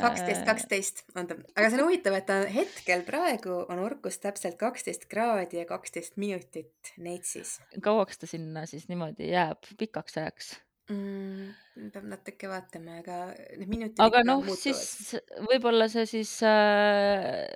kaksteist, 0.05 0.47
kaksteist 0.49 1.05
on 1.15 1.29
ta, 1.29 1.37
aga 1.57 1.69
see 1.69 1.81
on 1.81 1.85
huvitav, 1.89 2.17
et 2.17 2.27
ta 2.31 2.41
hetkel 2.49 3.05
praegu 3.09 3.61
on 3.69 3.83
orkus 3.85 4.19
täpselt 4.23 4.57
kaksteist 4.61 5.07
kraadi 5.11 5.61
ja 5.61 5.69
kaksteist 5.69 6.17
minutit 6.17 6.95
Neitsis. 6.97 7.59
kauaks 7.83 8.19
ta 8.23 8.31
sinna 8.31 8.67
siis 8.71 8.89
niimoodi 8.89 9.33
jääb, 9.35 9.73
pikaks 9.79 10.17
ajaks? 10.17 10.57
Mm,. 10.91 11.91
peab 11.95 12.09
natuke 12.11 12.51
vaatama, 12.51 12.99
aga 13.01 13.19
need 13.59 13.71
minutid. 13.71 14.03
aga 14.05 14.25
noh, 14.27 14.45
siis 14.59 15.15
võib-olla 15.49 15.89
see 15.93 16.07
siis 16.11 16.35
äh, 16.47 17.47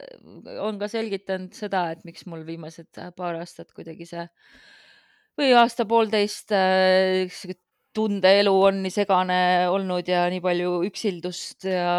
on 0.65 0.79
ka 0.81 0.89
selgitanud 0.93 1.55
seda, 1.57 1.89
et 1.95 2.07
miks 2.09 2.29
mul 2.31 2.47
viimased 2.47 3.03
paar 3.19 3.41
aastat 3.43 3.75
kuidagi 3.77 4.09
see 4.09 4.25
või 5.39 5.51
aasta-poolteist 5.59 6.55
äh, 6.55 7.27
tundeelu 7.95 8.53
on 8.67 8.81
nii 8.83 8.93
segane 8.93 9.39
olnud 9.71 10.09
ja 10.11 10.25
nii 10.33 10.43
palju 10.43 10.73
üksildust 10.89 11.67
ja 11.71 11.93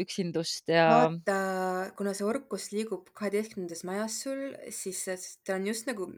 üksindust 0.00 0.72
ja. 0.72 0.86
vaata, 1.04 1.38
kuna 1.98 2.14
see 2.16 2.26
orkus 2.28 2.70
liigub 2.72 3.10
kaheteistkümnendas 3.12 3.84
majas 3.88 4.22
sul, 4.24 4.46
siis 4.72 5.04
ta 5.44 5.58
on 5.58 5.68
just 5.68 5.90
nagu 5.90 6.08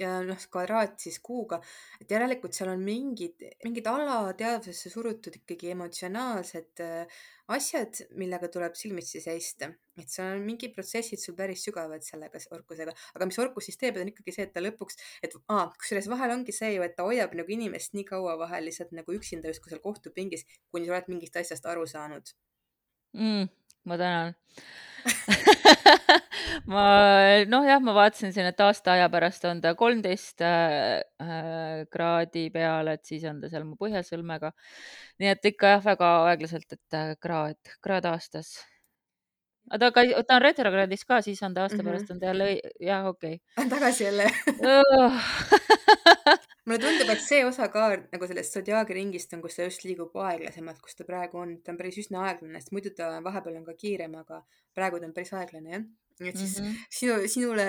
ja 0.00 0.18
noh, 0.24 0.42
kvadraat 0.52 1.00
siis 1.00 1.18
kuuga, 1.24 1.58
et 2.00 2.10
järelikult 2.10 2.56
seal 2.56 2.70
on 2.72 2.82
mingid, 2.84 3.42
mingid 3.64 3.88
alateadvusesse 3.90 4.92
surutud 4.92 5.38
ikkagi 5.40 5.72
emotsionaalsed 5.72 6.82
äh, 6.84 7.18
asjad, 7.56 8.02
millega 8.18 8.48
tuleb 8.52 8.74
silmitsi 8.78 9.20
seista. 9.22 9.70
et 9.96 10.12
seal 10.12 10.34
on 10.34 10.42
mingid 10.44 10.74
protsessid 10.76 11.20
sul 11.22 11.32
päris 11.38 11.62
sügavad 11.64 12.02
sellega 12.04 12.40
orkusega, 12.52 12.92
aga 13.16 13.28
mis 13.28 13.38
orkus 13.40 13.64
siis 13.70 13.78
teeb, 13.80 13.96
on 13.96 14.10
ikkagi 14.10 14.34
see, 14.34 14.44
et 14.44 14.52
ta 14.52 14.60
lõpuks, 14.60 14.98
et 15.24 15.32
aa, 15.48 15.70
kusjuures 15.80 16.10
vahel 16.12 16.34
ongi 16.34 16.52
see 16.52 16.74
ju, 16.74 16.84
et 16.84 16.92
ta 16.98 17.06
hoiab 17.06 17.32
nagu 17.38 17.54
inimest 17.56 17.96
nii 17.96 18.04
kaua 18.10 18.36
vahel 18.42 18.68
lihtsalt 18.68 18.92
nagu 18.98 19.16
üksinda 19.16 19.48
justkui 19.48 19.72
seal 19.72 19.80
kohtupingis, 19.84 20.44
kuni 20.68 20.84
sa 20.84 20.98
oled 20.98 21.08
mingist 21.14 21.40
asjast 21.40 21.64
aru 21.72 21.88
saanud 21.88 22.34
mm,. 23.16 23.48
ma 23.88 23.96
tänan 24.02 24.36
ma 26.72 26.84
noh, 27.48 27.66
jah, 27.66 27.80
ma 27.82 27.94
vaatasin 27.96 28.32
siin, 28.34 28.48
et 28.50 28.60
aasta 28.62 28.94
aja 28.96 29.08
pärast 29.12 29.44
on 29.48 29.60
ta 29.64 29.74
kolmteist 29.78 30.44
äh, 30.44 31.00
äh, 31.22 31.82
kraadi 31.92 32.48
peal, 32.54 32.92
et 32.92 33.04
siis 33.08 33.24
on 33.28 33.40
ta 33.42 33.50
seal 33.52 33.66
mu 33.68 33.76
põhjasõlmega. 33.80 34.52
nii 35.22 35.32
et 35.32 35.50
ikka 35.52 35.76
jah, 35.76 35.84
väga 35.84 36.12
aeglaselt, 36.30 36.72
et 36.78 36.98
äh, 36.98 37.12
kraad, 37.22 37.60
kraad 37.84 38.08
aastas. 38.12 38.56
aga 39.70 39.90
ta, 39.90 40.04
ta 40.22 40.38
on 40.38 40.44
retrokraadis 40.44 41.04
ka, 41.04 41.20
siis 41.26 41.42
on 41.42 41.54
ta 41.54 41.66
aasta 41.66 41.76
mm 41.76 41.80
-hmm. 41.80 41.90
pärast 41.90 42.10
on 42.10 42.20
ta 42.20 42.26
jälle, 42.26 42.60
jah, 42.80 43.06
okei 43.06 43.40
okay.. 43.56 43.68
tagasi 43.68 44.04
jälle 44.04 44.30
mulle 46.66 46.78
tundub, 46.82 47.10
et 47.10 47.20
see 47.22 47.44
osa 47.46 47.68
ka 47.68 47.88
nagu 48.12 48.26
sellest 48.26 48.52
zodiaagi 48.52 48.94
ringist 48.94 49.32
on, 49.34 49.42
kus 49.42 49.56
ta 49.56 49.62
just 49.68 49.84
liigub 49.84 50.16
aeglasemalt, 50.16 50.80
kus 50.82 50.94
ta 50.98 51.04
praegu 51.04 51.38
on, 51.38 51.60
ta 51.62 51.72
on 51.72 51.78
päris 51.78 51.98
üsna 52.02 52.24
aeglane, 52.26 52.60
sest 52.60 52.72
muidu 52.72 52.90
ta 52.90 53.22
vahepeal 53.22 53.60
on 53.60 53.64
ka 53.64 53.74
kiirem, 53.74 54.14
aga 54.14 54.42
praegu 54.74 54.98
ta 55.00 55.06
on 55.06 55.14
päris 55.14 55.32
aeglane, 55.32 55.70
jah 55.70 55.86
nii 56.20 56.32
et 56.32 56.38
siis 56.38 56.60
mm 56.60 56.66
-hmm. 56.66 56.86
sinu, 56.98 57.28
sinule 57.28 57.68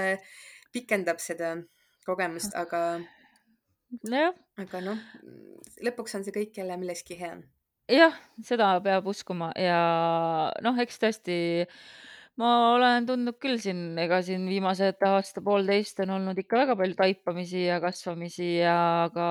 pikendab 0.73 1.19
seda 1.19 1.55
kogemust, 2.05 2.55
aga 2.55 2.99
nojah. 4.03 4.33
aga 4.57 4.81
noh, 4.81 4.97
lõpuks 5.83 6.17
on 6.17 6.25
see 6.25 6.35
kõik 6.35 6.59
jälle 6.61 6.77
millekski 6.77 7.19
hea. 7.19 7.37
jah, 7.91 8.17
seda 8.43 8.73
peab 8.83 9.07
uskuma 9.07 9.51
ja 9.55 9.79
noh, 10.61 10.79
eks 10.79 10.99
tõesti 11.03 11.37
ma 12.37 12.51
olen 12.75 13.07
tundnud 13.09 13.37
küll 13.41 13.57
siin, 13.61 13.97
ega 13.99 14.19
siin 14.25 14.45
viimased 14.49 15.01
aasta-poolteist 15.07 16.03
on 16.05 16.13
olnud 16.17 16.37
ikka 16.37 16.59
väga 16.61 16.75
palju 16.79 16.97
taipamisi 16.99 17.63
ja 17.65 17.79
kasvamisi 17.81 18.49
ja 18.59 19.09
ka 19.13 19.27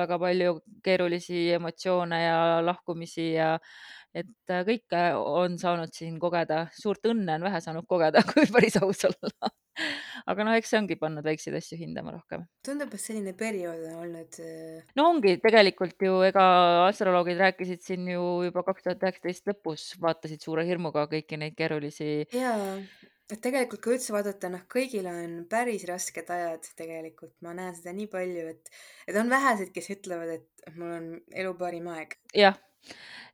väga 0.00 0.18
palju 0.22 0.56
keerulisi 0.86 1.50
emotsioone 1.58 2.22
ja 2.22 2.38
lahkumisi 2.64 3.32
ja 3.34 3.56
et 4.16 4.52
äh, 4.54 4.64
kõike 4.66 5.04
on 5.20 5.58
saanud 5.60 5.92
siin 5.94 6.16
kogeda, 6.22 6.66
suurt 6.76 7.04
õnne 7.12 7.38
on 7.38 7.46
vähe 7.48 7.62
saanud 7.64 7.86
kogeda, 7.90 8.24
kui 8.32 8.48
päris 8.52 8.78
aus 8.80 9.04
olla 9.10 9.52
aga 10.26 10.46
noh, 10.46 10.54
eks 10.56 10.72
see 10.72 10.78
ongi 10.80 10.96
pannud 11.00 11.26
väikseid 11.26 11.56
asju 11.58 11.78
hindama 11.80 12.14
rohkem. 12.14 12.46
tundub, 12.66 12.94
et 12.96 13.02
selline 13.02 13.34
periood 13.38 13.82
on 13.90 13.98
olnud. 14.04 14.38
Äh, 14.42 14.86
no 14.98 15.08
ongi 15.12 15.36
tegelikult 15.42 16.00
ju, 16.02 16.20
ega 16.26 16.46
astroloogid 16.86 17.42
rääkisid 17.42 17.84
siin 17.84 18.08
ju 18.10 18.24
juba 18.48 18.64
kaks 18.66 18.86
tuhat 18.86 19.04
üheksateist 19.04 19.52
lõpus, 19.52 19.90
vaatasid 20.02 20.44
suure 20.44 20.66
hirmuga 20.68 21.06
kõiki 21.12 21.40
neid 21.40 21.56
keerulisi. 21.58 22.10
ja, 22.36 22.54
et 23.30 23.40
tegelikult 23.42 23.84
kui 23.84 23.96
üldse 23.98 24.14
vaadata, 24.16 24.50
noh, 24.52 24.64
kõigil 24.72 25.08
on 25.10 25.42
päris 25.50 25.84
rasked 25.88 26.30
ajad 26.38 26.70
tegelikult, 26.78 27.34
ma 27.44 27.56
näen 27.56 27.74
seda 27.76 27.94
nii 27.96 28.08
palju, 28.12 28.46
et, 28.54 28.72
et 29.08 29.18
on 29.20 29.32
vähesed, 29.32 29.74
kes 29.74 29.92
ütlevad, 29.98 30.38
et 30.38 30.78
mul 30.78 30.96
on 31.00 31.10
elu 31.44 31.58
parim 31.60 31.92
aeg. 31.94 32.18
jah 32.34 32.56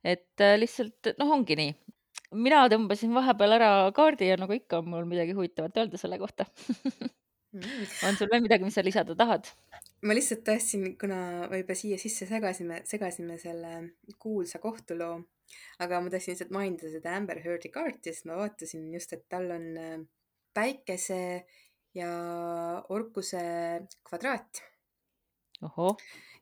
et 0.03 0.43
äh, 0.43 0.55
lihtsalt 0.59 1.13
noh, 1.19 1.33
ongi 1.37 1.57
nii. 1.59 1.73
mina 2.43 2.63
tõmbasin 2.71 3.13
vahepeal 3.15 3.59
ära 3.59 3.73
kaardi 3.95 4.31
ja 4.31 4.39
nagu 4.41 4.55
ikka 4.57 4.81
on 4.81 4.89
mul 4.93 5.09
midagi 5.09 5.35
huvitavat 5.37 5.77
öelda 5.77 6.01
selle 6.01 6.19
kohta 6.21 6.47
on 8.07 8.17
sul 8.17 8.29
veel 8.31 8.41
midagi, 8.41 8.65
mis 8.65 8.75
sa 8.77 8.83
lisada 8.85 9.15
tahad? 9.17 9.49
ma 10.03 10.15
lihtsalt 10.17 10.41
tahtsin, 10.47 10.97
kuna 10.99 11.47
me 11.51 11.61
juba 11.61 11.75
siia 11.77 11.99
sisse 12.01 12.25
segasime, 12.27 12.81
segasime 12.89 13.37
selle 13.39 13.73
kuulsa 14.19 14.59
kohtuloo, 14.63 15.15
aga 15.85 16.01
ma 16.01 16.11
tahtsin 16.11 16.33
lihtsalt 16.33 16.51
mainida 16.55 16.89
seda 16.91 17.13
Amber 17.15 17.39
Heardi 17.43 17.71
kaarti, 17.71 18.11
sest 18.11 18.27
ma 18.27 18.39
vaatasin 18.41 18.89
just, 18.95 19.13
et 19.15 19.23
tal 19.31 19.47
on 19.55 19.69
äh, 19.79 19.95
päikese 20.53 21.21
ja 21.95 22.11
orkuse 22.89 23.43
kvadraat. 24.09 24.63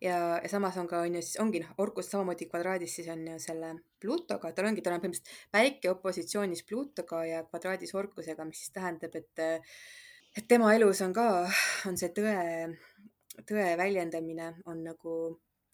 Ja, 0.02 0.18
ja 0.42 0.50
samas 0.50 0.78
on 0.82 0.88
ka, 0.90 1.04
on 1.06 1.16
ju, 1.16 1.22
siis 1.22 1.40
ongi 1.44 1.62
noh, 1.64 1.74
Orkus 1.84 2.10
samamoodi 2.12 2.48
kvadraadis 2.50 2.96
siis 2.98 3.10
on 3.14 3.24
ju 3.28 3.38
selle 3.40 3.74
Plutoga, 4.02 4.52
tal 4.58 4.70
ongi, 4.72 4.82
tal 4.82 4.98
on 4.98 5.04
põhimõtteliselt 5.04 5.54
päike 5.54 5.92
opositsioonis 5.94 6.66
Plutoga 6.68 7.24
ja 7.28 7.44
kvadraadis 7.46 7.94
Orkusega, 7.96 8.46
mis 8.50 8.64
siis 8.64 8.74
tähendab, 8.78 9.16
et, 9.16 9.46
et 10.38 10.50
tema 10.50 10.74
elus 10.76 11.04
on 11.06 11.14
ka, 11.14 11.28
on 11.90 11.98
see 12.02 12.12
tõe, 12.18 12.36
tõe 13.48 13.72
väljendamine 13.78 14.54
on 14.66 14.84
nagu 14.90 15.18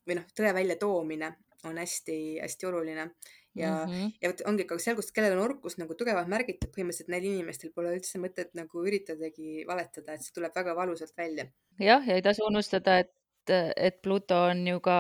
või 0.08 0.20
noh, 0.20 0.30
tõe 0.36 0.54
väljatoomine 0.56 1.34
on 1.68 1.80
hästi-hästi 1.82 2.68
oluline 2.70 3.10
ja 3.58 3.86
mm, 3.86 3.92
-hmm. 3.92 4.12
ja 4.22 4.30
vot 4.30 4.42
ongi 4.46 4.66
ka 4.70 4.78
seal, 4.80 4.96
kus, 4.96 5.12
kellel 5.12 5.38
on 5.38 5.44
orkus 5.44 5.78
nagu 5.82 5.96
tugevalt 5.98 6.30
märgitud, 6.30 6.70
põhimõtteliselt 6.76 7.10
neil 7.14 7.26
inimestel 7.32 7.72
pole 7.76 7.96
üldse 7.98 8.22
mõtet 8.22 8.54
nagu 8.60 8.84
üritadagi 8.86 9.64
valetada, 9.68 10.14
et 10.14 10.26
see 10.26 10.36
tuleb 10.36 10.54
väga 10.56 10.76
valusalt 10.76 11.18
välja. 11.18 11.48
jah, 11.80 12.08
ja 12.08 12.20
ei 12.20 12.22
tasu 12.22 12.46
unustada, 12.46 13.00
et 13.00 13.12
et 13.52 14.02
Pluto 14.04 14.40
on 14.50 14.66
ju 14.68 14.82
ka 14.84 14.98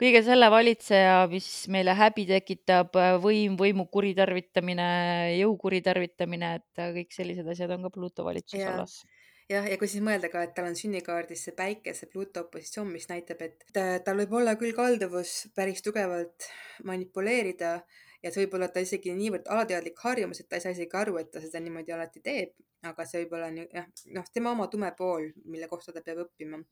kõige 0.00 0.22
selle 0.26 0.48
valitseja, 0.52 1.26
mis 1.30 1.48
meile 1.72 1.94
häbi 1.98 2.26
tekitab, 2.28 2.96
võim, 3.22 3.56
võimu 3.60 3.86
kuritarvitamine, 3.92 4.86
jõu 5.38 5.56
kuritarvitamine, 5.60 6.54
et 6.60 6.86
kõik 6.98 7.14
sellised 7.14 7.48
asjad 7.48 7.74
on 7.76 7.88
ka 7.88 7.94
Pluto 7.94 8.26
valitsusalas 8.28 9.02
jah, 9.52 9.66
ja 9.68 9.78
kui 9.80 9.90
siis 9.90 10.02
mõelda 10.04 10.30
ka, 10.32 10.42
et 10.46 10.54
tal 10.56 10.68
on 10.68 10.76
sünnikaardis 10.78 11.46
see 11.46 11.56
päike, 11.56 11.94
see 11.96 12.10
Pluto 12.12 12.44
opositsioon, 12.46 12.90
mis 12.92 13.08
näitab, 13.10 13.42
et 13.44 13.64
tal 13.74 14.20
võib 14.20 14.36
olla 14.40 14.54
küll 14.60 14.74
kalduvus 14.76 15.34
päris 15.56 15.82
tugevalt 15.84 16.48
manipuleerida 16.88 17.72
ja 18.22 18.30
see 18.30 18.44
võib 18.44 18.58
olla 18.58 18.68
ta 18.72 18.82
isegi 18.84 19.14
niivõrd 19.18 19.48
alateadlik 19.50 19.98
harjumus, 20.04 20.42
et 20.42 20.48
ta 20.48 20.58
ei 20.58 20.64
saa 20.66 20.76
isegi 20.76 20.98
aru, 20.98 21.18
et 21.20 21.32
ta 21.34 21.42
seda 21.42 21.62
niimoodi 21.62 21.94
alati 21.94 22.22
teeb, 22.24 22.54
aga 22.86 23.06
see 23.08 23.24
võib 23.24 23.36
olla 23.38 23.50
nii, 23.54 23.66
jah, 23.74 23.88
noh, 24.18 24.30
tema 24.34 24.54
oma 24.54 24.68
tume 24.72 24.92
pool, 24.98 25.28
mille 25.44 25.68
kohta 25.70 25.94
ta 25.94 26.04
peab 26.04 26.24
õppima. 26.26 26.62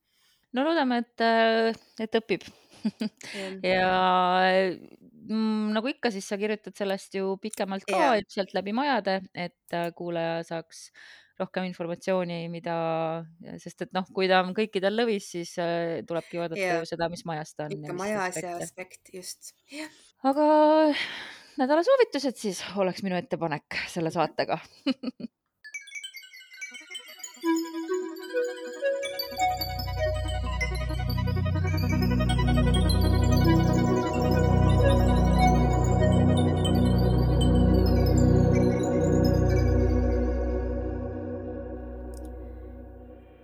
No 0.57 0.67
loodame, 0.67 1.03
et, 1.05 1.27
et 2.07 2.21
õpib. 2.23 2.49
Ja 3.61 3.91
mm, 5.29 5.73
nagu 5.75 5.91
ikka, 5.91 6.09
siis 6.15 6.25
sa 6.31 6.39
kirjutad 6.41 6.73
sellest 6.79 7.13
ju 7.19 7.35
pikemalt 7.43 7.85
ka 7.85 7.99
Jaa. 7.99 8.15
ilmselt 8.23 8.55
läbi 8.57 8.73
majade, 8.73 9.19
et 9.37 9.77
kuulaja 9.99 10.39
saaks 10.49 10.87
rohkem 11.41 11.67
informatsiooni, 11.71 12.45
mida, 12.53 12.77
sest 13.63 13.87
et 13.87 13.93
noh, 13.97 14.07
kui 14.17 14.29
ta 14.31 14.43
on 14.45 14.53
kõikidel 14.57 14.97
lõvis, 14.97 15.31
siis 15.37 15.55
äh, 15.63 16.01
tulebki 16.09 16.41
vaadata 16.41 16.61
ju 16.61 16.89
seda, 16.89 17.09
mis 17.13 17.25
majas 17.29 17.55
ta 17.57 17.67
on 17.67 17.77
ikka 17.79 17.97
majas 17.97 18.41
ja 18.43 18.57
aspekt, 18.61 19.13
just. 19.15 19.53
aga 20.27 20.47
nädala 21.61 21.85
soovitused 21.87 22.41
siis 22.41 22.63
oleks 22.81 23.05
minu 23.07 23.19
ettepanek 23.21 23.81
selle 23.93 24.13
saatega 24.15 24.61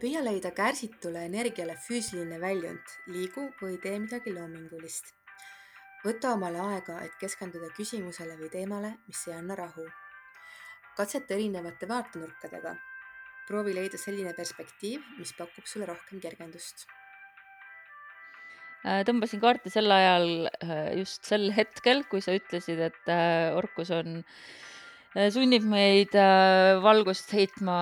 püüa 0.07 0.21
leida 0.23 0.53
kärsitule 0.55 1.25
energiale 1.27 1.75
füüsiline 1.83 2.37
väljund, 2.39 2.93
liigu 3.11 3.49
või 3.59 3.81
tee 3.83 3.97
midagi 3.99 4.31
loomingulist. 4.31 5.09
võta 6.05 6.31
omale 6.37 6.61
aega, 6.63 7.01
et 7.03 7.17
keskenduda 7.19 7.73
küsimusele 7.75 8.37
või 8.39 8.51
teemale, 8.53 8.93
mis 9.09 9.25
ei 9.27 9.35
anna 9.35 9.57
rahu. 9.59 9.87
katseta 10.97 11.35
erinevate 11.35 11.89
vaatenurkadega. 11.89 12.77
proovi 13.49 13.75
leida 13.75 13.99
selline 13.99 14.35
perspektiiv, 14.35 15.03
mis 15.19 15.33
pakub 15.33 15.67
sulle 15.67 15.87
rohkem 15.87 16.21
kergendust 16.21 16.87
Äh, 18.87 19.03
tõmbasin 19.03 19.41
kaarte 19.43 19.71
sel 19.73 19.91
ajal, 19.91 20.47
äh, 20.63 20.93
just 21.01 21.27
sel 21.27 21.49
hetkel, 21.57 22.05
kui 22.07 22.21
sa 22.23 22.37
ütlesid, 22.37 22.79
et 22.79 23.09
äh, 23.11 23.51
orkus 23.59 23.91
on, 23.91 24.21
sunnib 25.33 25.64
meid 25.64 26.12
valgust 26.85 27.31
heitma 27.33 27.77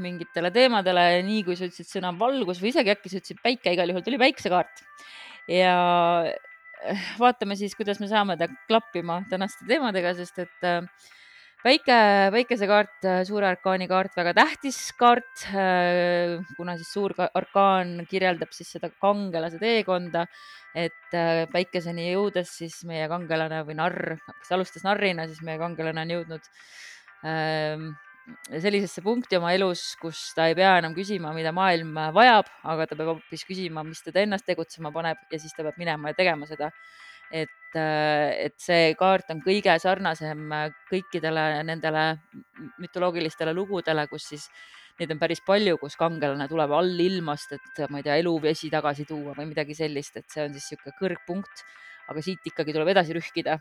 mingitele 0.00 0.50
teemadele 0.54 1.04
nii 1.26 1.42
kui 1.44 1.58
sa 1.58 1.68
ütlesid 1.68 1.90
sõna 1.90 2.14
valgus 2.16 2.62
või 2.62 2.72
isegi 2.72 2.94
äkki 2.94 3.12
sa 3.12 3.20
ütlesid 3.20 3.42
päike, 3.44 3.74
igal 3.74 3.92
juhul 3.92 4.04
tuli 4.06 4.20
päiksekaart. 4.22 4.84
ja 5.52 5.74
vaatame 7.20 7.56
siis, 7.60 7.74
kuidas 7.76 8.00
me 8.00 8.08
saame 8.08 8.38
ta 8.40 8.48
klappima 8.68 9.22
tänaste 9.30 9.66
teemadega, 9.68 10.14
sest 10.16 10.40
et 10.44 10.70
päike, 11.64 11.96
päikesekaart, 12.34 13.06
suure 13.24 13.48
arkaani 13.48 13.86
kaart, 13.88 14.12
väga 14.18 14.34
tähtis 14.36 14.78
kaart, 14.98 15.46
äh, 15.48 16.36
kuna 16.58 16.76
siis 16.76 16.90
suur 16.92 17.14
arkaan 17.24 18.02
kirjeldab 18.10 18.52
siis 18.52 18.74
seda 18.76 18.90
kangelase 19.00 19.60
teekonda, 19.62 20.26
et 20.76 21.16
äh, 21.16 21.44
päikeseni 21.52 22.10
jõudes 22.10 22.52
siis 22.60 22.82
meie 22.88 23.06
kangelane 23.08 23.62
või 23.64 23.78
narr, 23.80 24.16
kes 24.42 24.52
alustas 24.56 24.84
narrina, 24.84 25.28
siis 25.30 25.40
meie 25.46 25.60
kangelane 25.60 26.04
on 26.04 26.12
jõudnud 26.18 26.50
ähm, 27.30 27.88
sellisesse 28.52 29.00
punkti 29.04 29.40
oma 29.40 29.54
elus, 29.56 29.86
kus 30.00 30.20
ta 30.36 30.50
ei 30.50 30.58
pea 30.58 30.76
enam 30.82 30.92
küsima, 30.96 31.32
mida 31.36 31.52
maailm 31.56 31.96
vajab, 32.16 32.52
aga 32.74 32.90
ta 32.90 33.00
peab 33.00 33.14
hoopis 33.14 33.48
küsima, 33.48 33.86
mis 33.88 34.04
teda 34.04 34.24
ennast 34.24 34.44
tegutsema 34.48 34.92
paneb 34.92 35.24
ja 35.32 35.40
siis 35.40 35.56
ta 35.56 35.64
peab 35.64 35.80
minema 35.80 36.12
ja 36.12 36.20
tegema 36.20 36.48
seda 36.48 36.72
et, 37.32 37.76
äh, 37.78 38.46
et 38.46 38.56
see 38.60 38.94
kaart 38.98 39.30
on 39.34 39.42
kõige 39.44 39.74
sarnasem 39.82 40.46
äh, 40.52 40.70
kõikidele 40.90 41.64
nendele 41.66 42.06
mütoloogilistele 42.82 43.54
lugudele, 43.56 44.06
kus 44.10 44.28
siis 44.32 44.48
neid 45.00 45.10
on 45.10 45.18
päris 45.18 45.42
palju, 45.46 45.78
kus 45.80 45.96
kangelane 45.98 46.46
tuleb 46.50 46.74
allilmast, 46.76 47.56
et 47.56 47.82
ma 47.90 47.98
ei 47.98 48.06
tea, 48.06 48.18
eluvesi 48.22 48.70
tagasi 48.70 49.06
tuua 49.08 49.34
või 49.34 49.50
midagi 49.50 49.74
sellist, 49.74 50.20
et 50.20 50.28
see 50.30 50.44
on 50.44 50.54
siis 50.54 50.70
niisugune 50.70 50.94
kõrgpunkt, 51.00 51.64
aga 52.12 52.22
siit 52.22 52.46
ikkagi 52.46 52.76
tuleb 52.76 52.92
edasi 52.94 53.16
rühkida 53.16 53.58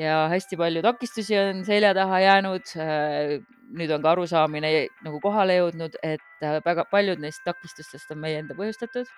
ja 0.00 0.26
hästi 0.32 0.58
palju 0.60 0.82
takistusi 0.84 1.38
on 1.38 1.62
selja 1.64 1.94
taha 1.96 2.20
jäänud. 2.24 2.72
Äh, 2.82 3.36
nüüd 3.76 3.90
on 3.90 4.02
ka 4.02 4.12
arusaamine 4.14 4.70
nagu 5.02 5.18
kohale 5.18 5.56
jõudnud, 5.58 5.96
et 6.06 6.44
väga 6.64 6.84
paljud 6.86 7.18
neist 7.18 7.42
takistustest 7.42 8.12
on 8.14 8.20
meie 8.22 8.38
enda 8.38 8.54
põhjustatud 8.54 9.10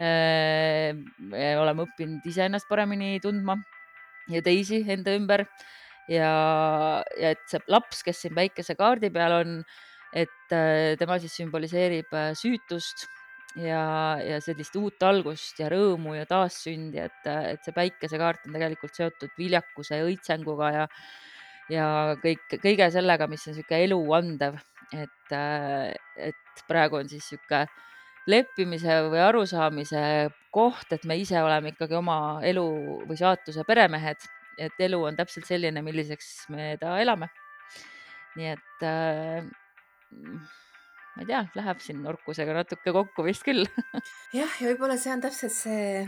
oleme 0.00 1.84
õppinud 1.84 2.24
iseennast 2.30 2.68
paremini 2.70 3.18
tundma 3.20 3.58
ja 4.32 4.42
teisi 4.44 4.80
enda 4.88 5.14
ümber. 5.18 5.44
Ja, 6.10 7.04
ja 7.20 7.34
et 7.36 7.42
see 7.50 7.60
laps, 7.70 8.00
kes 8.02 8.24
siin 8.24 8.34
päikesekaardi 8.34 9.12
peal 9.14 9.34
on, 9.36 9.58
et 10.16 10.54
äh, 10.54 10.96
tema 10.98 11.20
siis 11.22 11.36
sümboliseerib 11.38 12.10
äh, 12.16 12.32
süütust 12.38 13.06
ja, 13.54 14.18
ja 14.18 14.40
sellist 14.42 14.74
uut 14.78 15.02
algust 15.06 15.60
ja 15.62 15.68
rõõmu 15.70 16.16
ja 16.16 16.26
taassündi, 16.26 16.98
et, 17.04 17.20
äh, 17.30 17.52
et 17.54 17.66
see 17.66 17.76
päikesekaart 17.76 18.48
on 18.48 18.56
tegelikult 18.58 18.98
seotud 18.98 19.36
viljakuse 19.38 20.00
ja 20.00 20.08
õitsenguga 20.08 20.72
ja, 20.74 20.88
ja 21.70 21.86
kõik, 22.24 22.58
kõige 22.58 22.90
sellega, 22.94 23.30
mis 23.30 23.46
on 23.46 23.54
niisugune 23.54 23.84
elu 23.86 24.00
andev, 24.18 24.58
et, 24.90 25.36
et 26.30 26.66
praegu 26.66 26.98
on 26.98 27.12
siis 27.12 27.22
niisugune 27.30 27.68
leppimise 28.28 29.00
või 29.08 29.22
arusaamise 29.24 30.02
koht, 30.52 30.92
et 30.92 31.06
me 31.08 31.16
ise 31.20 31.40
oleme 31.42 31.72
ikkagi 31.72 31.96
oma 31.98 32.18
elu 32.46 32.66
või 33.08 33.18
saatuse 33.18 33.64
peremehed, 33.68 34.24
et 34.60 34.86
elu 34.88 35.00
on 35.08 35.16
täpselt 35.18 35.48
selline, 35.48 35.82
milliseks 35.84 36.50
me 36.52 36.74
ta 36.80 36.98
elame. 37.00 37.30
nii 38.36 38.50
et 38.52 38.84
äh, 38.86 39.46
ma 41.20 41.24
ei 41.24 41.26
tea, 41.26 41.40
läheb 41.58 41.80
siin 41.82 42.02
orkusega 42.06 42.54
natuke 42.54 42.92
kokku 42.94 43.24
vist 43.26 43.42
küll 43.46 43.64
jah, 44.38 44.52
ja 44.60 44.68
võib-olla 44.68 44.94
see 45.00 45.12
on 45.14 45.22
täpselt 45.24 45.54
see 45.56 46.04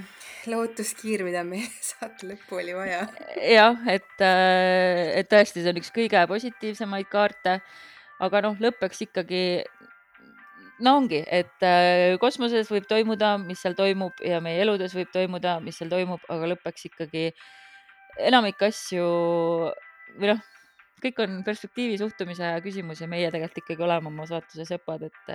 lootuskiir, 0.52 1.24
mida 1.26 1.42
meil 1.46 1.66
saate 1.90 2.28
lõppu 2.30 2.60
oli 2.60 2.76
vaja. 2.76 3.06
jah, 3.40 3.78
et, 3.90 4.14
äh, 4.22 5.12
et 5.22 5.30
tõesti, 5.32 5.62
see 5.62 5.72
on 5.74 5.80
üks 5.82 5.92
kõige 5.94 6.22
positiivsemaid 6.30 7.10
kaarte, 7.12 7.58
aga 8.22 8.44
noh, 8.46 8.58
lõppeks 8.62 9.06
ikkagi 9.08 9.42
no 10.82 10.96
ongi, 10.98 11.22
et 11.30 11.66
äh, 11.66 12.16
kosmoses 12.22 12.70
võib 12.72 12.86
toimuda, 12.90 13.36
mis 13.42 13.60
seal 13.62 13.76
toimub 13.78 14.18
ja 14.26 14.40
meie 14.44 14.62
eludes 14.64 14.94
võib 14.96 15.12
toimuda, 15.14 15.58
mis 15.64 15.78
seal 15.78 15.90
toimub, 15.92 16.22
aga 16.32 16.50
lõppeks 16.52 16.88
ikkagi 16.90 17.28
enamik 18.28 18.60
asju 18.66 19.06
või 20.18 20.32
noh, 20.32 20.42
kõik 21.02 21.22
on 21.24 21.40
perspektiivi 21.46 21.96
suhtumise 22.00 22.50
küsimus 22.64 23.02
ja 23.02 23.08
meie 23.10 23.30
tegelikult 23.30 23.62
ikkagi 23.62 23.86
oleme 23.86 24.10
oma 24.12 24.26
saatuse 24.28 24.66
sepad, 24.68 25.06
et, 25.08 25.32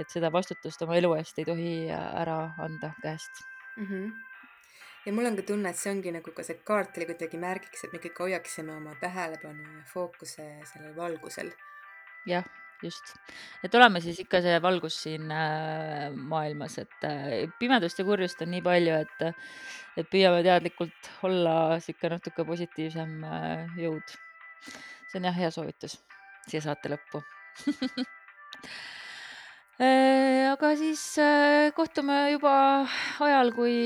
et 0.00 0.12
seda 0.12 0.32
vastutust 0.34 0.84
oma 0.86 0.98
elu 1.00 1.14
eest 1.18 1.40
ei 1.40 1.48
tohi 1.48 1.72
ära 1.90 2.38
anda 2.64 2.92
käest 3.02 3.42
mm. 3.76 3.88
-hmm. 3.88 4.12
ja 5.06 5.16
mul 5.16 5.32
on 5.32 5.40
ka 5.40 5.48
tunne, 5.50 5.70
et 5.70 5.80
see 5.80 5.92
ongi 5.92 6.12
nagu 6.12 6.32
ka 6.36 6.44
see 6.46 6.60
kaart 6.70 6.96
oli 7.00 7.10
kuidagi 7.10 7.40
märgiks, 7.40 7.84
et 7.84 7.92
me 7.92 8.04
kõik 8.04 8.24
hoiaksime 8.26 8.76
oma 8.76 8.94
tähelepanu 9.00 9.62
ja 9.64 9.84
fookuse 9.92 10.48
sellel 10.72 10.96
valgusel. 10.96 11.52
jah 12.26 12.44
just, 12.84 13.14
et 13.64 13.74
oleme 13.74 14.00
siis 14.04 14.18
ikka 14.22 14.40
see 14.44 14.58
valgus 14.62 14.96
siin 15.04 15.30
äh, 15.34 16.08
maailmas, 16.14 16.78
et 16.82 17.06
äh, 17.06 17.46
pimedust 17.60 17.98
ja 17.98 18.06
kurjust 18.08 18.42
on 18.44 18.52
nii 18.54 18.62
palju, 18.64 19.00
et, 19.04 19.18
et 19.98 20.10
püüame 20.10 20.42
teadlikult 20.46 21.10
olla 21.28 21.54
sihuke 21.84 22.12
natuke 22.14 22.46
positiivsem 22.48 23.24
äh, 23.24 23.80
jõud. 23.80 24.16
see 25.08 25.20
on 25.20 25.28
jah, 25.30 25.36
hea 25.42 25.50
soovitus 25.54 25.98
siia 26.48 26.62
saate 26.64 26.92
lõppu 26.92 27.22
aga 30.52 30.72
siis 30.80 31.02
kohtume 31.76 32.16
juba 32.34 32.54
ajal, 33.24 33.52
kui 33.54 33.76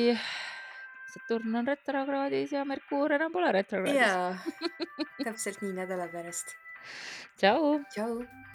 Saturn 1.13 1.57
on 1.61 1.67
retrokraadis 1.69 2.55
ja 2.57 2.65
Merkuur 2.65 3.13
enam 3.19 3.33
pole 3.35 3.53
retrokraadis. 3.53 4.01
jaa, 4.01 4.33
täpselt 5.25 5.61
nii 5.65 5.75
nädala 5.77 6.09
pärast. 6.15 6.57
tšau. 7.39 7.79
tšau 7.93 8.52